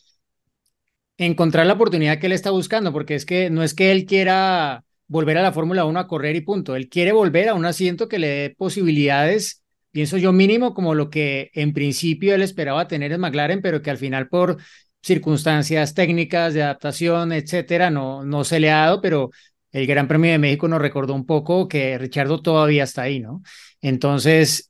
encontrar 1.18 1.66
la 1.66 1.72
oportunidad 1.72 2.20
que 2.20 2.26
él 2.26 2.32
está 2.32 2.52
buscando, 2.52 2.92
porque 2.92 3.16
es 3.16 3.26
que 3.26 3.50
no 3.50 3.64
es 3.64 3.74
que 3.74 3.90
él 3.90 4.06
quiera 4.06 4.84
volver 5.08 5.38
a 5.38 5.42
la 5.42 5.50
Fórmula 5.50 5.84
1 5.84 5.98
a 5.98 6.06
correr 6.06 6.36
y 6.36 6.42
punto, 6.42 6.76
él 6.76 6.88
quiere 6.88 7.10
volver 7.10 7.48
a 7.48 7.54
un 7.54 7.64
asiento 7.64 8.08
que 8.08 8.20
le 8.20 8.28
dé 8.28 8.50
posibilidades, 8.50 9.64
pienso 9.90 10.18
yo 10.18 10.30
mínimo 10.30 10.72
como 10.72 10.94
lo 10.94 11.10
que 11.10 11.50
en 11.54 11.72
principio 11.72 12.32
él 12.32 12.42
esperaba 12.42 12.86
tener 12.86 13.10
en 13.10 13.20
McLaren, 13.20 13.60
pero 13.60 13.82
que 13.82 13.90
al 13.90 13.98
final 13.98 14.28
por 14.28 14.56
circunstancias 15.02 15.94
técnicas 15.94 16.54
de 16.54 16.62
adaptación, 16.62 17.32
etcétera, 17.32 17.90
no, 17.90 18.24
no 18.24 18.44
se 18.44 18.60
le 18.60 18.70
ha 18.70 18.82
dado, 18.82 19.00
pero 19.00 19.30
el 19.72 19.84
Gran 19.88 20.06
Premio 20.06 20.30
de 20.30 20.38
México 20.38 20.68
nos 20.68 20.80
recordó 20.80 21.12
un 21.12 21.26
poco 21.26 21.66
que 21.66 21.98
Richardo 21.98 22.40
todavía 22.40 22.84
está 22.84 23.02
ahí, 23.02 23.18
¿no? 23.18 23.42
Entonces, 23.80 24.68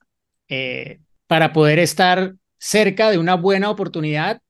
eh, 0.49 0.99
para 1.33 1.55
poder 1.55 1.79
estar 1.79 2.35
cerca 2.59 3.11
de 3.11 3.17
una 3.17 3.37
buena 3.37 3.71
oportunidad, 3.71 4.43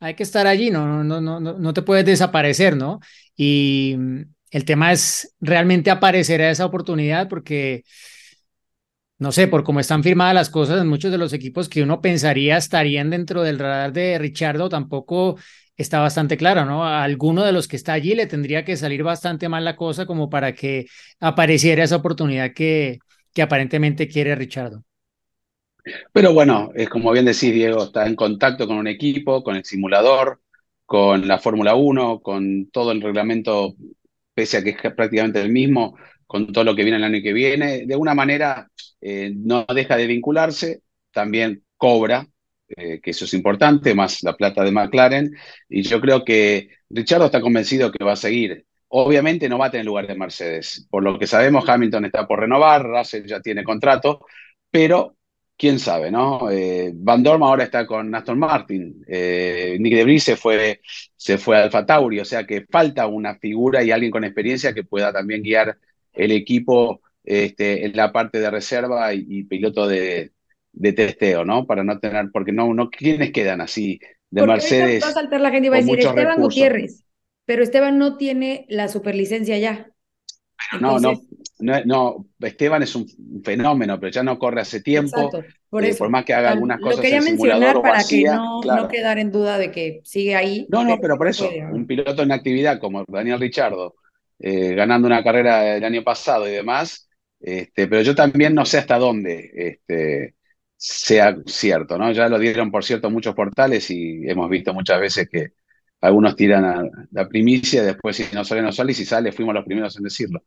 hay 0.00 0.14
que 0.14 0.24
estar 0.24 0.48
allí, 0.48 0.68
no, 0.68 1.04
no, 1.04 1.20
no, 1.20 1.38
no, 1.38 1.52
no 1.60 1.72
te 1.72 1.82
puedes 1.82 2.04
desaparecer, 2.04 2.76
¿no? 2.76 2.98
Y 3.36 3.94
mm, 3.96 4.22
el 4.50 4.64
tema 4.64 4.90
es 4.90 5.32
realmente 5.40 5.92
aparecer 5.92 6.42
a 6.42 6.50
esa 6.50 6.66
oportunidad 6.66 7.28
porque, 7.28 7.84
no 9.18 9.30
sé, 9.30 9.46
por 9.46 9.62
cómo 9.62 9.78
están 9.78 10.02
firmadas 10.02 10.34
las 10.34 10.50
cosas 10.50 10.80
en 10.80 10.88
muchos 10.88 11.12
de 11.12 11.18
los 11.18 11.32
equipos 11.32 11.68
que 11.68 11.84
uno 11.84 12.00
pensaría 12.00 12.56
estarían 12.56 13.10
dentro 13.10 13.44
del 13.44 13.60
radar 13.60 13.92
de 13.92 14.18
Richardo, 14.18 14.68
tampoco 14.68 15.38
está 15.76 16.00
bastante 16.00 16.36
claro, 16.36 16.64
¿no? 16.64 16.84
A 16.84 17.04
alguno 17.04 17.44
de 17.44 17.52
los 17.52 17.68
que 17.68 17.76
está 17.76 17.92
allí 17.92 18.16
le 18.16 18.26
tendría 18.26 18.64
que 18.64 18.76
salir 18.76 19.04
bastante 19.04 19.48
mal 19.48 19.64
la 19.64 19.76
cosa 19.76 20.04
como 20.04 20.28
para 20.28 20.52
que 20.52 20.86
apareciera 21.20 21.84
esa 21.84 21.94
oportunidad 21.94 22.52
que, 22.52 22.98
que 23.32 23.42
aparentemente 23.42 24.08
quiere 24.08 24.34
Richardo. 24.34 24.82
Pero 26.12 26.32
bueno, 26.32 26.70
es 26.74 26.88
como 26.88 27.12
bien 27.12 27.26
decís, 27.26 27.52
Diego, 27.52 27.84
está 27.84 28.06
en 28.06 28.16
contacto 28.16 28.66
con 28.66 28.76
un 28.78 28.86
equipo, 28.86 29.42
con 29.42 29.56
el 29.56 29.64
simulador, 29.64 30.40
con 30.86 31.26
la 31.26 31.38
Fórmula 31.38 31.74
1, 31.74 32.20
con 32.20 32.70
todo 32.70 32.92
el 32.92 33.02
reglamento, 33.02 33.74
pese 34.34 34.58
a 34.58 34.64
que 34.64 34.70
es 34.70 34.94
prácticamente 34.94 35.40
el 35.42 35.50
mismo, 35.50 35.96
con 36.26 36.52
todo 36.52 36.64
lo 36.64 36.74
que 36.74 36.82
viene 36.84 36.98
el 36.98 37.04
año 37.04 37.22
que 37.22 37.32
viene. 37.32 37.86
De 37.86 37.94
alguna 37.94 38.14
manera 38.14 38.68
eh, 39.00 39.32
no 39.34 39.66
deja 39.74 39.96
de 39.96 40.06
vincularse, 40.06 40.82
también 41.12 41.64
cobra, 41.76 42.26
eh, 42.76 43.00
que 43.02 43.10
eso 43.10 43.24
es 43.26 43.34
importante, 43.34 43.94
más 43.94 44.22
la 44.22 44.36
plata 44.36 44.64
de 44.64 44.72
McLaren. 44.72 45.30
Y 45.68 45.82
yo 45.82 46.00
creo 46.00 46.24
que 46.24 46.68
Richardo 46.90 47.26
está 47.26 47.40
convencido 47.40 47.92
que 47.92 48.04
va 48.04 48.12
a 48.12 48.16
seguir. 48.16 48.66
Obviamente 48.88 49.48
no 49.48 49.58
va 49.58 49.66
a 49.66 49.70
tener 49.70 49.86
lugar 49.86 50.06
de 50.06 50.14
Mercedes. 50.14 50.86
Por 50.90 51.02
lo 51.02 51.18
que 51.18 51.26
sabemos, 51.26 51.68
Hamilton 51.68 52.06
está 52.06 52.26
por 52.26 52.40
renovar, 52.40 52.84
Russell 52.84 53.26
ya 53.26 53.40
tiene 53.40 53.64
contrato, 53.64 54.24
pero 54.70 55.16
quién 55.56 55.78
sabe, 55.78 56.10
¿no? 56.10 56.50
Eh, 56.50 56.92
Van 56.94 57.22
Dorm 57.22 57.42
ahora 57.42 57.64
está 57.64 57.86
con 57.86 58.14
Aston 58.14 58.38
Martin, 58.38 59.04
eh, 59.06 59.76
Nick 59.80 60.04
de 60.04 60.18
se 60.18 60.36
fue, 60.36 60.80
se 61.16 61.38
fue 61.38 61.56
a 61.56 61.64
Alfa 61.64 61.86
Tauri, 61.86 62.20
o 62.20 62.24
sea 62.24 62.44
que 62.44 62.66
falta 62.70 63.06
una 63.06 63.36
figura 63.36 63.82
y 63.82 63.90
alguien 63.90 64.10
con 64.10 64.24
experiencia 64.24 64.74
que 64.74 64.84
pueda 64.84 65.12
también 65.12 65.42
guiar 65.42 65.78
el 66.12 66.32
equipo 66.32 67.00
este, 67.22 67.86
en 67.86 67.96
la 67.96 68.12
parte 68.12 68.38
de 68.40 68.50
reserva 68.50 69.14
y, 69.14 69.44
piloto 69.44 69.86
de, 69.86 70.32
testeo, 70.94 71.44
¿no? 71.44 71.66
Para 71.66 71.84
no 71.84 71.98
tener, 71.98 72.30
porque 72.32 72.52
no, 72.52 72.74
no 72.74 72.90
¿quiénes 72.90 73.32
quedan 73.32 73.60
así 73.60 74.00
de 74.30 74.46
Mercedes? 74.46 75.02
Va 75.02 75.08
a 75.08 75.12
saltar 75.12 75.40
la 75.40 75.50
gente 75.50 75.66
y 75.66 75.70
va 75.70 75.76
a 75.76 75.80
decir 75.80 76.00
Esteban 76.00 76.40
Gutiérrez, 76.40 77.04
pero 77.44 77.62
Esteban 77.62 77.98
no 77.98 78.16
tiene 78.16 78.66
la 78.68 78.88
superlicencia 78.88 79.56
ya. 79.58 79.90
No, 80.80 80.98
no, 80.98 81.20
no, 81.64 82.26
Esteban 82.40 82.82
es 82.82 82.94
un 82.94 83.06
fenómeno, 83.42 83.98
pero 83.98 84.12
ya 84.12 84.22
no 84.22 84.38
corre 84.38 84.60
hace 84.60 84.80
tiempo. 84.80 85.30
por, 85.68 85.84
eh, 85.84 85.94
por 85.94 86.10
más 86.10 86.24
que 86.24 86.34
haga 86.34 86.50
algunas 86.50 86.80
cosas. 86.80 86.96
Lo 86.96 87.02
quería 87.02 87.20
mencionar 87.22 87.80
para 87.80 88.04
que 88.04 88.24
no, 88.24 88.60
no 88.62 88.88
quedar 88.88 89.18
en 89.18 89.32
duda 89.32 89.58
de 89.58 89.70
que 89.70 90.00
sigue 90.04 90.34
ahí. 90.34 90.66
No, 90.68 90.84
no, 90.84 90.98
pero 91.00 91.16
por 91.16 91.28
eso, 91.28 91.48
un 91.72 91.86
piloto 91.86 92.22
en 92.22 92.32
actividad 92.32 92.78
como 92.78 93.04
Daniel 93.08 93.40
Richardo, 93.40 93.94
eh, 94.38 94.74
ganando 94.74 95.06
una 95.06 95.24
carrera 95.24 95.76
el 95.76 95.84
año 95.84 96.02
pasado 96.02 96.46
y 96.48 96.52
demás, 96.52 97.08
este, 97.40 97.88
pero 97.88 98.02
yo 98.02 98.14
también 98.14 98.54
no 98.54 98.64
sé 98.64 98.78
hasta 98.78 98.98
dónde 98.98 99.50
este, 99.54 100.34
sea 100.76 101.36
cierto, 101.46 101.98
¿no? 101.98 102.12
Ya 102.12 102.28
lo 102.28 102.38
dieron, 102.38 102.70
por 102.70 102.84
cierto, 102.84 103.10
muchos 103.10 103.34
portales 103.34 103.90
y 103.90 104.28
hemos 104.28 104.50
visto 104.50 104.74
muchas 104.74 105.00
veces 105.00 105.28
que 105.30 105.52
algunos 106.00 106.36
tiran 106.36 106.64
a 106.64 106.82
la 107.12 107.26
primicia, 107.26 107.82
después 107.82 108.16
si 108.16 108.26
no 108.34 108.44
sale, 108.44 108.60
no 108.60 108.72
sale, 108.72 108.92
y 108.92 108.94
si 108.94 109.06
sale, 109.06 109.32
fuimos 109.32 109.54
los 109.54 109.64
primeros 109.64 109.96
en 109.96 110.02
decirlo 110.02 110.42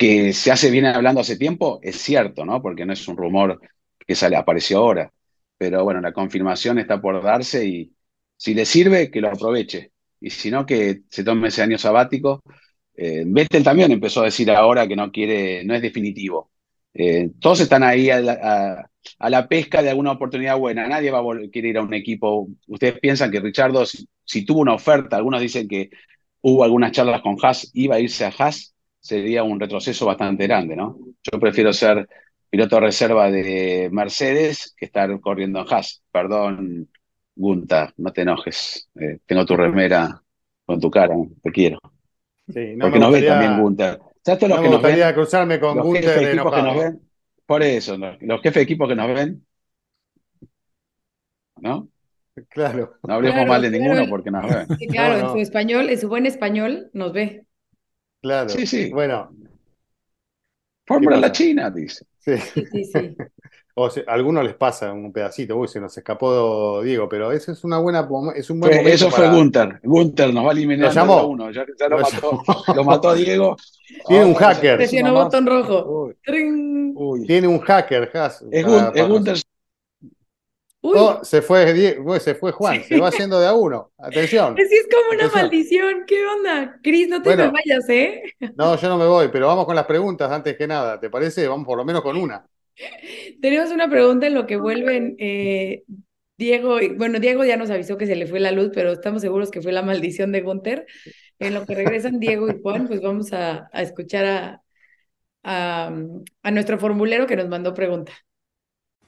que 0.00 0.32
se 0.32 0.50
hace 0.50 0.70
bien 0.70 0.86
hablando 0.86 1.20
hace 1.20 1.36
tiempo, 1.36 1.78
es 1.82 1.96
cierto, 1.96 2.46
¿no? 2.46 2.62
Porque 2.62 2.86
no 2.86 2.94
es 2.94 3.06
un 3.06 3.18
rumor 3.18 3.60
que 3.98 4.14
sale, 4.14 4.34
apareció 4.34 4.78
ahora. 4.78 5.12
Pero 5.58 5.84
bueno, 5.84 6.00
la 6.00 6.14
confirmación 6.14 6.78
está 6.78 7.02
por 7.02 7.22
darse 7.22 7.66
y 7.66 7.92
si 8.34 8.54
le 8.54 8.64
sirve, 8.64 9.10
que 9.10 9.20
lo 9.20 9.28
aproveche. 9.28 9.92
Y 10.18 10.30
si 10.30 10.50
no, 10.50 10.64
que 10.64 11.02
se 11.10 11.22
tome 11.22 11.48
ese 11.48 11.60
año 11.60 11.76
sabático. 11.76 12.42
Eh, 12.96 13.24
Vettel 13.26 13.62
también 13.62 13.92
empezó 13.92 14.22
a 14.22 14.24
decir 14.24 14.50
ahora 14.50 14.88
que 14.88 14.96
no 14.96 15.12
quiere, 15.12 15.64
no 15.64 15.74
es 15.74 15.82
definitivo. 15.82 16.50
Eh, 16.94 17.32
todos 17.38 17.60
están 17.60 17.82
ahí 17.82 18.08
a 18.08 18.20
la, 18.22 19.48
pesca 19.48 19.82
de 19.82 19.90
alguna 19.90 20.12
oportunidad 20.12 20.56
buena. 20.56 20.88
Nadie 20.88 21.10
va 21.10 21.18
a 21.18 21.50
querer 21.52 21.72
ir 21.72 21.76
a 21.78 21.82
un 21.82 21.92
equipo. 21.92 22.48
Ustedes 22.68 22.98
piensan 23.00 23.30
que 23.30 23.40
Richardo, 23.40 23.84
si, 23.84 24.46
tuvo 24.46 24.60
una 24.60 24.72
oferta, 24.72 25.16
algunos 25.16 25.42
dicen 25.42 25.68
que 25.68 25.90
hubo 26.40 26.64
algunas 26.64 26.92
charlas 26.92 27.20
con 27.20 27.36
Haas, 27.42 27.70
iba 27.74 27.96
a 27.96 28.00
irse 28.00 28.24
a 28.24 28.32
Haas 28.38 28.74
sería 29.00 29.42
un 29.42 29.58
retroceso 29.58 30.06
bastante 30.06 30.46
grande, 30.46 30.76
¿no? 30.76 30.98
Yo 31.22 31.40
prefiero 31.40 31.72
ser 31.72 32.08
piloto 32.48 32.76
de 32.76 32.82
reserva 32.82 33.30
de 33.30 33.88
Mercedes 33.92 34.74
que 34.76 34.86
estar 34.86 35.18
corriendo 35.20 35.60
en 35.60 35.66
Haas. 35.72 36.02
Perdón, 36.12 36.88
Gunta, 37.34 37.92
no 37.96 38.12
te 38.12 38.22
enojes. 38.22 38.88
Eh, 39.00 39.18
tengo 39.24 39.46
tu 39.46 39.56
remera 39.56 40.22
con 40.66 40.80
tu 40.80 40.90
cara, 40.90 41.14
te 41.42 41.50
quiero. 41.50 41.78
Sí, 42.52 42.74
no 42.76 42.86
Porque 42.86 42.98
nos 42.98 43.12
ve 43.12 43.22
también 43.22 43.60
Gunter. 43.60 43.98
¿Sabes 44.22 44.48
no 44.48 44.56
que 44.56 44.62
me 44.62 44.68
gustaría 44.68 45.14
cruzarme 45.14 45.58
con 45.58 45.78
Gunter 45.78 46.36
ven, 46.36 47.00
Por 47.46 47.62
eso, 47.62 47.96
los 47.96 48.42
jefes 48.42 48.54
de 48.54 48.62
equipo 48.62 48.86
que 48.86 48.94
nos 48.94 49.14
ven, 49.14 49.44
¿no? 51.56 51.88
Claro. 52.48 52.94
No 53.06 53.14
hablemos 53.14 53.46
mal 53.46 53.62
de 53.62 53.70
ninguno 53.70 54.06
porque 54.08 54.30
nos 54.30 54.46
ven. 54.46 54.66
claro, 54.88 55.18
en 55.18 55.32
su 55.32 55.38
español, 55.38 55.90
en 55.90 55.98
su 55.98 56.08
buen 56.08 56.26
español, 56.26 56.90
nos 56.92 57.12
ve. 57.12 57.46
Claro. 58.20 58.48
Sí, 58.48 58.66
sí. 58.66 58.90
Bueno. 58.90 59.30
Fórmula 60.86 61.16
la 61.16 61.32
China, 61.32 61.70
dice. 61.70 62.04
Sí, 62.18 62.36
sí, 62.36 62.84
sí. 62.84 63.16
o 63.74 63.86
a 63.86 63.90
algunos 64.12 64.44
les 64.44 64.54
pasa 64.54 64.92
un 64.92 65.12
pedacito, 65.12 65.56
uy, 65.56 65.68
se 65.68 65.80
nos 65.80 65.96
escapó 65.96 66.82
Diego, 66.82 67.08
pero 67.08 67.32
eso 67.32 67.52
es 67.52 67.64
una 67.64 67.78
buena, 67.78 68.06
es 68.34 68.50
un 68.50 68.60
buen 68.60 68.86
Eso 68.86 69.10
fue 69.10 69.30
Gunter. 69.30 69.80
Gunter 69.82 70.34
nos 70.34 70.44
va 70.44 70.50
a 70.50 70.52
eliminar 70.52 70.96
a 70.96 71.24
uno. 71.24 71.50
Ya, 71.50 71.64
lo, 71.88 71.98
mató, 71.98 72.42
lo, 72.74 72.84
mató, 72.84 73.08
a 73.10 73.14
Diego. 73.14 73.56
Tiene 74.06 74.24
un 74.24 74.34
hacker. 74.34 74.76
Presionó 74.76 75.14
botón 75.14 75.46
rojo. 75.46 76.12
Tiene 77.26 77.48
un 77.48 77.60
hacker, 77.60 78.10
Has. 78.14 78.44
Es, 78.50 78.66
Gunter 78.66 79.36
Oh, 80.82 81.20
se 81.22 81.42
fue 81.42 81.72
Diego, 81.74 82.18
se 82.18 82.34
fue 82.34 82.52
Juan, 82.52 82.82
se 82.82 82.98
va 82.98 83.08
haciendo 83.08 83.38
de 83.38 83.46
a 83.46 83.52
uno. 83.52 83.92
Atención. 83.98 84.56
Sí, 84.56 84.74
es 84.74 84.88
como 84.90 85.10
una 85.12 85.28
maldición. 85.28 86.04
¿Qué 86.06 86.26
onda? 86.26 86.78
Cris, 86.82 87.08
no 87.08 87.20
te 87.20 87.36
me 87.36 87.50
vayas, 87.50 87.88
¿eh? 87.88 88.22
No, 88.56 88.76
yo 88.76 88.88
no 88.88 88.96
me 88.96 89.06
voy, 89.06 89.28
pero 89.28 89.46
vamos 89.46 89.66
con 89.66 89.76
las 89.76 89.84
preguntas 89.84 90.30
antes 90.32 90.56
que 90.56 90.66
nada. 90.66 90.98
¿Te 90.98 91.10
parece? 91.10 91.46
Vamos 91.46 91.66
por 91.66 91.76
lo 91.76 91.84
menos 91.84 92.02
con 92.02 92.16
una. 92.16 92.46
Tenemos 93.42 93.70
una 93.70 93.90
pregunta 93.90 94.26
en 94.26 94.34
lo 94.34 94.46
que 94.46 94.56
vuelven 94.56 95.16
eh, 95.18 95.82
Diego. 96.38 96.78
Bueno, 96.96 97.20
Diego 97.20 97.44
ya 97.44 97.58
nos 97.58 97.68
avisó 97.68 97.98
que 97.98 98.06
se 98.06 98.16
le 98.16 98.26
fue 98.26 98.40
la 98.40 98.52
luz, 98.52 98.70
pero 98.72 98.92
estamos 98.92 99.20
seguros 99.20 99.50
que 99.50 99.60
fue 99.60 99.72
la 99.72 99.82
maldición 99.82 100.32
de 100.32 100.40
Gunter. 100.40 100.86
En 101.38 101.52
lo 101.52 101.66
que 101.66 101.74
regresan 101.74 102.20
Diego 102.20 102.48
y 102.50 102.58
Juan, 102.62 102.88
pues 102.88 103.02
vamos 103.02 103.34
a, 103.34 103.68
escuchar 103.74 104.24
a, 104.24 104.62
a, 105.42 105.92
a 106.42 106.50
nuestro 106.50 106.78
formulero 106.78 107.26
que 107.26 107.36
nos 107.36 107.48
mandó 107.48 107.74
pregunta. 107.74 108.12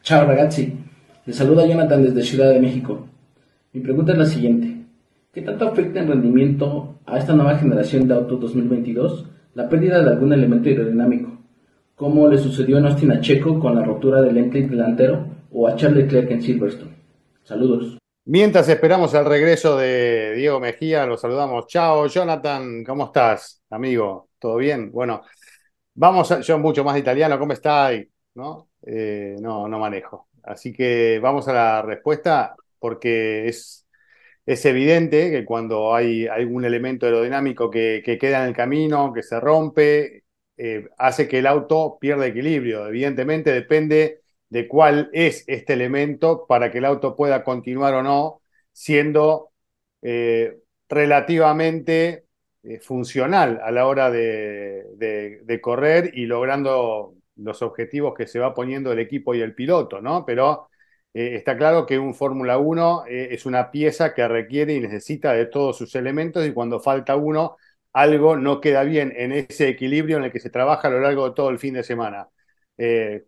Chao, 0.02 0.26
ragazzi. 0.26 0.91
Le 1.24 1.32
saluda 1.32 1.64
Jonathan 1.64 2.02
desde 2.02 2.24
Ciudad 2.24 2.50
de 2.50 2.58
México. 2.58 3.06
Mi 3.72 3.80
pregunta 3.80 4.10
es 4.10 4.18
la 4.18 4.26
siguiente. 4.26 4.86
¿Qué 5.32 5.42
tanto 5.42 5.68
afecta 5.68 6.00
en 6.00 6.08
rendimiento 6.08 6.96
a 7.06 7.16
esta 7.16 7.32
nueva 7.32 7.56
generación 7.58 8.08
de 8.08 8.14
autos 8.14 8.40
2022 8.40 9.26
la 9.54 9.68
pérdida 9.68 10.02
de 10.02 10.10
algún 10.10 10.32
elemento 10.32 10.68
aerodinámico? 10.68 11.38
¿Cómo 11.94 12.26
le 12.26 12.38
sucedió 12.38 12.78
a 12.78 12.88
Austin 12.88 13.12
a 13.12 13.20
Checo 13.20 13.60
con 13.60 13.76
la 13.76 13.84
rotura 13.84 14.20
del 14.20 14.36
endplate 14.36 14.66
delantero 14.66 15.24
o 15.52 15.68
a 15.68 15.76
Charles 15.76 16.06
Leclerc 16.06 16.28
en 16.32 16.42
Silverstone? 16.42 16.96
Saludos. 17.44 17.98
Mientras 18.24 18.68
esperamos 18.68 19.14
el 19.14 19.24
regreso 19.24 19.76
de 19.76 20.34
Diego 20.34 20.58
Mejía, 20.58 21.06
lo 21.06 21.16
saludamos. 21.16 21.68
Chao, 21.68 22.08
Jonathan, 22.08 22.82
¿cómo 22.82 23.04
estás, 23.04 23.62
amigo? 23.70 24.30
¿Todo 24.40 24.56
bien? 24.56 24.90
Bueno, 24.90 25.22
vamos, 25.94 26.32
a, 26.32 26.40
yo 26.40 26.58
mucho 26.58 26.82
más 26.82 26.98
italiano, 26.98 27.38
¿cómo 27.38 27.52
estás? 27.52 27.92
¿No? 28.34 28.70
Eh, 28.84 29.36
no, 29.40 29.68
no 29.68 29.78
manejo. 29.78 30.26
Así 30.42 30.72
que 30.72 31.18
vamos 31.20 31.48
a 31.48 31.52
la 31.52 31.82
respuesta 31.82 32.54
porque 32.78 33.48
es, 33.48 33.86
es 34.46 34.64
evidente 34.66 35.30
que 35.30 35.44
cuando 35.44 35.94
hay 35.94 36.26
algún 36.26 36.64
elemento 36.64 37.06
aerodinámico 37.06 37.70
que, 37.70 38.02
queda 38.20 38.42
en 38.42 38.48
el 38.48 38.54
camino, 38.56 39.12
que 39.12 39.22
se 39.22 39.40
rompe, 39.40 40.24
eh, 40.56 40.88
hace 40.98 41.28
que 41.28 41.38
el 41.38 41.46
auto 41.46 41.98
pierda 42.00 42.26
equilibrio. 42.26 42.86
Evidentemente 42.86 43.52
depende 43.52 44.22
de 44.48 44.68
cuál 44.68 45.10
es 45.12 45.44
este 45.46 45.72
elemento 45.74 46.46
para 46.46 46.70
que 46.70 46.78
el 46.78 46.84
auto 46.84 47.16
pueda 47.16 47.44
continuar 47.44 47.94
o 47.94 48.02
no 48.02 48.42
siendo 48.72 49.52
eh, 50.02 50.58
relativamente 50.88 52.26
eh, 52.62 52.80
funcional 52.80 53.60
a 53.64 53.70
la 53.70 53.86
hora 53.86 54.10
de, 54.10 55.58
correr 55.62 56.10
y 56.14 56.26
logrando 56.26 57.14
los 57.36 57.62
objetivos 57.62 58.14
que 58.14 58.26
se 58.26 58.38
va 58.38 58.54
poniendo 58.54 58.92
el 58.92 58.98
equipo 58.98 59.34
y 59.34 59.40
el 59.40 59.54
piloto, 59.54 60.00
¿no? 60.00 60.24
Pero 60.26 60.68
eh, 61.14 61.34
está 61.36 61.56
claro 61.56 61.86
que 61.86 61.98
un 61.98 62.14
Fórmula 62.14 62.58
1 62.58 63.04
es 63.08 63.46
una 63.46 63.70
pieza 63.70 64.14
que 64.14 64.26
requiere 64.28 64.74
y 64.74 64.80
necesita 64.80 65.32
de 65.32 65.46
todos 65.46 65.76
sus 65.76 65.94
elementos 65.94 66.46
y 66.46 66.52
cuando 66.52 66.80
falta 66.80 67.16
uno, 67.16 67.56
algo 67.92 68.36
no 68.36 68.60
queda 68.60 68.84
bien 68.84 69.12
en 69.16 69.32
ese 69.32 69.68
equilibrio 69.68 70.16
en 70.18 70.24
el 70.24 70.32
que 70.32 70.40
se 70.40 70.50
trabaja 70.50 70.88
a 70.88 70.90
lo 70.90 71.00
largo 71.00 71.28
de 71.28 71.34
todo 71.34 71.50
el 71.50 71.58
fin 71.58 71.74
de 71.74 71.82
semana. 71.84 72.28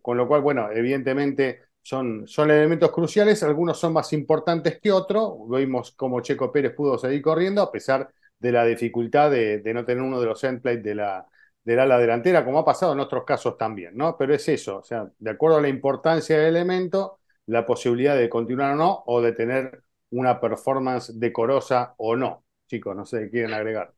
con 0.01 0.17
lo 0.17 0.27
cual, 0.27 0.41
bueno, 0.41 0.69
evidentemente 0.71 1.61
son, 1.85 2.27
son 2.27 2.49
elementos 2.49 2.91
cruciales, 2.91 3.43
algunos 3.43 3.79
son 3.79 3.93
más 3.93 4.11
importantes 4.13 4.79
que 4.81 4.91
otros. 4.91 5.35
Vimos 5.49 5.91
cómo 5.91 6.19
Checo 6.21 6.51
Pérez 6.51 6.73
pudo 6.73 6.97
seguir 6.97 7.21
corriendo 7.21 7.61
a 7.61 7.71
pesar 7.71 8.09
de 8.39 8.51
la 8.51 8.65
dificultad 8.65 9.29
de, 9.31 9.61
no 9.73 9.85
tener 9.85 10.03
uno 10.03 10.19
de 10.19 10.25
los 10.25 10.43
endplates 10.43 10.83
de 10.83 10.95
la, 10.95 11.27
del 11.65 11.79
ala 11.79 11.97
delantera, 11.99 12.45
como 12.45 12.59
ha 12.59 12.65
pasado 12.65 12.93
en 12.93 13.01
otros 13.01 13.25
casos 13.25 13.57
también, 13.57 13.97
¿no? 13.97 14.17
Pero 14.17 14.33
es 14.35 14.47
eso, 14.49 14.77
o 14.79 14.83
sea, 14.83 15.11
de 15.19 15.31
acuerdo 15.31 15.57
a 15.57 15.61
la 15.61 15.69
importancia 15.69 16.37
del 16.37 16.47
elemento, 16.55 17.19
la 17.47 17.65
posibilidad 17.65 18.17
de 18.17 18.29
continuar 18.29 18.73
o 18.73 18.75
no, 18.75 19.03
o 19.07 19.21
de 19.21 19.33
tener 19.33 19.83
una 20.11 20.39
performance 20.39 21.19
decorosa 21.19 21.95
o 21.97 22.15
no. 22.15 22.45
Chicos, 22.67 22.95
no 22.95 23.05
sé, 23.05 23.29
¿quieren 23.29 23.53
agregar? 23.53 23.93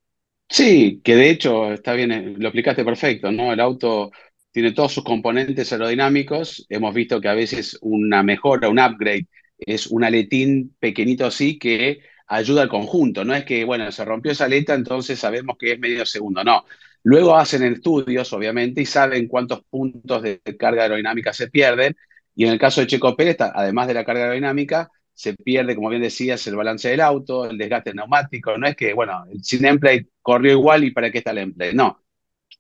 Sí, 0.50 1.02
que 1.04 1.16
de 1.16 1.30
hecho 1.30 1.74
está 1.74 1.94
bien, 1.94 2.12
eh, 2.12 2.34
lo 2.38 2.48
explicaste 2.48 2.86
perfecto, 2.86 3.32
¿no? 3.32 3.52
El 3.52 3.60
auto 3.60 4.12
tiene 4.52 4.72
todos 4.72 4.94
sus 4.94 5.04
componentes 5.04 5.72
aerodinámicos. 5.74 6.66
Hemos 6.70 6.94
visto 6.94 7.20
que 7.20 7.28
a 7.28 7.34
veces 7.34 7.78
una 7.82 8.24
mejora, 8.24 8.70
un 8.70 8.80
upgrade, 8.80 9.28
es 9.60 9.88
un 9.88 10.04
aletín 10.04 10.76
pequeñito 10.80 11.26
así 11.26 11.60
que 11.60 12.00
ayuda 12.28 12.62
al 12.64 12.70
conjunto. 12.70 13.26
No 13.26 13.36
es 13.36 13.44
que, 13.46 13.64
bueno, 13.66 13.92
se 13.92 14.06
rompió 14.06 14.32
esa 14.32 14.46
aleta, 14.46 14.74
entonces 14.74 15.20
sabemos 15.20 15.58
que 15.58 15.74
es 15.74 15.80
medio 15.80 16.06
segundo. 16.06 16.44
No. 16.44 16.66
Luego 17.08 17.38
hacen 17.38 17.64
estudios, 17.64 18.34
obviamente, 18.34 18.82
y 18.82 18.86
saben 18.86 19.30
cuántos 19.30 19.64
puntos 19.70 20.22
de 20.22 20.42
carga 20.60 20.84
aerodinámica 20.84 21.32
se 21.32 21.50
pierden. 21.50 21.96
Y 22.36 22.44
en 22.46 22.52
el 22.52 22.60
caso 22.60 22.82
de 22.82 22.88
Checo 22.88 23.16
Pérez, 23.16 23.38
además 23.40 23.88
de 23.88 23.94
la 23.94 24.04
carga 24.04 24.24
aerodinámica, 24.24 24.90
se 25.14 25.34
pierde, 25.34 25.74
como 25.76 25.88
bien 25.90 26.02
decías, 26.02 26.46
el 26.48 26.58
balance 26.58 26.90
del 26.90 27.00
auto, 27.00 27.46
el 27.50 27.58
desgaste 27.58 27.94
neumático. 27.94 28.58
No 28.58 28.68
es 28.68 28.76
que, 28.76 28.94
bueno, 28.94 29.24
el 29.32 29.42
sin 29.42 29.64
emplate 29.66 30.10
corrió 30.22 30.52
igual 30.52 30.84
y 30.84 30.92
para 30.92 31.10
qué 31.10 31.20
está 31.20 31.32
el 31.32 31.38
emplate. 31.38 31.74
No, 31.74 32.02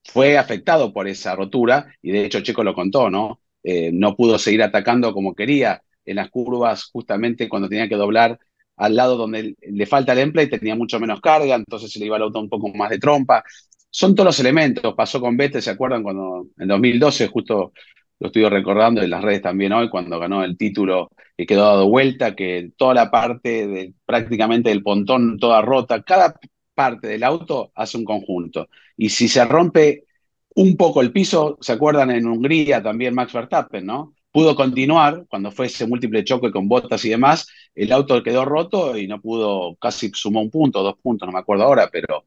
fue 0.03 0.37
afectado 0.37 0.93
por 0.93 1.07
esa 1.07 1.35
rotura 1.35 1.93
y 2.01 2.11
de 2.11 2.25
hecho 2.25 2.41
Checo 2.41 2.63
lo 2.63 2.73
contó, 2.73 3.09
¿no? 3.09 3.41
Eh, 3.63 3.91
no 3.93 4.15
pudo 4.15 4.39
seguir 4.39 4.63
atacando 4.63 5.13
como 5.13 5.35
quería 5.35 5.83
en 6.05 6.15
las 6.15 6.29
curvas 6.29 6.85
justamente 6.85 7.49
cuando 7.49 7.67
tenía 7.69 7.89
que 7.89 7.95
doblar 7.95 8.39
al 8.77 8.95
lado 8.95 9.17
donde 9.17 9.55
le 9.59 9.85
falta 9.87 10.13
el 10.13 10.19
emplate 10.19 10.59
tenía 10.59 10.75
mucho 10.75 10.99
menos 10.99 11.19
carga, 11.19 11.55
entonces 11.55 11.91
se 11.91 11.99
le 11.99 12.05
iba 12.05 12.15
al 12.15 12.21
auto 12.23 12.39
un 12.39 12.49
poco 12.49 12.69
más 12.69 12.89
de 12.91 12.99
trompa. 12.99 13.43
Son 13.97 14.13
todos 14.13 14.27
los 14.27 14.39
elementos. 14.39 14.93
Pasó 14.93 15.19
con 15.19 15.35
Vettel, 15.35 15.63
¿se 15.63 15.71
acuerdan? 15.71 16.03
Cuando 16.03 16.45
en 16.59 16.67
2012, 16.67 17.29
justo 17.29 17.73
lo 18.19 18.27
estoy 18.27 18.47
recordando 18.47 19.01
en 19.01 19.09
las 19.09 19.23
redes 19.23 19.41
también 19.41 19.73
hoy, 19.73 19.89
cuando 19.89 20.19
ganó 20.19 20.43
el 20.43 20.55
título 20.55 21.09
y 21.35 21.47
quedó 21.47 21.63
dado 21.63 21.89
vuelta, 21.89 22.35
que 22.35 22.69
toda 22.77 22.93
la 22.93 23.09
parte 23.09 23.65
de, 23.65 23.93
prácticamente 24.05 24.69
del 24.69 24.83
pontón 24.83 25.39
toda 25.39 25.63
rota, 25.63 26.03
cada 26.03 26.35
parte 26.75 27.07
del 27.07 27.23
auto 27.23 27.71
hace 27.73 27.97
un 27.97 28.05
conjunto. 28.05 28.69
Y 28.97 29.09
si 29.09 29.27
se 29.27 29.43
rompe 29.45 30.03
un 30.53 30.77
poco 30.77 31.01
el 31.01 31.11
piso, 31.11 31.57
¿se 31.59 31.73
acuerdan 31.73 32.11
en 32.11 32.27
Hungría 32.27 32.83
también 32.83 33.15
Max 33.15 33.33
Verstappen, 33.33 33.83
¿no? 33.83 34.13
Pudo 34.31 34.55
continuar 34.55 35.25
cuando 35.27 35.49
fue 35.49 35.65
ese 35.65 35.87
múltiple 35.87 36.23
choque 36.23 36.51
con 36.51 36.67
botas 36.67 37.03
y 37.03 37.09
demás, 37.09 37.47
el 37.73 37.91
auto 37.91 38.21
quedó 38.21 38.45
roto 38.45 38.95
y 38.95 39.07
no 39.07 39.19
pudo, 39.19 39.75
casi 39.77 40.11
sumó 40.13 40.41
un 40.41 40.51
punto, 40.51 40.83
dos 40.83 40.99
puntos, 41.01 41.25
no 41.25 41.33
me 41.33 41.39
acuerdo 41.39 41.63
ahora, 41.63 41.89
pero 41.91 42.25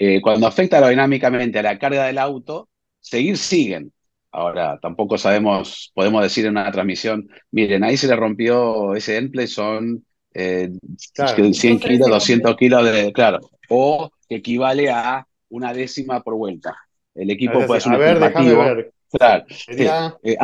eh, 0.00 0.20
cuando 0.20 0.46
afecta 0.46 0.76
aerodinámicamente 0.76 1.58
a 1.58 1.62
la 1.62 1.78
carga 1.78 2.06
del 2.06 2.18
auto, 2.18 2.68
seguir 3.00 3.36
siguen. 3.36 3.92
Ahora, 4.30 4.78
tampoco 4.80 5.18
sabemos, 5.18 5.90
podemos 5.92 6.22
decir 6.22 6.44
en 6.46 6.52
una 6.52 6.70
transmisión, 6.70 7.28
miren, 7.50 7.82
ahí 7.82 7.96
se 7.96 8.06
le 8.06 8.14
rompió 8.14 8.94
ese 8.94 9.16
endplay, 9.16 9.48
son 9.48 10.04
100 10.32 10.78
eh, 11.24 11.78
kilos, 11.80 12.08
200 12.08 12.56
kilos 12.56 12.84
de, 12.84 13.12
claro, 13.12 13.40
o 13.68 14.10
que 14.28 14.36
equivale 14.36 14.88
a 14.88 15.26
una 15.48 15.74
décima 15.74 16.22
por 16.22 16.36
vuelta. 16.36 16.76
El 17.14 17.30
equipo 17.30 17.66
puede 17.66 17.80
ser 17.80 17.94
un 17.94 18.02
estimativo. 18.02 18.64
Claro, 19.10 19.46
eh, 20.22 20.36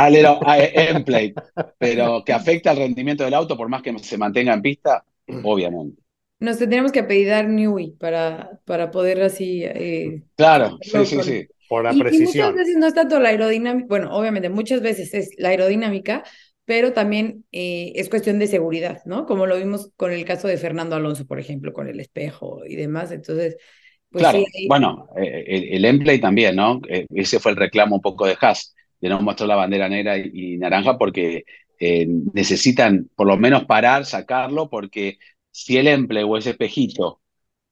plate, 1.05 1.34
pero 1.78 2.24
que 2.24 2.32
afecta 2.32 2.70
al 2.70 2.78
rendimiento 2.78 3.22
del 3.22 3.34
auto 3.34 3.57
por 3.57 3.68
más 3.68 3.82
que 3.82 3.96
se 3.98 4.18
mantenga 4.18 4.55
en 4.55 4.62
pista, 4.62 5.05
obviamente. 5.44 6.03
Nos 6.41 6.59
tendríamos 6.59 6.93
que 6.93 7.05
pedir 7.05 7.49
Newey 7.49 7.93
para, 7.93 8.61
para 8.64 8.91
poder 8.91 9.22
así. 9.22 9.62
Eh, 9.64 10.22
claro, 10.37 10.78
sí, 10.82 11.07
sí, 11.07 11.22
sí. 11.22 11.47
Por 11.68 11.85
la 11.85 11.93
precisión. 11.93 12.49
muchas 12.49 12.55
veces 12.55 12.76
no 12.76 12.87
es 12.87 12.95
tanto 12.95 13.18
la 13.18 13.30
aerodinámica, 13.30 13.87
bueno, 13.89 14.14
obviamente 14.14 14.49
muchas 14.49 14.82
veces 14.82 15.14
es 15.14 15.30
la 15.39 15.49
aerodinámica, 15.49 16.22
pero 16.64 16.93
también 16.93 17.45
eh, 17.53 17.93
es 17.95 18.09
cuestión 18.09 18.39
de 18.39 18.47
seguridad, 18.47 19.03
¿no? 19.05 19.26
Como 19.26 19.47
lo 19.47 19.57
vimos 19.57 19.91
con 19.97 20.12
el 20.12 20.24
caso 20.24 20.49
de 20.49 20.57
Fernando 20.57 20.97
Alonso, 20.97 21.26
por 21.26 21.39
ejemplo, 21.39 21.72
con 21.72 21.89
el 21.89 22.01
espejo 22.01 22.62
y 22.66 22.76
demás. 22.76 23.11
Entonces, 23.12 23.57
pues 24.11 24.22
claro, 24.22 24.45
bueno, 24.68 25.09
eh, 25.16 25.68
el, 25.72 25.85
el 25.85 26.20
también, 26.20 26.57
¿no? 26.57 26.80
Eh, 26.89 27.07
ese 27.14 27.41
fue 27.41 27.53
el 27.53 27.59
reclamo 27.59 27.97
un 27.97 28.03
poco 28.03 28.26
de 28.26 28.37
Haas, 28.41 28.74
de 29.01 29.09
no 29.09 29.20
mostrar 29.20 29.49
la 29.49 29.57
bandera 29.57 29.89
negra 29.89 30.16
y, 30.18 30.57
naranja, 30.57 30.97
porque 30.97 31.45
necesitan 32.32 33.11
por 33.14 33.26
lo 33.26 33.37
menos 33.37 33.66
parar, 33.66 34.07
sacarlo, 34.07 34.70
porque 34.70 35.18
si 35.55 35.78
el 35.78 35.86
emplay 35.86 36.24
o 36.24 36.36
ese 36.36 36.50
espejito 36.50 37.20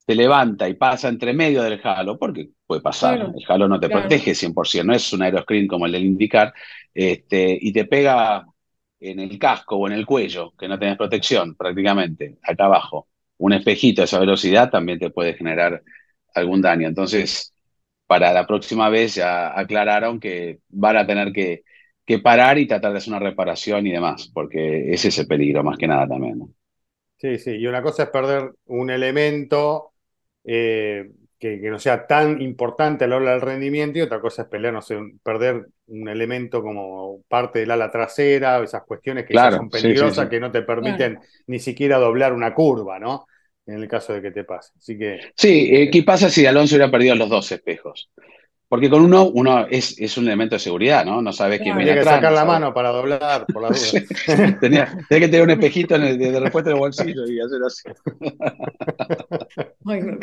se 0.07 0.15
levanta 0.15 0.69
y 0.69 0.75
pasa 0.75 1.09
entre 1.09 1.33
medio 1.33 1.63
del 1.63 1.81
halo, 1.83 2.17
porque 2.19 2.51
puede 2.67 2.81
pasar, 2.81 3.33
el 3.35 3.45
halo 3.49 3.69
no 3.69 3.81
te 3.81 3.91
protege 3.91 4.35
100%, 4.35 4.85
no 4.85 4.95
es 4.95 5.13
un 5.13 5.23
aeroscreen 5.23 5.67
como 5.67 5.87
el 5.87 5.93
del 5.93 6.05
indicar, 6.05 6.55
este, 6.95 7.59
y 7.61 7.73
te 7.73 7.85
pega 7.87 8.47
en 9.01 9.19
el 9.19 9.37
casco 9.39 9.77
o 9.77 9.87
en 9.89 9.95
el 9.95 10.07
cuello, 10.07 10.53
que 10.57 10.69
no 10.69 10.79
tenés 10.79 10.97
protección 10.97 11.57
prácticamente, 11.57 12.39
acá 12.43 12.67
abajo, 12.67 13.09
un 13.39 13.53
espejito 13.53 14.03
a 14.03 14.05
esa 14.05 14.21
velocidad 14.21 14.71
también 14.71 15.01
te 15.01 15.11
puede 15.11 15.35
generar 15.35 15.83
algún 16.35 16.63
daño. 16.63 16.87
Entonces, 16.87 17.53
para 18.07 18.33
la 18.33 18.47
próxima 18.47 18.89
vez 18.91 19.17
ya 19.17 19.59
aclararon 19.59 20.21
que 20.21 20.61
van 20.69 20.97
a 20.99 21.07
tener 21.07 21.33
que, 21.33 21.65
que 22.07 22.21
parar 22.21 22.59
y 22.59 22.67
tratar 22.67 22.93
de 22.93 22.99
hacer 22.99 23.13
una 23.13 23.19
reparación 23.19 23.87
y 23.89 23.93
demás, 23.93 24.31
porque 24.33 24.93
ese 24.93 25.09
es 25.09 25.19
el 25.19 25.27
peligro 25.27 25.65
más 25.65 25.79
que 25.79 25.89
nada 25.89 26.07
también. 26.07 26.55
Sí, 27.23 27.39
sí, 27.39 27.53
y 27.53 27.69
una 27.69 27.83
cosa 27.83 28.03
es 28.03 28.09
perder 28.09 28.51
un 28.67 28.91
elemento 28.91 29.93
eh, 30.43 31.09
que, 31.39 31.57
no 31.59 31.79
sea 31.79 32.05
tan 32.05 32.43
importante 32.43 33.05
a 33.05 33.07
la 33.07 33.15
hora 33.15 33.31
del 33.31 33.41
rendimiento 33.41 34.01
y 34.01 34.03
otra 34.03 34.21
cosa 34.21 34.43
es 34.43 34.49
pelear, 34.49 34.75
no 34.75 34.83
sé, 34.83 34.99
perder 35.23 35.69
un 35.87 36.09
elemento 36.09 36.65
como 36.65 37.23
parte 37.29 37.61
del 37.61 37.71
ala 37.71 37.93
trasera, 37.93 38.61
esas 38.61 38.83
cuestiones 38.83 39.25
que 39.25 39.35
son 39.35 39.71
peligrosas, 39.71 40.29
que 40.29 40.41
no 40.41 40.51
te 40.51 40.63
permiten 40.63 41.21
ni 41.47 41.61
siquiera 41.61 41.99
doblar 41.99 42.33
una 42.33 42.55
curva, 42.55 42.99
¿no? 42.99 43.27
En 43.67 43.77
el 43.77 43.87
caso 43.87 44.15
de 44.15 44.21
que 44.21 44.33
te 44.33 44.43
pase. 44.43 44.73
Así 44.77 44.99
que... 44.99 45.21
Sí, 45.37 45.71
eh, 45.73 45.91
¿qué 45.93 46.03
pasa 46.03 46.29
si 46.29 46.45
Alonso 46.45 46.75
hubiera 46.75 46.91
perdido 46.91 47.15
los 47.15 47.31
dos 47.31 47.53
espejos? 47.53 48.11
Porque 48.73 48.89
con 48.89 49.03
uno, 49.03 49.25
uno 49.27 49.67
es, 49.69 50.01
es 50.01 50.17
un 50.17 50.25
elemento 50.25 50.55
de 50.55 50.59
seguridad, 50.59 51.05
¿no? 51.05 51.21
No 51.21 51.31
sabes 51.35 51.61
quién 51.61 51.77
viene 51.77 51.93
Tiene 51.93 52.07
que 52.07 52.09
sacar 52.09 52.33
la 52.33 52.47
mano 52.47 52.73
para 52.73 52.89
doblar, 52.89 53.45
por 53.45 53.61
la 53.61 53.69
duda. 54.27 54.59
tenía, 54.61 54.97
que 55.11 55.29
tener 55.29 55.43
un 55.43 55.51
espejito 55.51 55.97
en 55.97 56.05
el, 56.05 56.19
de, 56.19 56.41
respuesta 56.41 56.71
en 56.71 56.77
el 56.77 56.81
bolsillo 56.81 57.27
y 57.27 57.39
hacer 57.39 57.61
así. 57.67 57.91
Ay, 59.85 60.01
no, 60.01 60.19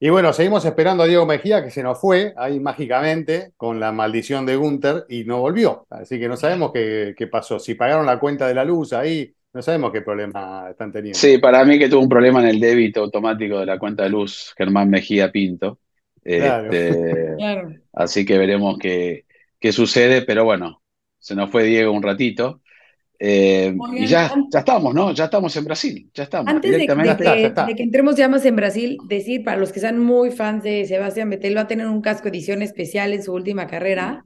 y 0.00 0.08
bueno, 0.08 0.32
seguimos 0.32 0.64
esperando 0.64 1.04
a 1.04 1.06
Diego 1.06 1.24
Mejía, 1.24 1.62
que 1.62 1.70
se 1.70 1.84
nos 1.84 2.00
fue 2.00 2.34
ahí 2.36 2.58
mágicamente 2.58 3.52
con 3.56 3.78
la 3.78 3.92
maldición 3.92 4.44
de 4.44 4.56
Gunther 4.56 5.04
y 5.08 5.22
no 5.22 5.38
volvió. 5.38 5.86
Así 5.88 6.18
que 6.18 6.26
no 6.26 6.36
sabemos 6.36 6.72
qué, 6.74 7.28
pasó. 7.30 7.60
Si 7.60 7.76
pagaron 7.76 8.06
la 8.06 8.18
cuenta 8.18 8.48
de 8.48 8.54
la 8.54 8.64
luz 8.64 8.92
ahí, 8.92 9.32
no 9.52 9.62
sabemos 9.62 9.92
qué 9.92 10.02
problema 10.02 10.66
están 10.68 10.90
teniendo. 10.90 11.16
Sí, 11.16 11.38
para 11.38 11.64
mí 11.64 11.78
que 11.78 11.88
tuvo 11.88 12.00
un 12.00 12.08
problema 12.08 12.40
en 12.40 12.48
el 12.48 12.58
débito 12.58 13.02
automático 13.02 13.60
de 13.60 13.66
la 13.66 13.78
cuenta 13.78 14.02
de 14.02 14.10
luz, 14.10 14.52
Germán 14.56 14.90
Mejía 14.90 15.30
Pinto. 15.30 15.78
Este, 16.28 17.36
así 17.92 18.26
que 18.26 18.36
veremos 18.36 18.78
qué, 18.78 19.24
qué 19.58 19.72
sucede, 19.72 20.22
pero 20.22 20.44
bueno, 20.44 20.82
se 21.18 21.34
nos 21.34 21.50
fue 21.50 21.64
Diego 21.64 21.92
un 21.92 22.02
ratito. 22.02 22.60
Eh, 23.20 23.74
y 23.94 24.06
ya, 24.06 24.32
ya 24.52 24.60
estamos, 24.60 24.94
¿no? 24.94 25.12
Ya 25.12 25.24
estamos 25.24 25.56
en 25.56 25.64
Brasil, 25.64 26.10
ya 26.14 26.22
estamos. 26.22 26.52
Antes 26.52 26.70
de, 26.70 26.86
que, 26.86 27.82
entremos 27.82 28.14
ya 28.14 28.28
más 28.28 28.44
en 28.44 28.54
Brasil, 28.54 28.98
decir 29.08 29.42
para 29.42 29.56
los 29.56 29.72
que 29.72 29.80
sean 29.80 29.98
muy 29.98 30.30
fans 30.30 30.62
de 30.62 30.84
Sebastián 30.84 31.30
Vettel, 31.30 31.56
va 31.56 31.62
a 31.62 31.66
tener 31.66 31.88
un 31.88 32.00
casco 32.00 32.28
edición 32.28 32.62
especial 32.62 33.12
en 33.12 33.22
su 33.22 33.32
última 33.32 33.66
carrera. 33.66 34.24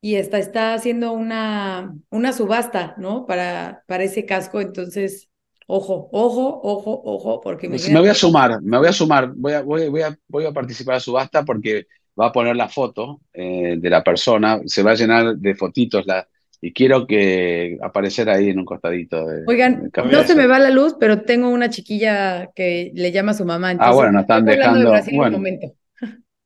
y 0.00 0.16
está, 0.16 0.38
está 0.38 0.74
haciendo 0.74 1.12
una, 1.12 1.94
una 2.10 2.32
subasta, 2.32 2.94
¿no? 2.98 3.26
Para, 3.26 3.84
para 3.86 4.02
ese 4.02 4.24
casco, 4.26 4.60
entonces, 4.60 5.28
ojo, 5.66 6.08
ojo, 6.12 6.60
ojo, 6.62 7.02
ojo, 7.04 7.40
porque 7.40 7.68
me, 7.68 7.76
me 7.78 8.00
voy 8.00 8.08
a 8.08 8.14
sumar, 8.14 8.60
me 8.62 8.78
voy 8.78 8.88
a 8.88 8.92
sumar, 8.92 9.32
voy 9.34 9.52
a, 9.52 9.62
voy, 9.62 9.88
voy 9.88 10.02
a, 10.02 10.18
voy 10.28 10.44
a 10.44 10.52
participar 10.52 10.94
en 10.94 10.96
la 10.96 11.00
subasta 11.00 11.44
porque 11.44 11.86
va 12.18 12.26
a 12.26 12.32
poner 12.32 12.56
la 12.56 12.68
foto 12.68 13.20
eh, 13.32 13.76
de 13.78 13.90
la 13.90 14.02
persona, 14.02 14.60
se 14.66 14.82
va 14.82 14.92
a 14.92 14.94
llenar 14.94 15.36
de 15.36 15.54
fotitos 15.54 16.06
la, 16.06 16.26
y 16.60 16.72
quiero 16.72 17.06
que 17.06 17.76
aparecer 17.82 18.30
ahí 18.30 18.50
en 18.50 18.60
un 18.60 18.64
costadito. 18.64 19.26
De, 19.26 19.42
Oigan, 19.46 19.90
no 20.10 20.22
se 20.22 20.36
me 20.36 20.46
va 20.46 20.60
la 20.60 20.70
luz, 20.70 20.94
pero 20.98 21.22
tengo 21.22 21.48
una 21.48 21.70
chiquilla 21.70 22.50
que 22.54 22.92
le 22.94 23.10
llama 23.10 23.32
a 23.32 23.34
su 23.34 23.44
mamá. 23.44 23.74
ah, 23.78 23.92
bueno, 23.92 24.12
nos 24.12 24.22
están 24.22 24.44
dejando. 24.44 24.92
bueno. 25.12 25.38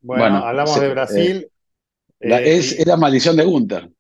bueno, 0.01 0.37
hablamos 0.39 0.81
de 0.81 0.89
Brasil. 0.89 1.49
La, 2.21 2.41
eh, 2.41 2.57
es, 2.57 2.87
la 2.87 2.97
maldición 2.97 3.37
de 3.37 3.45
Gunther. 3.45 3.91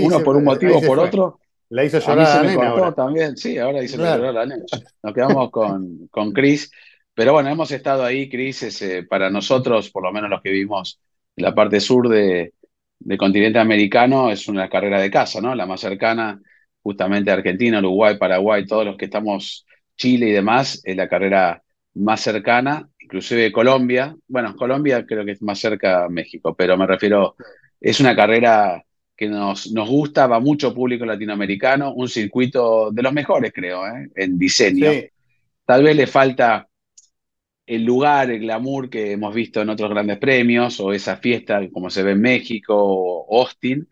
Uno 0.00 0.20
por 0.24 0.36
un 0.36 0.44
motivo 0.44 0.78
o 0.78 0.80
por 0.80 0.98
otro. 0.98 1.38
La 1.70 1.84
hizo 1.84 1.98
llorar 1.98 2.46
a, 2.46 2.88
a 2.88 2.94
también, 2.94 3.36
sí, 3.36 3.58
ahora 3.58 3.82
hizo 3.82 3.96
llorar 3.96 4.24
a 4.24 4.32
la 4.32 4.46
nena. 4.46 4.64
Nos 5.02 5.14
quedamos 5.14 5.50
con, 5.50 6.08
con 6.08 6.32
Chris. 6.32 6.70
Pero 7.14 7.32
bueno, 7.32 7.48
hemos 7.48 7.70
estado 7.70 8.04
ahí, 8.04 8.28
Chris, 8.28 8.84
para 9.08 9.30
nosotros, 9.30 9.90
por 9.90 10.02
lo 10.02 10.12
menos 10.12 10.30
los 10.30 10.42
que 10.42 10.50
vivimos 10.50 11.00
en 11.36 11.44
la 11.44 11.54
parte 11.54 11.80
sur 11.80 12.08
de, 12.08 12.54
del 12.98 13.18
continente 13.18 13.58
americano, 13.58 14.30
es 14.30 14.48
una 14.48 14.68
carrera 14.68 15.00
de 15.00 15.10
casa, 15.10 15.40
¿no? 15.40 15.54
La 15.54 15.66
más 15.66 15.80
cercana, 15.80 16.40
justamente 16.82 17.30
Argentina, 17.30 17.78
Uruguay, 17.78 18.16
Paraguay, 18.18 18.66
todos 18.66 18.84
los 18.84 18.96
que 18.96 19.06
estamos, 19.06 19.66
Chile 19.96 20.28
y 20.28 20.32
demás, 20.32 20.80
es 20.84 20.96
la 20.96 21.08
carrera 21.08 21.62
más 21.94 22.20
cercana 22.20 22.88
inclusive 23.10 23.50
Colombia. 23.50 24.14
Bueno, 24.28 24.54
Colombia 24.54 25.04
creo 25.04 25.24
que 25.24 25.32
es 25.32 25.42
más 25.42 25.58
cerca 25.58 26.04
a 26.04 26.08
México, 26.08 26.54
pero 26.54 26.76
me 26.76 26.86
refiero, 26.86 27.34
es 27.80 27.98
una 27.98 28.14
carrera 28.14 28.84
que 29.20 29.28
nos, 29.28 29.70
nos 29.70 29.86
gusta, 29.86 30.26
va 30.26 30.40
mucho 30.40 30.74
público 30.74 31.04
latinoamericano, 31.04 31.92
un 31.92 32.08
circuito 32.08 32.90
de 32.90 33.02
los 33.02 33.12
mejores, 33.12 33.52
creo, 33.54 33.86
¿eh? 33.86 34.08
en 34.14 34.38
diseño. 34.38 34.90
Tal 35.66 35.82
vez 35.82 35.94
le 35.94 36.06
falta 36.06 36.66
el 37.66 37.84
lugar, 37.84 38.30
el 38.30 38.40
glamour 38.40 38.88
que 38.88 39.12
hemos 39.12 39.34
visto 39.34 39.60
en 39.60 39.68
otros 39.68 39.90
grandes 39.90 40.16
premios, 40.16 40.80
o 40.80 40.94
esa 40.94 41.18
fiesta 41.18 41.60
como 41.70 41.90
se 41.90 42.02
ve 42.02 42.12
en 42.12 42.22
México 42.22 42.74
o 42.74 43.42
Austin, 43.42 43.86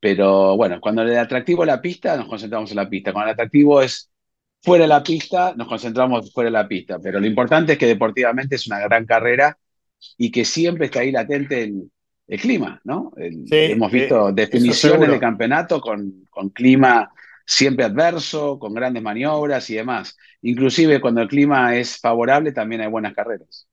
pero 0.00 0.56
bueno, 0.56 0.80
cuando 0.80 1.02
el 1.02 1.14
atractivo 1.18 1.62
es 1.62 1.66
la 1.66 1.82
pista, 1.82 2.16
nos 2.16 2.26
concentramos 2.26 2.70
en 2.70 2.76
la 2.78 2.88
pista. 2.88 3.12
Cuando 3.12 3.28
el 3.28 3.34
atractivo 3.34 3.82
es 3.82 4.10
fuera 4.62 4.84
de 4.84 4.88
la 4.88 5.02
pista, 5.02 5.52
nos 5.58 5.68
concentramos 5.68 6.32
fuera 6.32 6.48
de 6.48 6.52
la 6.52 6.66
pista, 6.66 6.98
pero 7.02 7.20
lo 7.20 7.26
importante 7.26 7.72
es 7.72 7.78
que 7.78 7.86
deportivamente 7.86 8.54
es 8.54 8.66
una 8.66 8.80
gran 8.80 9.04
carrera 9.04 9.58
y 10.16 10.30
que 10.30 10.46
siempre 10.46 10.86
está 10.86 11.00
ahí 11.00 11.12
latente 11.12 11.64
el, 11.64 11.90
el 12.30 12.40
clima, 12.40 12.80
¿no? 12.84 13.12
hemos 13.16 13.90
visto 13.90 14.28
eh, 14.28 14.32
definiciones 14.32 15.10
de 15.10 15.18
campeonato 15.18 15.80
con, 15.80 16.26
con 16.30 16.50
clima 16.50 17.10
siempre 17.44 17.84
adverso, 17.84 18.56
con 18.60 18.72
grandes 18.72 19.02
maniobras 19.02 19.68
y 19.68 19.74
demás. 19.74 20.16
Inclusive 20.42 21.00
cuando 21.00 21.22
el 21.22 21.28
clima 21.28 21.76
es 21.76 21.98
favorable 21.98 22.52
también 22.52 22.82
hay 22.82 22.86
buenas 22.86 23.14
carreras. 23.14 23.66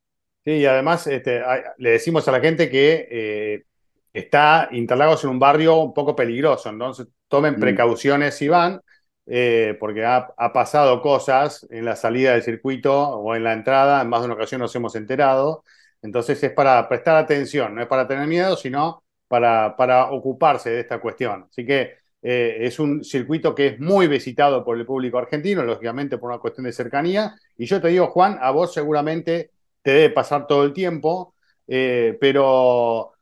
Sí, 0.43 0.53
y 0.53 0.65
además 0.65 1.05
este, 1.05 1.39
le 1.77 1.91
decimos 1.91 2.27
a 2.27 2.31
la 2.31 2.39
gente 2.39 2.67
que 2.67 3.07
eh, 3.11 3.63
está 4.11 4.69
Interlagos 4.71 5.23
en 5.23 5.29
un 5.29 5.39
barrio 5.39 5.75
un 5.77 5.93
poco 5.93 6.15
peligroso, 6.15 6.69
entonces 6.69 7.07
tomen 7.27 7.57
mm. 7.57 7.59
precauciones 7.59 8.35
si 8.35 8.47
van. 8.47 8.81
Eh, 9.29 9.75
porque 9.79 10.05
ha, 10.05 10.25
pasado 10.53 11.01
cosas 11.01 11.67
en 11.69 11.83
la 11.83 11.97
salida 11.97 12.31
del 12.31 12.43
circuito 12.43 13.09
o 13.09 13.35
en 13.35 13.43
la 13.43 13.51
entrada, 13.51 14.01
en 14.01 14.07
más 14.07 14.21
de 14.21 14.27
una 14.27 14.35
ocasión 14.35 14.61
nos 14.61 14.73
hemos 14.73 14.95
enterado. 14.95 15.65
Entonces 16.07 16.41
es 16.41 16.51
para 16.51 16.87
prestar 16.87 17.17
atención, 17.17 17.75
no 17.75 17.81
es 17.81 17.87
para 17.87 18.07
tener 18.07 18.27
miedo, 18.27 18.55
sino 18.55 19.03
para, 19.27 19.75
para 19.75 20.09
ocuparse 20.11 20.69
de 20.69 20.79
esta 20.79 20.99
cuestión. 20.99 21.47
Así 21.49 21.65
que 21.65 21.95
eh, 22.21 22.57
es 22.61 22.79
un 22.79 23.03
circuito 23.03 23.53
que 23.53 23.67
es 23.67 23.79
muy 23.79 24.07
visitado 24.07 24.63
por 24.63 24.77
el 24.77 24.85
público 24.85 25.17
argentino, 25.17 25.63
lógicamente 25.63 26.17
por 26.17 26.29
una 26.29 26.39
cuestión 26.39 26.65
de 26.65 26.71
cercanía. 26.71 27.35
Y 27.57 27.65
yo 27.65 27.81
te 27.81 27.89
digo, 27.89 28.07
Juan, 28.07 28.37
a 28.41 28.51
vos 28.51 28.73
seguramente 28.73 29.51
te 29.81 29.91
debe 29.91 30.09
pasar 30.11 30.47
todo 30.47 30.63
el 30.63 30.73
tiempo, 30.73 31.35
eh, 31.67 32.17
pero 32.21 33.13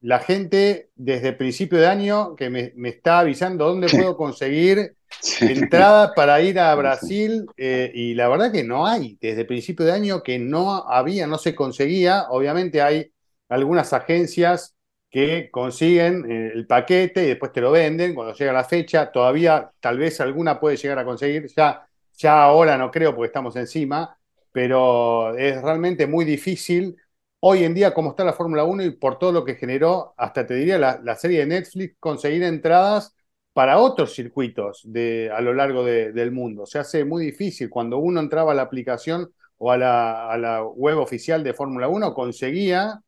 la 0.00 0.20
gente 0.20 0.90
desde 0.94 1.32
principio 1.32 1.78
de 1.78 1.86
año 1.86 2.36
que 2.36 2.50
me, 2.50 2.72
está 2.88 3.20
avisando 3.20 3.66
dónde 3.66 3.88
puedo 3.88 4.16
conseguir 4.18 4.94
entrada 5.40 6.14
para 6.14 6.40
ir 6.40 6.58
a 6.58 6.74
Brasil 6.74 7.46
eh, 7.56 7.90
y 7.94 8.14
la 8.14 8.28
verdad 8.28 8.52
que 8.52 8.64
no 8.64 8.86
hay, 8.86 9.18
desde 9.20 9.44
principio 9.44 9.86
de 9.86 9.92
año 9.92 10.22
que 10.22 10.38
no 10.38 10.88
había, 10.88 11.26
no 11.26 11.38
se 11.38 11.54
conseguía, 11.54 12.26
obviamente 12.30 12.82
hay 12.82 13.10
algunas 13.48 13.92
agencias 13.92 14.76
que 15.10 15.50
consiguen 15.50 16.30
eh, 16.30 16.52
el 16.54 16.66
paquete 16.66 17.24
y 17.24 17.28
después 17.28 17.52
te 17.52 17.60
lo 17.60 17.70
venden. 17.70 18.14
Cuando 18.14 18.34
llega 18.34 18.52
la 18.52 18.64
fecha, 18.64 19.10
todavía 19.10 19.70
tal 19.80 19.98
vez 19.98 20.20
alguna 20.20 20.60
puede 20.60 20.76
llegar 20.76 20.98
a 20.98 21.04
conseguir, 21.04 21.46
ya, 21.56 21.86
ya 22.16 22.42
ahora 22.42 22.76
no 22.76 22.90
creo 22.90 23.14
porque 23.14 23.28
estamos 23.28 23.56
encima, 23.56 24.16
pero 24.52 25.36
es 25.36 25.60
realmente 25.62 26.06
muy 26.06 26.24
difícil 26.24 26.96
hoy 27.40 27.64
en 27.64 27.74
día 27.74 27.94
cómo 27.94 28.10
está 28.10 28.24
la 28.24 28.32
Fórmula 28.32 28.64
1 28.64 28.84
y 28.84 28.90
por 28.90 29.18
todo 29.18 29.32
lo 29.32 29.44
que 29.44 29.54
generó, 29.56 30.14
hasta 30.16 30.46
te 30.46 30.54
diría 30.54 30.78
la, 30.78 31.16
serie 31.16 31.40
de 31.40 31.46
Netflix, 31.46 31.96
conseguir 32.00 32.42
entradas 32.42 33.14
para 33.52 33.78
otros 33.78 34.14
circuitos 34.14 34.82
de, 34.84 35.30
a 35.34 35.40
lo 35.40 35.54
largo 35.54 35.84
del 35.84 36.30
mundo. 36.32 36.66
Se 36.66 36.78
hace 36.78 37.04
muy 37.04 37.24
difícil. 37.26 37.70
Cuando 37.70 37.98
uno 37.98 38.20
entraba 38.20 38.52
a 38.52 38.54
la 38.54 38.62
aplicación 38.62 39.32
o 39.58 39.72
a 39.72 39.78
la, 39.78 40.30
a 40.30 40.36
la 40.38 40.62
web 40.64 40.98
oficial 40.98 41.42
de 41.42 41.54
Fórmula 41.54 41.88
1, 41.88 42.12
conseguía 42.14 43.00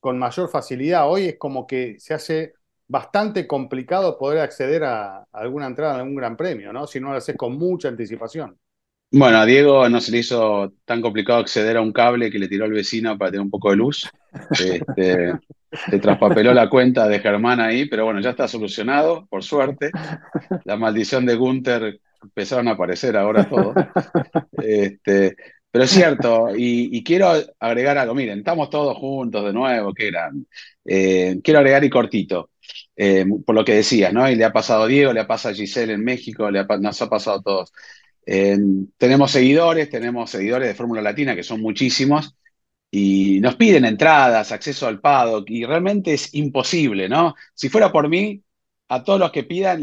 con 0.00 0.18
mayor 0.18 0.48
facilidad. 0.50 1.08
Hoy 1.10 1.26
es 1.28 1.38
como 1.38 1.66
que 1.66 1.98
se 2.00 2.14
hace 2.14 2.54
bastante 2.90 3.46
complicado 3.46 4.18
poder 4.18 4.40
acceder 4.40 4.82
a, 4.84 5.24
alguna 5.32 5.66
entrada 5.66 5.94
en 5.94 6.00
algún 6.00 6.16
gran 6.16 6.36
premio, 6.36 6.72
¿no? 6.72 6.86
Si 6.88 6.98
no 7.00 7.10
lo 7.10 7.18
haces 7.18 7.36
con 7.36 7.56
mucha 7.56 7.88
anticipación. 7.88 8.58
Bueno, 9.12 9.38
a 9.38 9.46
Diego 9.46 9.88
no 9.88 10.00
se 10.00 10.12
le 10.12 10.18
hizo 10.18 10.72
tan 10.84 11.00
complicado 11.00 11.40
acceder 11.40 11.76
a 11.76 11.80
un 11.80 11.92
cable 11.92 12.30
que 12.30 12.38
le 12.38 12.46
tiró 12.46 12.66
el 12.66 12.72
vecino 12.72 13.18
para 13.18 13.32
tener 13.32 13.42
un 13.42 13.50
poco 13.50 13.70
de 13.70 13.76
luz. 13.76 14.08
Este, 14.52 15.32
se 15.90 15.98
traspapeló 15.98 16.54
la 16.54 16.70
cuenta 16.70 17.08
de 17.08 17.18
Germán 17.18 17.58
ahí, 17.60 17.86
pero 17.86 18.04
bueno, 18.04 18.20
ya 18.20 18.30
está 18.30 18.46
solucionado, 18.46 19.26
por 19.26 19.42
suerte. 19.42 19.90
La 20.64 20.76
maldición 20.76 21.26
de 21.26 21.34
Gunther 21.34 22.00
empezaron 22.22 22.68
a 22.68 22.72
aparecer 22.72 23.16
ahora 23.16 23.48
todo. 23.48 23.74
Este, 24.62 25.36
pero 25.70 25.84
es 25.84 25.90
cierto, 25.90 26.48
y, 26.56 27.02
quiero 27.02 27.32
agregar 27.58 27.96
algo. 27.98 28.14
Miren, 28.14 28.40
estamos 28.40 28.70
todos 28.70 28.96
juntos 28.96 29.44
de 29.44 29.52
nuevo, 29.52 29.94
qué 29.94 30.06
gran. 30.06 30.46
Eh, 30.84 31.40
quiero 31.42 31.60
agregar 31.60 31.82
y 31.82 31.90
cortito, 31.90 32.50
eh, 32.94 33.24
por 33.46 33.54
lo 33.54 33.64
que 33.64 33.74
decías, 33.74 34.12
¿no? 34.12 34.28
Y 34.30 34.36
le 34.36 34.44
ha 34.44 34.52
pasado 34.52 34.84
a 34.84 34.86
Diego, 34.86 35.12
le 35.12 35.20
ha 35.20 35.26
pasado 35.26 35.52
a 35.54 35.56
Giselle 35.56 35.94
en 35.94 36.04
México, 36.04 36.50
nos 36.50 37.02
ha 37.02 37.08
pasado 37.08 37.38
a 37.38 37.42
todos 37.42 37.72
tenemos 38.24 39.30
seguidores, 39.30 39.90
tenemos 39.90 40.30
seguidores 40.30 40.68
de 40.68 40.74
Fórmula 40.74 41.02
Latina, 41.02 41.34
que 41.34 41.42
son 41.42 41.60
muchísimos, 41.60 42.36
y 42.90 43.40
nos 43.40 43.56
piden 43.56 43.84
entradas, 43.84 44.52
acceso 44.52 44.86
al 44.86 45.00
paddock, 45.00 45.48
y 45.50 45.64
realmente 45.64 46.12
es 46.12 46.34
imposible, 46.34 47.08
¿no? 47.08 47.34
Si 47.54 47.68
fuera 47.68 47.92
por 47.92 48.08
mí, 48.08 48.42
a 48.88 49.04
todos 49.04 49.20
los 49.20 49.30
que 49.30 49.44
pidan, 49.44 49.82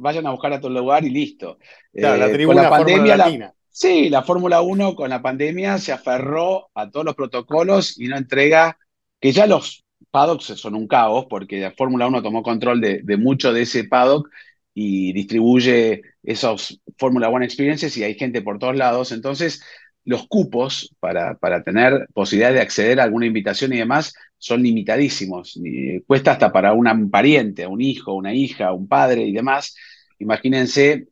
vayan 0.00 0.26
a 0.26 0.30
buscar 0.30 0.52
a 0.54 0.60
tu 0.60 0.70
lugar 0.70 1.04
y 1.04 1.10
listo. 1.10 1.58
la 1.92 2.26
eh, 2.26 2.32
tribuna 2.32 2.62
la 2.62 2.70
pandemia, 2.70 3.16
Latina. 3.16 3.54
sí, 3.70 4.08
la 4.08 4.22
Fórmula 4.22 4.62
1 4.62 4.94
con 4.94 5.10
la 5.10 5.20
pandemia 5.20 5.76
se 5.78 5.92
aferró 5.92 6.70
a 6.74 6.90
todos 6.90 7.04
los 7.04 7.14
protocolos 7.14 8.00
y 8.00 8.08
no 8.08 8.16
entrega, 8.16 8.78
que 9.20 9.32
ya 9.32 9.46
los 9.46 9.84
paddocks 10.10 10.46
son 10.58 10.74
un 10.74 10.88
caos, 10.88 11.26
porque 11.28 11.60
la 11.60 11.72
Fórmula 11.72 12.06
1 12.06 12.22
tomó 12.22 12.42
control 12.42 12.80
de, 12.80 13.02
de 13.02 13.16
mucho 13.18 13.52
de 13.52 13.62
ese 13.62 13.84
paddock 13.84 14.30
y 14.80 15.12
distribuye 15.12 16.02
esos 16.22 16.80
Fórmula 16.96 17.28
One 17.28 17.44
Experiences 17.44 17.96
y 17.96 18.04
hay 18.04 18.14
gente 18.14 18.42
por 18.42 18.60
todos 18.60 18.76
lados. 18.76 19.10
Entonces, 19.10 19.60
los 20.04 20.28
cupos 20.28 20.94
para, 21.00 21.34
para 21.36 21.64
tener 21.64 22.06
posibilidad 22.14 22.52
de 22.52 22.60
acceder 22.60 23.00
a 23.00 23.02
alguna 23.02 23.26
invitación 23.26 23.72
y 23.72 23.78
demás 23.78 24.14
son 24.38 24.62
limitadísimos. 24.62 25.58
cuesta 26.06 26.30
hasta 26.30 26.52
para 26.52 26.74
un 26.74 27.10
pariente, 27.10 27.66
un 27.66 27.80
hijo, 27.80 28.14
una 28.14 28.32
hija, 28.32 28.72
un 28.72 28.86
padre 28.86 29.22
y 29.24 29.32
demás. 29.32 29.74
Imagínense, 30.20 31.08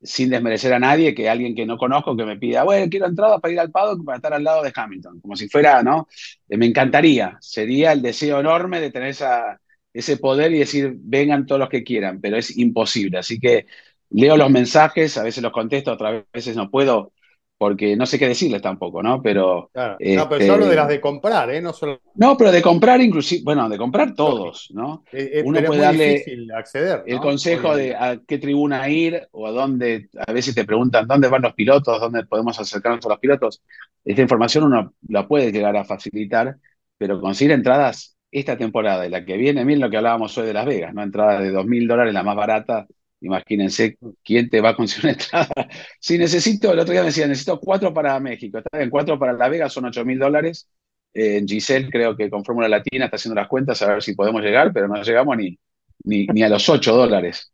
sin 0.00 0.30
desmerecer 0.30 0.72
a 0.72 0.78
nadie, 0.78 1.12
que 1.12 1.28
alguien 1.28 1.56
que 1.56 1.66
no 1.66 1.76
conozco 1.76 2.16
que 2.16 2.24
me 2.24 2.36
pida, 2.36 2.62
bueno, 2.62 2.88
quiero 2.88 3.06
entrada 3.06 3.40
para 3.40 3.52
ir 3.52 3.58
al 3.58 3.72
paddock 3.72 4.04
para 4.04 4.16
estar 4.18 4.32
al 4.32 4.44
lado 4.44 4.62
de 4.62 4.72
Hamilton, 4.72 5.20
como 5.20 5.34
si 5.34 5.48
fuera, 5.48 5.82
¿no? 5.82 6.06
Eh, 6.48 6.56
me 6.56 6.66
encantaría, 6.66 7.36
sería 7.40 7.90
el 7.90 8.00
deseo 8.00 8.38
enorme 8.38 8.80
de 8.80 8.92
tener 8.92 9.08
esa, 9.08 9.60
ese 9.98 10.16
poder 10.16 10.52
y 10.52 10.60
decir, 10.60 10.94
vengan 10.96 11.44
todos 11.44 11.58
los 11.58 11.68
que 11.68 11.82
quieran, 11.82 12.20
pero 12.20 12.36
es 12.36 12.56
imposible. 12.56 13.18
Así 13.18 13.40
que 13.40 13.66
leo 14.10 14.36
los 14.36 14.48
mensajes, 14.48 15.18
a 15.18 15.24
veces 15.24 15.42
los 15.42 15.52
contesto, 15.52 15.92
otras 15.92 16.22
veces 16.32 16.54
no 16.54 16.70
puedo, 16.70 17.12
porque 17.58 17.96
no 17.96 18.06
sé 18.06 18.16
qué 18.16 18.28
decirles 18.28 18.62
tampoco, 18.62 19.02
¿no? 19.02 19.20
Pero. 19.20 19.72
no, 19.74 20.28
pero 20.28 20.44
yo 20.44 20.52
hablo 20.52 20.66
de 20.66 20.70
este, 20.70 20.76
las 20.76 20.88
de 20.88 21.00
comprar, 21.00 21.50
¿eh? 21.50 21.60
No, 21.60 21.72
solo... 21.72 22.00
no 22.14 22.36
pero 22.36 22.52
de 22.52 22.62
comprar, 22.62 23.00
inclusive, 23.00 23.42
bueno, 23.42 23.68
de 23.68 23.76
comprar 23.76 24.14
todos, 24.14 24.70
¿no? 24.72 25.02
Uno 25.44 25.64
puede 25.64 25.80
darle 25.80 26.24
acceder, 26.56 27.02
el 27.04 27.18
consejo 27.18 27.74
de 27.74 27.96
a 27.96 28.20
qué 28.24 28.38
tribuna 28.38 28.88
ir 28.88 29.26
o 29.32 29.48
a 29.48 29.50
dónde, 29.50 30.10
a 30.16 30.32
veces 30.32 30.54
te 30.54 30.64
preguntan 30.64 31.08
dónde 31.08 31.26
van 31.26 31.42
los 31.42 31.54
pilotos, 31.54 32.00
dónde 32.00 32.24
podemos 32.24 32.56
acercarnos 32.60 33.04
a 33.04 33.08
los 33.08 33.18
pilotos. 33.18 33.64
Esta 34.04 34.22
información 34.22 34.62
uno 34.62 34.94
la 35.08 35.26
puede 35.26 35.50
llegar 35.50 35.76
a 35.76 35.84
facilitar, 35.84 36.56
pero 36.96 37.20
conseguir 37.20 37.50
entradas 37.50 38.16
esta 38.30 38.56
temporada 38.56 39.06
y 39.06 39.10
la 39.10 39.24
que 39.24 39.36
viene, 39.36 39.64
miren 39.64 39.80
lo 39.80 39.90
que 39.90 39.96
hablábamos 39.96 40.36
hoy 40.38 40.46
de 40.46 40.52
Las 40.52 40.66
Vegas, 40.66 40.94
¿no? 40.94 41.02
Entrada 41.02 41.40
de 41.40 41.50
dos 41.50 41.66
mil 41.66 41.86
dólares, 41.88 42.12
la 42.14 42.22
más 42.22 42.36
barata. 42.36 42.86
Imagínense 43.20 43.98
quién 44.22 44.48
te 44.48 44.60
va 44.60 44.70
a 44.70 44.76
conseguir 44.76 45.06
una 45.06 45.12
entrada. 45.12 45.48
Si 46.00 46.18
necesito, 46.18 46.72
el 46.72 46.78
otro 46.78 46.92
día 46.92 47.00
me 47.00 47.08
decía, 47.08 47.26
necesito 47.26 47.58
cuatro 47.58 47.92
para 47.92 48.18
México, 48.20 48.58
está 48.58 48.78
bien, 48.78 48.90
cuatro 48.90 49.18
para 49.18 49.32
Las 49.32 49.50
Vegas 49.50 49.72
son 49.72 49.86
ocho 49.86 50.04
mil 50.04 50.18
dólares. 50.18 50.68
Eh, 51.14 51.42
Giselle 51.46 51.90
creo 51.90 52.16
que 52.16 52.30
con 52.30 52.44
Fórmula 52.44 52.68
Latina 52.68 53.06
está 53.06 53.16
haciendo 53.16 53.40
las 53.40 53.48
cuentas 53.48 53.80
a 53.82 53.94
ver 53.94 54.02
si 54.02 54.14
podemos 54.14 54.42
llegar, 54.42 54.72
pero 54.72 54.88
no 54.88 55.02
llegamos 55.02 55.36
ni, 55.36 55.58
ni, 56.04 56.26
ni 56.26 56.42
a 56.42 56.48
los 56.48 56.68
ocho 56.68 56.94
dólares. 56.94 57.50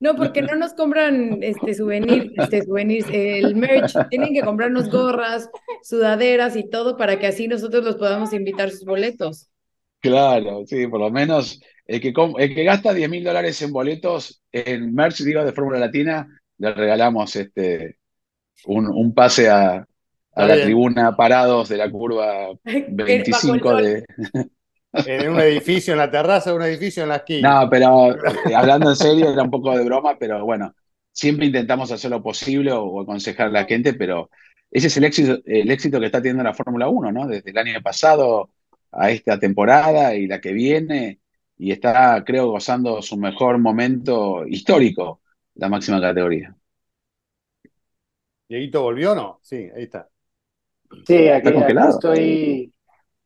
No, 0.00 0.16
porque 0.16 0.40
no 0.40 0.56
nos 0.56 0.72
compran 0.72 1.42
este 1.42 1.74
souvenir, 1.74 2.32
este 2.36 2.62
souvenirs, 2.62 3.06
el 3.12 3.54
merch. 3.54 3.92
Tienen 4.08 4.32
que 4.32 4.40
comprarnos 4.40 4.88
gorras, 4.90 5.50
sudaderas 5.82 6.56
y 6.56 6.68
todo 6.68 6.96
para 6.96 7.18
que 7.18 7.26
así 7.26 7.48
nosotros 7.48 7.84
los 7.84 7.96
podamos 7.96 8.32
invitar 8.32 8.70
sus 8.70 8.86
boletos. 8.86 9.50
Claro, 10.00 10.64
sí, 10.66 10.86
por 10.86 11.00
lo 11.00 11.10
menos 11.10 11.60
el 11.86 12.00
que, 12.00 12.12
el 12.38 12.54
que 12.54 12.64
gasta 12.64 12.94
10 12.94 13.10
mil 13.10 13.24
dólares 13.24 13.60
en 13.62 13.72
boletos, 13.72 14.42
en 14.52 14.94
merch, 14.94 15.22
digo, 15.22 15.44
de 15.44 15.52
Fórmula 15.52 15.78
Latina, 15.78 16.26
le 16.58 16.72
regalamos 16.72 17.34
este 17.36 17.98
un, 18.66 18.86
un 18.88 19.14
pase 19.14 19.48
a, 19.48 19.86
a 20.34 20.46
la 20.46 20.62
tribuna 20.62 21.16
parados 21.16 21.68
de 21.68 21.76
la 21.76 21.90
curva 21.90 22.50
25 22.64 23.76
de... 23.76 24.04
En 24.92 25.30
un 25.30 25.38
edificio, 25.38 25.92
en 25.92 25.98
la 25.98 26.10
terraza 26.10 26.50
de 26.50 26.56
un 26.56 26.62
edificio 26.62 27.04
en 27.04 27.10
la 27.10 27.16
esquina. 27.18 27.60
No, 27.60 27.70
pero 27.70 28.12
eh, 28.12 28.54
hablando 28.56 28.90
en 28.90 28.96
serio, 28.96 29.30
era 29.30 29.44
un 29.44 29.50
poco 29.50 29.76
de 29.78 29.84
broma, 29.84 30.16
pero 30.18 30.44
bueno, 30.44 30.74
siempre 31.12 31.46
intentamos 31.46 31.92
hacer 31.92 32.10
lo 32.10 32.20
posible 32.20 32.72
o, 32.72 33.00
aconsejar 33.00 33.46
a 33.46 33.50
la 33.50 33.66
gente, 33.66 33.94
pero 33.94 34.30
ese 34.68 34.88
es 34.88 34.96
el 34.96 35.04
éxito, 35.04 35.38
el 35.44 35.70
éxito 35.70 36.00
que 36.00 36.06
está 36.06 36.20
teniendo 36.20 36.42
la 36.42 36.54
Fórmula 36.54 36.88
1, 36.88 37.12
¿no? 37.12 37.28
Desde 37.28 37.50
el 37.50 37.58
año 37.58 37.80
pasado 37.80 38.50
a 38.92 39.10
esta 39.10 39.38
temporada 39.38 40.14
y 40.14 40.26
la 40.26 40.40
que 40.40 40.52
viene, 40.52 41.20
y 41.56 41.72
está, 41.72 42.22
creo, 42.24 42.50
gozando 42.50 43.02
su 43.02 43.16
mejor 43.16 43.58
momento 43.58 44.46
histórico, 44.46 45.20
la 45.54 45.68
máxima 45.68 46.00
categoría. 46.00 46.54
¿Dieguito 48.48 48.82
volvió 48.82 49.12
o 49.12 49.14
no? 49.14 49.38
Sí, 49.42 49.68
ahí 49.74 49.84
está. 49.84 50.08
Sí, 51.06 51.28
aquí, 51.28 51.50
estoy 51.88 52.72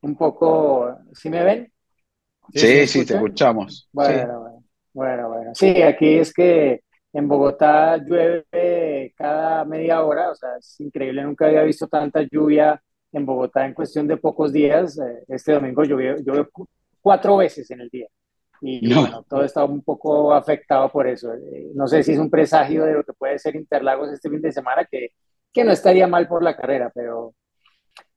un 0.03 0.17
poco. 0.17 0.99
¿Sí 1.13 1.31
me 1.31 1.43
ven? 1.45 1.73
Sí, 2.53 2.87
sí, 2.87 3.07
te 3.07 3.15
escuchamos. 3.15 3.89
Bueno, 3.93 4.63
bueno, 4.93 5.29
bueno, 5.29 5.55
Sí, 5.55 5.83
aquí 5.83 6.19
es 6.19 6.33
que 6.33 6.83
en 7.13 7.29
Bogotá 7.29 7.97
llueve 7.97 9.15
cada 9.17 9.65
media 9.65 10.03
hora, 10.03 10.31
o 10.31 10.35
sea, 10.35 10.57
es 10.59 10.79
increíble, 10.81 11.23
nunca 11.23 11.47
había 11.47 11.63
visto 11.63 11.87
tanta 11.87 12.23
lluvia 12.31 12.81
en 13.15 13.27
Bogotá 13.27 13.67
en 13.67 13.75
cuestión 13.75 14.07
de 14.07 14.17
pocos 14.17 14.53
días. 14.53 14.99
Eh, 14.99 15.25
este 15.29 15.53
domingo 15.53 15.85
llovió, 15.85 16.17
llovió 16.19 16.49
cuatro 17.01 17.37
veces 17.39 17.71
en 17.71 17.81
el 17.81 17.89
día. 17.89 18.09
Y 18.61 18.95
bueno, 18.95 19.25
todo 19.29 19.45
está 19.45 19.65
un 19.65 19.83
poco 19.83 20.33
afectado 20.33 20.91
por 20.91 21.07
eso. 21.07 21.35
Eh, 21.35 21.71
no 21.75 21.87
sé 21.87 22.03
si 22.03 22.13
es 22.13 22.19
un 22.19 22.31
presagio 22.31 22.85
de 22.85 22.95
lo 22.95 23.05
que 23.05 23.13
puede 23.13 23.39
ser 23.39 23.57
Interlagos 23.57 24.11
este 24.11 24.31
fin 24.31 24.41
de 24.41 24.53
semana, 24.53 24.87
que, 24.91 25.11
que 25.53 25.65
no 25.65 25.73
estaría 25.73 26.07
mal 26.07 26.27
por 26.27 26.43
la 26.43 26.57
carrera, 26.57 26.91
pero, 26.95 27.35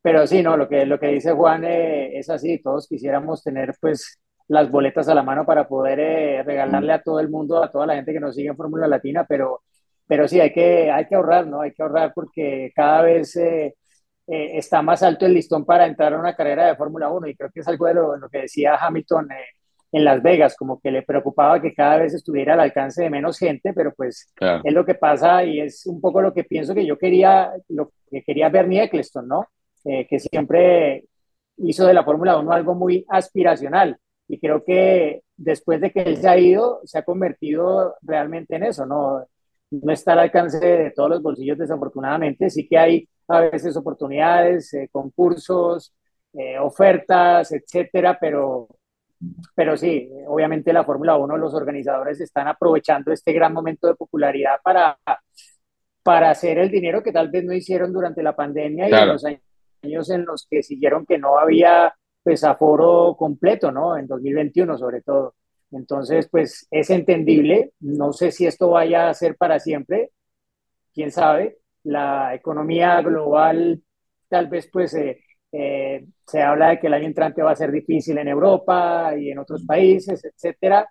pero 0.01 0.25
sí, 0.25 0.41
no, 0.41 0.55
lo 0.55 0.69
que, 0.69 0.85
lo 0.85 0.99
que 0.99 1.07
dice 1.07 1.33
Juan 1.33 1.65
eh, 1.65 2.17
es 2.17 2.29
así, 2.29 2.59
todos 2.59 2.87
quisiéramos 2.87 3.43
tener 3.43 3.75
pues 3.81 4.19
las 4.47 4.71
boletas 4.71 5.09
a 5.09 5.15
la 5.15 5.23
mano 5.23 5.45
para 5.45 5.67
poder 5.67 5.99
eh, 5.99 6.43
regalarle 6.43 6.93
a 6.93 7.01
todo 7.03 7.19
el 7.19 7.29
mundo, 7.29 7.61
a 7.61 7.71
toda 7.71 7.85
la 7.85 7.95
gente 7.95 8.13
que 8.13 8.19
nos 8.19 8.35
sigue 8.35 8.49
en 8.49 8.55
Fórmula 8.55 8.87
Latina, 8.87 9.25
pero, 9.27 9.63
pero 10.07 10.27
sí, 10.27 10.39
hay 10.39 10.53
que, 10.53 10.89
hay 10.89 11.05
que 11.07 11.15
ahorrar, 11.15 11.47
¿no? 11.47 11.61
Hay 11.61 11.73
que 11.73 11.83
ahorrar 11.83 12.13
porque 12.15 12.71
cada 12.75 13.01
vez 13.01 13.35
eh, 13.35 13.75
está 14.27 14.81
más 14.81 15.03
alto 15.03 15.25
el 15.25 15.33
listón 15.33 15.65
para 15.65 15.87
entrar 15.87 16.13
a 16.13 16.19
una 16.19 16.35
carrera 16.35 16.67
de 16.67 16.75
Fórmula 16.75 17.09
1 17.09 17.27
y 17.27 17.35
creo 17.35 17.49
que 17.49 17.61
es 17.61 17.67
algo 17.67 17.85
de 17.85 17.93
lo, 17.93 18.29
que 18.29 18.39
decía 18.39 18.75
Hamilton 18.75 19.29
en 19.91 20.03
Las 20.03 20.21
Vegas, 20.21 20.55
como 20.55 20.79
que 20.79 20.91
le 20.91 21.03
preocupaba 21.03 21.61
que 21.61 21.73
cada 21.73 21.97
vez 21.97 22.13
estuviera 22.13 22.53
al 22.53 22.59
alcance 22.59 23.03
de 23.03 23.09
menos 23.09 23.39
gente, 23.39 23.73
pero 23.73 23.93
pues 23.95 24.33
es 24.63 24.73
lo 24.73 24.85
que 24.85 24.95
pasa 24.95 25.43
y 25.43 25.61
es 25.61 25.85
un 25.85 26.01
poco 26.01 26.21
lo 26.21 26.33
que 26.33 26.43
pienso 26.43 26.75
que 26.75 26.85
yo 26.85 26.97
quería, 26.97 27.53
lo 27.69 27.91
que 28.09 28.21
quería 28.23 28.49
Bernie 28.49 28.83
Eccleston, 28.83 29.27
¿no? 29.27 29.47
Eh, 29.85 30.05
que 30.07 30.19
siempre 30.19 31.05
hizo 31.57 31.85
de 31.85 31.93
la 31.93 32.03
Fórmula 32.03 32.37
1 32.37 32.51
algo 32.51 32.75
muy 32.75 33.05
aspiracional. 33.09 33.97
Y 34.27 34.39
creo 34.39 34.63
que 34.65 35.21
después 35.37 35.79
de 35.79 35.91
que 35.91 36.01
él 36.01 36.17
se 36.17 36.27
ha 36.27 36.37
ido, 36.37 36.81
se 36.83 36.97
ha 36.97 37.03
convertido 37.03 37.95
realmente 38.01 38.55
en 38.57 38.63
eso, 38.63 38.85
¿no? 38.85 39.25
No 39.71 39.93
está 39.93 40.13
al 40.13 40.19
alcance 40.19 40.59
de 40.59 40.91
todos 40.91 41.09
los 41.09 41.21
bolsillos, 41.21 41.57
desafortunadamente. 41.57 42.49
Sí 42.49 42.67
que 42.67 42.77
hay 42.77 43.09
a 43.27 43.41
veces 43.41 43.75
oportunidades, 43.75 44.73
eh, 44.73 44.89
concursos, 44.91 45.93
eh, 46.33 46.57
ofertas, 46.59 47.51
etcétera, 47.51 48.17
pero, 48.19 48.67
pero 49.55 49.75
sí, 49.77 50.09
obviamente 50.27 50.73
la 50.73 50.83
Fórmula 50.83 51.17
1, 51.17 51.37
los 51.37 51.53
organizadores 51.53 52.21
están 52.21 52.47
aprovechando 52.47 53.11
este 53.11 53.33
gran 53.33 53.53
momento 53.53 53.87
de 53.87 53.95
popularidad 53.95 54.57
para, 54.63 54.97
para 56.03 56.29
hacer 56.29 56.57
el 56.59 56.69
dinero 56.71 57.03
que 57.03 57.11
tal 57.11 57.29
vez 57.29 57.43
no 57.43 57.53
hicieron 57.53 57.91
durante 57.91 58.23
la 58.23 58.35
pandemia 58.35 58.89
y 58.89 58.93
en 58.93 59.07
los 59.07 59.25
años 59.25 59.41
años 59.83 60.09
en 60.09 60.25
los 60.25 60.47
que 60.49 60.63
siguieron 60.63 61.05
que 61.05 61.17
no 61.17 61.37
había 61.37 61.93
pues 62.23 62.43
aforo 62.43 63.15
completo, 63.17 63.71
¿no? 63.71 63.97
En 63.97 64.07
2021 64.07 64.77
sobre 64.77 65.01
todo. 65.01 65.35
Entonces, 65.71 66.27
pues 66.29 66.67
es 66.71 66.89
entendible. 66.89 67.71
No 67.79 68.13
sé 68.13 68.31
si 68.31 68.45
esto 68.45 68.69
vaya 68.69 69.09
a 69.09 69.13
ser 69.13 69.37
para 69.37 69.59
siempre. 69.59 70.11
Quién 70.93 71.11
sabe. 71.11 71.57
La 71.87 72.33
economía 72.35 73.01
global 73.01 73.81
tal 74.29 74.47
vez 74.47 74.69
pues 74.71 74.93
eh, 74.95 75.19
eh, 75.51 76.05
se 76.25 76.41
habla 76.41 76.69
de 76.69 76.79
que 76.79 76.87
el 76.87 76.93
año 76.93 77.07
entrante 77.07 77.41
va 77.41 77.51
a 77.51 77.55
ser 77.55 77.71
difícil 77.71 78.17
en 78.17 78.27
Europa 78.27 79.13
y 79.17 79.31
en 79.31 79.39
otros 79.39 79.65
países, 79.65 80.23
etcétera. 80.25 80.87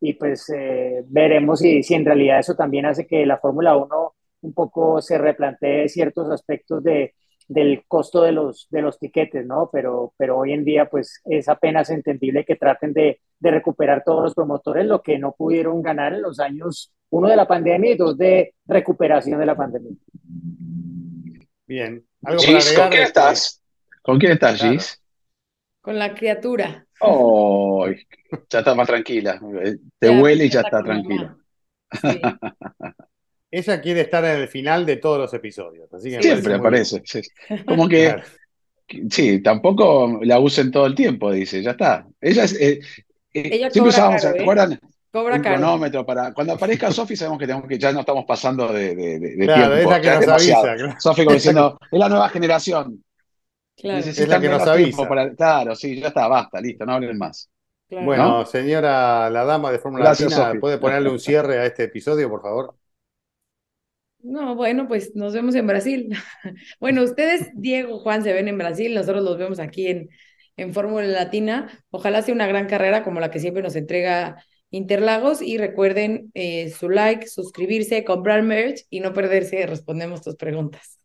Y 0.00 0.14
pues 0.14 0.50
eh, 0.50 1.02
veremos 1.06 1.60
si, 1.60 1.82
si 1.82 1.94
en 1.94 2.04
realidad 2.04 2.40
eso 2.40 2.54
también 2.54 2.86
hace 2.86 3.06
que 3.06 3.24
la 3.26 3.38
Fórmula 3.38 3.76
1 3.76 4.14
un 4.42 4.52
poco 4.54 5.00
se 5.00 5.16
replantee 5.18 5.88
ciertos 5.88 6.30
aspectos 6.30 6.82
de, 6.84 7.14
del 7.48 7.84
costo 7.86 8.22
de 8.22 8.32
los, 8.32 8.66
de 8.70 8.82
los 8.82 8.98
tiquetes, 8.98 9.46
¿no? 9.46 9.70
Pero, 9.72 10.12
pero 10.16 10.38
hoy 10.38 10.52
en 10.52 10.64
día, 10.64 10.88
pues 10.88 11.20
es 11.24 11.48
apenas 11.48 11.90
entendible 11.90 12.44
que 12.44 12.56
traten 12.56 12.92
de, 12.92 13.20
de, 13.38 13.50
recuperar 13.50 14.02
todos 14.04 14.22
los 14.22 14.34
promotores 14.34 14.86
lo 14.86 15.02
que 15.02 15.18
no 15.18 15.32
pudieron 15.32 15.82
ganar 15.82 16.14
en 16.14 16.22
los 16.22 16.40
años, 16.40 16.92
uno 17.10 17.28
de 17.28 17.36
la 17.36 17.46
pandemia 17.46 17.92
y 17.92 17.96
dos 17.96 18.16
de 18.16 18.54
recuperación 18.66 19.38
de 19.38 19.46
la 19.46 19.56
pandemia. 19.56 19.92
Bien. 21.66 22.04
¿Algo 22.22 22.40
Gis, 22.42 22.72
¿con 22.72 22.88
quién 22.88 23.02
estás? 23.02 23.62
¿Con 24.02 24.18
quién 24.18 24.32
estás, 24.32 24.60
Gis? 24.60 25.02
Con 25.80 25.98
la 25.98 26.14
criatura. 26.14 26.86
Oh, 27.00 27.86
ya 28.48 28.58
está 28.58 28.74
más 28.74 28.86
tranquila. 28.86 29.40
Te 29.98 30.10
huele 30.10 30.46
y 30.46 30.50
ya 30.50 30.60
está 30.60 30.82
tranquila. 30.82 31.36
Sí. 32.00 32.20
ella 33.58 33.80
quiere 33.80 34.00
estar 34.00 34.24
en 34.24 34.42
el 34.42 34.48
final 34.48 34.84
de 34.84 34.96
todos 34.96 35.18
los 35.18 35.32
episodios. 35.32 35.92
Así 35.92 36.10
que 36.10 36.20
Siempre 36.20 36.54
aparece. 36.54 37.02
Como 37.64 37.88
que, 37.88 38.16
sí, 39.08 39.40
tampoco 39.42 40.18
la 40.22 40.40
usen 40.40 40.72
todo 40.72 40.86
el 40.86 40.94
tiempo, 40.96 41.30
dice, 41.30 41.62
ya 41.62 41.70
está. 41.70 42.04
Ella 42.20 42.44
es. 42.44 42.60
Eh, 42.60 42.80
eh 43.32 43.68
siempre 43.70 43.90
usábamos, 43.90 44.22
¿se 44.22 44.28
¿eh? 44.28 44.42
acuerdan? 44.42 44.80
Cobra 45.12 45.36
un 45.36 45.42
cronómetro 45.42 46.04
para. 46.04 46.34
Cuando 46.34 46.54
aparezca 46.54 46.90
Sofi, 46.90 47.14
sabemos 47.14 47.38
que, 47.38 47.46
tenemos 47.46 47.68
que 47.68 47.78
ya 47.78 47.92
no 47.92 48.00
estamos 48.00 48.24
pasando 48.26 48.72
de, 48.72 48.96
de, 48.96 49.18
de 49.20 49.44
claro, 49.44 49.74
tiempo. 49.74 49.76
Es 49.76 49.86
la 49.86 50.00
que 50.00 50.26
nos 50.26 50.28
avisa. 50.28 50.60
Claro. 50.60 50.94
Sofi 50.98 51.24
como 51.24 51.34
diciendo, 51.34 51.78
es 51.92 51.98
la 51.98 52.08
nueva 52.08 52.28
generación. 52.30 53.04
Claro. 53.76 53.98
Es 53.98 54.28
la 54.28 54.40
que 54.40 54.48
nos 54.48 54.66
avisa. 54.66 55.08
Para... 55.08 55.32
Claro, 55.32 55.76
sí, 55.76 56.00
ya 56.00 56.08
está, 56.08 56.26
basta, 56.26 56.60
listo, 56.60 56.84
no 56.84 56.94
hablen 56.94 57.16
más. 57.16 57.48
Bueno, 57.88 58.44
señora, 58.46 59.30
la 59.30 59.44
dama 59.44 59.70
de 59.70 59.78
Fórmula 59.78 60.06
Latina, 60.06 60.54
¿puede 60.60 60.78
ponerle 60.78 61.10
un 61.10 61.20
cierre 61.20 61.60
a 61.60 61.66
este 61.66 61.84
episodio, 61.84 62.28
por 62.28 62.42
favor? 62.42 62.74
No, 64.24 64.54
bueno, 64.54 64.88
pues 64.88 65.14
nos 65.14 65.34
vemos 65.34 65.54
en 65.54 65.66
Brasil. 65.66 66.16
bueno, 66.80 67.02
ustedes, 67.02 67.50
Diego, 67.54 67.98
Juan, 67.98 68.22
se 68.22 68.32
ven 68.32 68.48
en 68.48 68.56
Brasil, 68.56 68.94
nosotros 68.94 69.22
los 69.22 69.36
vemos 69.36 69.58
aquí 69.58 69.86
en, 69.86 70.08
en 70.56 70.72
Fórmula 70.72 71.06
Latina. 71.06 71.84
Ojalá 71.90 72.22
sea 72.22 72.34
una 72.34 72.46
gran 72.46 72.66
carrera 72.66 73.04
como 73.04 73.20
la 73.20 73.30
que 73.30 73.38
siempre 73.38 73.62
nos 73.62 73.76
entrega 73.76 74.42
Interlagos 74.70 75.40
y 75.40 75.58
recuerden 75.58 76.32
eh, 76.34 76.70
su 76.70 76.88
like, 76.88 77.28
suscribirse, 77.28 78.02
comprar 78.02 78.42
merch 78.42 78.86
y 78.90 79.00
no 79.00 79.12
perderse, 79.12 79.66
respondemos 79.66 80.22
tus 80.22 80.36
preguntas. 80.36 80.98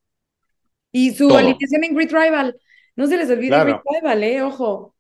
Y 0.91 1.13
su 1.13 1.35
alineación 1.35 1.83
en 1.83 1.93
Grid 1.93 2.11
Rival. 2.11 2.55
No 2.95 3.05
se 3.05 3.17
les 3.17 3.29
olvide 3.29 3.63
Grid 3.63 3.75
Rival, 3.85 4.23
eh, 4.23 4.41
ojo. 4.41 4.95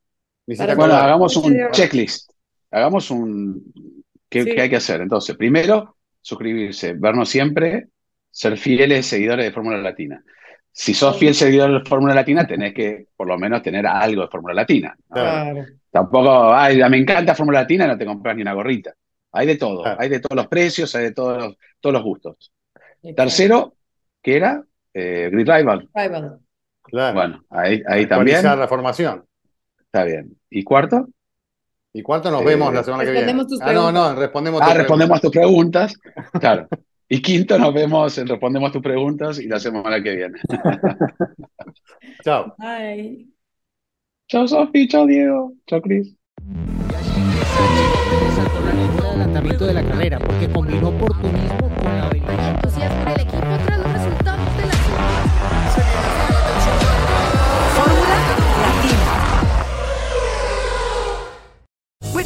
Bueno, 0.45 0.93
hagamos 0.93 1.35
un 1.37 1.57
checklist. 1.71 2.31
Hagamos 2.69 3.09
un... 3.09 3.73
¿Qué, 4.29 4.45
¿Qué 4.45 4.61
hay 4.61 4.69
que 4.69 4.75
hacer? 4.75 5.01
Entonces, 5.01 5.35
primero, 5.35 5.95
suscribirse, 6.21 6.93
vernos 6.93 7.29
siempre, 7.29 7.87
ser 8.29 8.57
fieles 8.57 9.05
seguidores 9.05 9.45
de 9.45 9.51
Fórmula 9.51 9.77
Latina. 9.77 10.23
Si 10.71 10.93
sos 10.93 11.17
fiel 11.17 11.33
seguidor 11.33 11.83
de 11.83 11.89
Fórmula 11.89 12.13
Latina, 12.13 12.45
tenés 12.47 12.73
que 12.73 13.07
por 13.15 13.27
lo 13.27 13.37
menos 13.37 13.61
tener 13.61 13.85
algo 13.85 14.21
de 14.21 14.27
Fórmula 14.27 14.53
Latina. 14.53 14.95
Tampoco, 15.91 16.53
ay, 16.53 16.77
me 16.89 16.97
encanta 16.97 17.35
Fórmula 17.35 17.61
Latina, 17.61 17.87
no 17.87 17.97
te 17.97 18.05
compras 18.05 18.35
ni 18.35 18.43
una 18.43 18.53
gorrita. 18.53 18.93
Hay 19.31 19.45
de 19.45 19.57
todo, 19.57 19.83
hay 19.85 20.09
de 20.09 20.19
todos 20.19 20.35
los 20.35 20.47
precios, 20.47 20.93
hay 20.95 21.05
de 21.05 21.11
todos 21.11 21.37
los, 21.37 21.57
todos 21.79 21.93
los 21.93 22.03
gustos. 22.03 22.51
Tercero, 23.15 23.75
¿qué 24.21 24.37
era? 24.37 24.63
Eh, 24.93 25.29
Grid 25.31 25.49
Rival. 25.49 25.89
Rival. 25.93 26.39
Bueno, 26.91 27.43
ahí, 27.49 27.81
ahí 27.87 28.07
también. 28.07 28.43
la 28.43 28.67
formación. 28.67 29.25
Está 29.79 30.03
bien. 30.03 30.37
¿Y 30.49 30.63
cuarto? 30.63 31.07
Y 31.93 32.03
cuarto 32.03 32.29
nos 32.29 32.43
vemos 32.43 32.73
la 32.73 32.83
semana 32.83 33.03
que 33.03 33.11
viene. 33.11 33.33
Tus 33.45 33.61
ah, 33.61 33.73
no, 33.73 33.91
no, 33.91 34.15
respondemos 34.15 34.61
tus 34.61 34.69
ah, 34.69 34.73
respondemos 34.75 35.21
tus 35.21 35.31
preguntas. 35.31 35.93
Claro. 36.39 36.67
Y 37.11 37.21
quinto, 37.23 37.57
nos 37.57 37.73
vemos 37.73 38.15
en 38.19 38.27
Respondemos 38.27 38.71
tus 38.71 38.83
preguntas 38.83 39.39
y 39.39 39.47
la 39.47 39.59
semana 39.59 40.01
que 40.01 40.15
viene. 40.15 40.39
Chao. 42.23 42.53
Bye. 42.59 43.27
Chao, 44.27 44.47
Sofi. 44.47 44.87
Chao, 44.87 45.07
Diego. 45.07 45.53
Chao, 45.65 45.81
Cris. 45.81 46.15
adelantamiento 49.03 49.65
de 49.65 49.73
la 49.73 49.83
carrera 49.83 50.19
porque 50.19 50.47
combinó 50.49 50.89
oportunismo 50.89 51.75
con 51.75 51.85
la 51.85 52.07
habilidad. 52.07 53.08